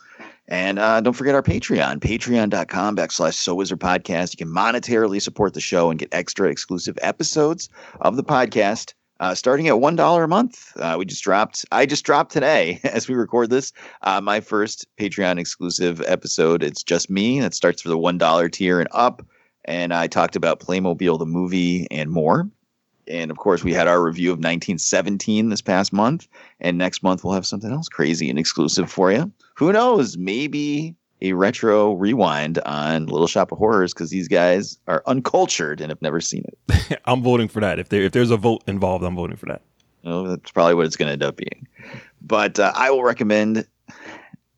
And 0.48 0.78
uh, 0.78 1.02
don't 1.02 1.12
forget 1.12 1.34
our 1.34 1.42
Patreon, 1.42 2.00
patreon.com 2.00 2.96
backslash 2.96 3.34
So 3.34 3.54
Wizard 3.54 3.80
Podcast. 3.80 4.32
You 4.32 4.44
can 4.46 4.52
monetarily 4.52 5.20
support 5.20 5.52
the 5.52 5.60
show 5.60 5.90
and 5.90 5.98
get 5.98 6.08
extra 6.12 6.48
exclusive 6.48 6.98
episodes 7.02 7.68
of 8.00 8.16
the 8.16 8.24
podcast 8.24 8.94
uh, 9.20 9.34
starting 9.34 9.68
at 9.68 9.80
one 9.80 9.96
dollar 9.96 10.24
a 10.24 10.28
month. 10.28 10.72
Uh, 10.76 10.96
we 10.98 11.04
just 11.04 11.22
dropped. 11.22 11.64
I 11.72 11.86
just 11.86 12.04
dropped 12.04 12.32
today 12.32 12.80
as 12.84 13.08
we 13.08 13.14
record 13.14 13.50
this. 13.50 13.72
Uh, 14.02 14.20
my 14.20 14.40
first 14.40 14.86
Patreon 14.98 15.38
exclusive 15.38 16.02
episode. 16.06 16.62
It's 16.62 16.82
just 16.82 17.10
me. 17.10 17.40
That 17.40 17.54
starts 17.54 17.82
for 17.82 17.88
the 17.88 17.98
one 17.98 18.18
dollar 18.18 18.48
tier 18.48 18.80
and 18.80 18.88
up. 18.92 19.26
And 19.64 19.92
I 19.92 20.06
talked 20.06 20.34
about 20.34 20.60
Playmobil 20.60 21.18
the 21.18 21.26
movie 21.26 21.86
and 21.90 22.10
more. 22.10 22.48
And 23.08 23.30
of 23.30 23.38
course, 23.38 23.64
we 23.64 23.72
had 23.72 23.88
our 23.88 24.02
review 24.02 24.30
of 24.30 24.38
1917 24.38 25.48
this 25.48 25.62
past 25.62 25.92
month. 25.92 26.28
And 26.60 26.78
next 26.78 27.02
month 27.02 27.24
we'll 27.24 27.34
have 27.34 27.46
something 27.46 27.72
else 27.72 27.88
crazy 27.88 28.28
and 28.30 28.38
exclusive 28.38 28.90
for 28.90 29.10
you. 29.12 29.30
Who 29.54 29.72
knows? 29.72 30.16
Maybe 30.16 30.94
a 31.20 31.32
retro 31.32 31.94
rewind 31.94 32.58
on 32.60 33.06
Little 33.06 33.26
Shop 33.26 33.50
of 33.50 33.58
Horrors 33.58 33.92
because 33.92 34.10
these 34.10 34.28
guys 34.28 34.78
are 34.86 35.02
uncultured 35.06 35.80
and 35.80 35.90
have 35.90 36.02
never 36.02 36.20
seen 36.20 36.44
it. 36.46 37.00
I'm 37.06 37.22
voting 37.22 37.48
for 37.48 37.60
that. 37.60 37.78
If 37.78 37.88
there 37.88 38.02
if 38.02 38.12
there's 38.12 38.30
a 38.30 38.36
vote 38.36 38.62
involved, 38.66 39.04
I'm 39.04 39.16
voting 39.16 39.36
for 39.36 39.46
that. 39.46 39.62
Oh, 40.04 40.28
that's 40.28 40.52
probably 40.52 40.74
what 40.74 40.86
it's 40.86 40.96
going 40.96 41.08
to 41.08 41.12
end 41.12 41.22
up 41.24 41.36
being. 41.36 41.66
But 42.22 42.58
uh, 42.58 42.72
I 42.74 42.90
will 42.90 43.02
recommend 43.02 43.66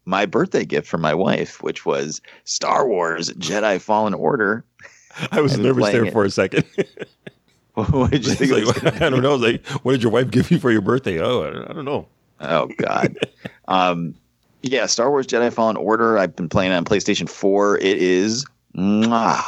my 0.05 0.27
birthday 0.27 0.65
gift 0.65 0.87
for 0.87 0.99
my 0.99 1.15
wife, 1.15 1.63
which 1.63 1.87
was 1.87 2.21
Star 2.45 2.87
Wars 2.87 3.31
Jedi 3.31 3.81
Fallen 3.81 4.15
Order. 4.15 4.65
I 5.33 5.41
was 5.41 5.59
nervous 5.59 5.91
there 5.91 6.05
it. 6.05 6.13
for 6.13 6.25
a 6.25 6.31
second. 6.31 6.65
what 7.91 8.11
did 8.11 8.27
you 8.27 8.35
think? 8.35 8.67
Like, 8.67 8.85
I 9.03 9.09
don't 9.09 9.23
know. 9.23 9.37
Like, 9.37 9.67
what 9.67 9.93
did 9.93 10.03
your 10.03 10.13
wife 10.13 10.31
give 10.31 10.51
you 10.51 10.59
for 10.59 10.71
your 10.71 10.81
birthday? 10.81 11.21
Oh, 11.21 11.43
I 11.43 11.73
don't 11.73 11.85
know. 11.85 12.07
Oh 12.41 12.69
God. 12.79 13.17
um, 13.69 14.15
yeah, 14.63 14.87
Star 14.87 15.11
Wars 15.11 15.27
Jedi 15.27 15.53
Fallen 15.53 15.77
Order. 15.77 16.19
I've 16.19 16.37
been 16.37 16.49
playing 16.49 16.73
on 16.73 16.85
PlayStation 16.85 17.29
4. 17.29 17.79
It 17.79 17.99
is 17.99 18.47
mwah, 18.77 19.43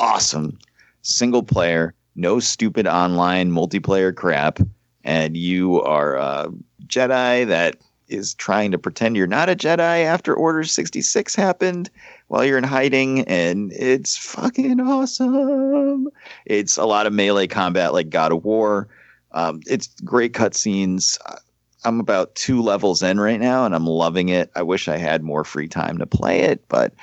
awesome. 0.00 0.58
Single 1.02 1.42
player, 1.42 1.94
no 2.16 2.38
stupid 2.38 2.86
online 2.86 3.50
multiplayer 3.50 4.14
crap. 4.14 4.58
And 5.04 5.36
you 5.36 5.80
are 5.82 6.16
a 6.16 6.48
Jedi 6.86 7.46
that 7.46 7.76
is 8.08 8.34
trying 8.34 8.70
to 8.72 8.78
pretend 8.78 9.16
you're 9.16 9.26
not 9.26 9.48
a 9.48 9.56
Jedi 9.56 10.04
after 10.04 10.34
Order 10.34 10.64
66 10.64 11.34
happened 11.34 11.90
while 12.28 12.44
you're 12.44 12.58
in 12.58 12.64
hiding. 12.64 13.22
And 13.22 13.72
it's 13.72 14.16
fucking 14.16 14.80
awesome. 14.80 16.08
It's 16.46 16.76
a 16.76 16.84
lot 16.84 17.06
of 17.06 17.12
melee 17.12 17.48
combat 17.48 17.92
like 17.92 18.10
God 18.10 18.32
of 18.32 18.44
War. 18.44 18.88
Um, 19.32 19.60
it's 19.66 19.88
great 20.02 20.32
cutscenes. 20.32 21.18
I'm 21.84 22.00
about 22.00 22.34
two 22.34 22.62
levels 22.62 23.02
in 23.02 23.20
right 23.20 23.40
now, 23.40 23.64
and 23.64 23.74
I'm 23.74 23.86
loving 23.86 24.30
it. 24.30 24.50
I 24.56 24.62
wish 24.62 24.88
I 24.88 24.96
had 24.96 25.22
more 25.22 25.44
free 25.44 25.68
time 25.68 25.98
to 25.98 26.06
play 26.06 26.40
it, 26.40 26.66
but 26.68 26.94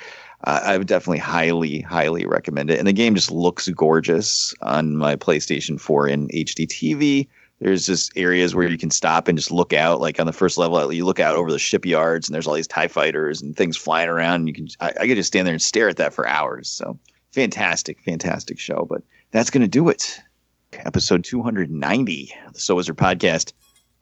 uh, 0.44 0.60
I 0.62 0.76
would 0.76 0.86
definitely 0.86 1.18
highly, 1.18 1.80
highly 1.80 2.26
recommend 2.26 2.70
it. 2.70 2.78
And 2.78 2.86
the 2.86 2.92
game 2.92 3.14
just 3.14 3.30
looks 3.30 3.68
gorgeous 3.68 4.54
on 4.62 4.96
my 4.96 5.16
PlayStation 5.16 5.80
4 5.80 6.08
in 6.08 6.28
HD 6.28 6.66
TV. 6.66 7.28
There's 7.58 7.86
just 7.86 8.12
areas 8.16 8.54
where 8.54 8.68
you 8.68 8.76
can 8.76 8.90
stop 8.90 9.28
and 9.28 9.38
just 9.38 9.50
look 9.50 9.72
out. 9.72 10.00
Like 10.00 10.20
on 10.20 10.26
the 10.26 10.32
first 10.32 10.58
level, 10.58 10.92
you 10.92 11.06
look 11.06 11.20
out 11.20 11.36
over 11.36 11.50
the 11.50 11.58
shipyards, 11.58 12.28
and 12.28 12.34
there's 12.34 12.46
all 12.46 12.54
these 12.54 12.66
Tie 12.66 12.88
fighters 12.88 13.40
and 13.40 13.56
things 13.56 13.76
flying 13.76 14.08
around. 14.08 14.40
And 14.40 14.48
you 14.48 14.54
can, 14.54 14.68
I, 14.80 14.92
I 15.00 15.06
could 15.06 15.16
just 15.16 15.28
stand 15.28 15.46
there 15.46 15.54
and 15.54 15.62
stare 15.62 15.88
at 15.88 15.96
that 15.96 16.12
for 16.12 16.28
hours. 16.28 16.68
So 16.68 16.98
fantastic, 17.32 18.00
fantastic 18.02 18.58
show. 18.58 18.86
But 18.88 19.02
that's 19.30 19.50
gonna 19.50 19.68
do 19.68 19.88
it. 19.88 20.20
episode 20.72 21.24
290 21.24 22.34
of 22.46 22.52
the 22.52 22.60
So 22.60 22.74
Wizard 22.74 22.96
podcast. 22.96 23.52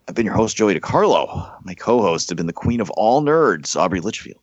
I've 0.07 0.15
been 0.15 0.27
your 0.27 0.35
host, 0.35 0.57
Joey 0.57 0.79
DiCarlo. 0.79 1.51
My 1.65 1.75
co 1.75 2.03
hosts 2.03 2.29
have 2.29 2.37
been 2.37 2.47
the 2.47 2.53
queen 2.53 2.81
of 2.81 2.91
all 2.91 3.23
nerds, 3.23 3.77
Aubrey 3.77 4.01
Litchfield. 4.01 4.41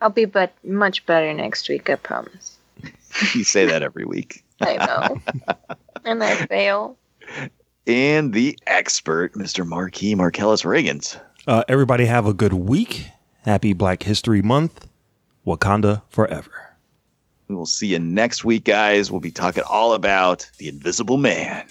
I'll 0.00 0.10
be 0.10 0.24
but 0.26 0.52
much 0.64 1.06
better 1.06 1.32
next 1.32 1.68
week, 1.68 1.88
I 1.88 1.94
promise. 1.94 2.58
you 3.34 3.44
say 3.44 3.66
that 3.66 3.82
every 3.82 4.04
week. 4.04 4.44
I 4.60 4.76
know. 4.76 5.56
and 6.04 6.22
I 6.22 6.46
fail. 6.46 6.96
And 7.86 8.32
the 8.32 8.58
expert, 8.66 9.34
Mr. 9.34 9.66
Marquis 9.66 10.14
Marcellus 10.14 10.62
Reagans. 10.62 11.20
Uh, 11.46 11.64
everybody 11.68 12.06
have 12.06 12.26
a 12.26 12.32
good 12.32 12.52
week. 12.52 13.08
Happy 13.44 13.72
Black 13.72 14.04
History 14.04 14.42
Month. 14.42 14.88
Wakanda 15.46 16.02
forever. 16.08 16.76
We 17.48 17.56
will 17.56 17.66
see 17.66 17.88
you 17.88 17.98
next 17.98 18.44
week, 18.44 18.64
guys. 18.64 19.10
We'll 19.10 19.20
be 19.20 19.32
talking 19.32 19.64
all 19.68 19.94
about 19.94 20.48
the 20.58 20.68
Invisible 20.68 21.16
Man. 21.16 21.66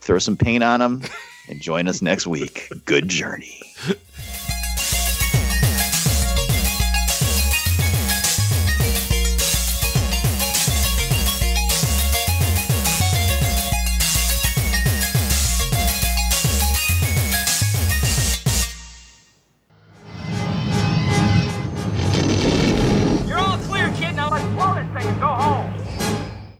Throw 0.00 0.18
some 0.18 0.36
paint 0.36 0.64
on 0.64 0.82
him 0.82 1.02
and 1.48 1.60
join 1.60 1.88
us 1.88 2.02
next 2.02 2.26
week. 2.26 2.68
Good 2.84 3.08
journey. 3.08 3.62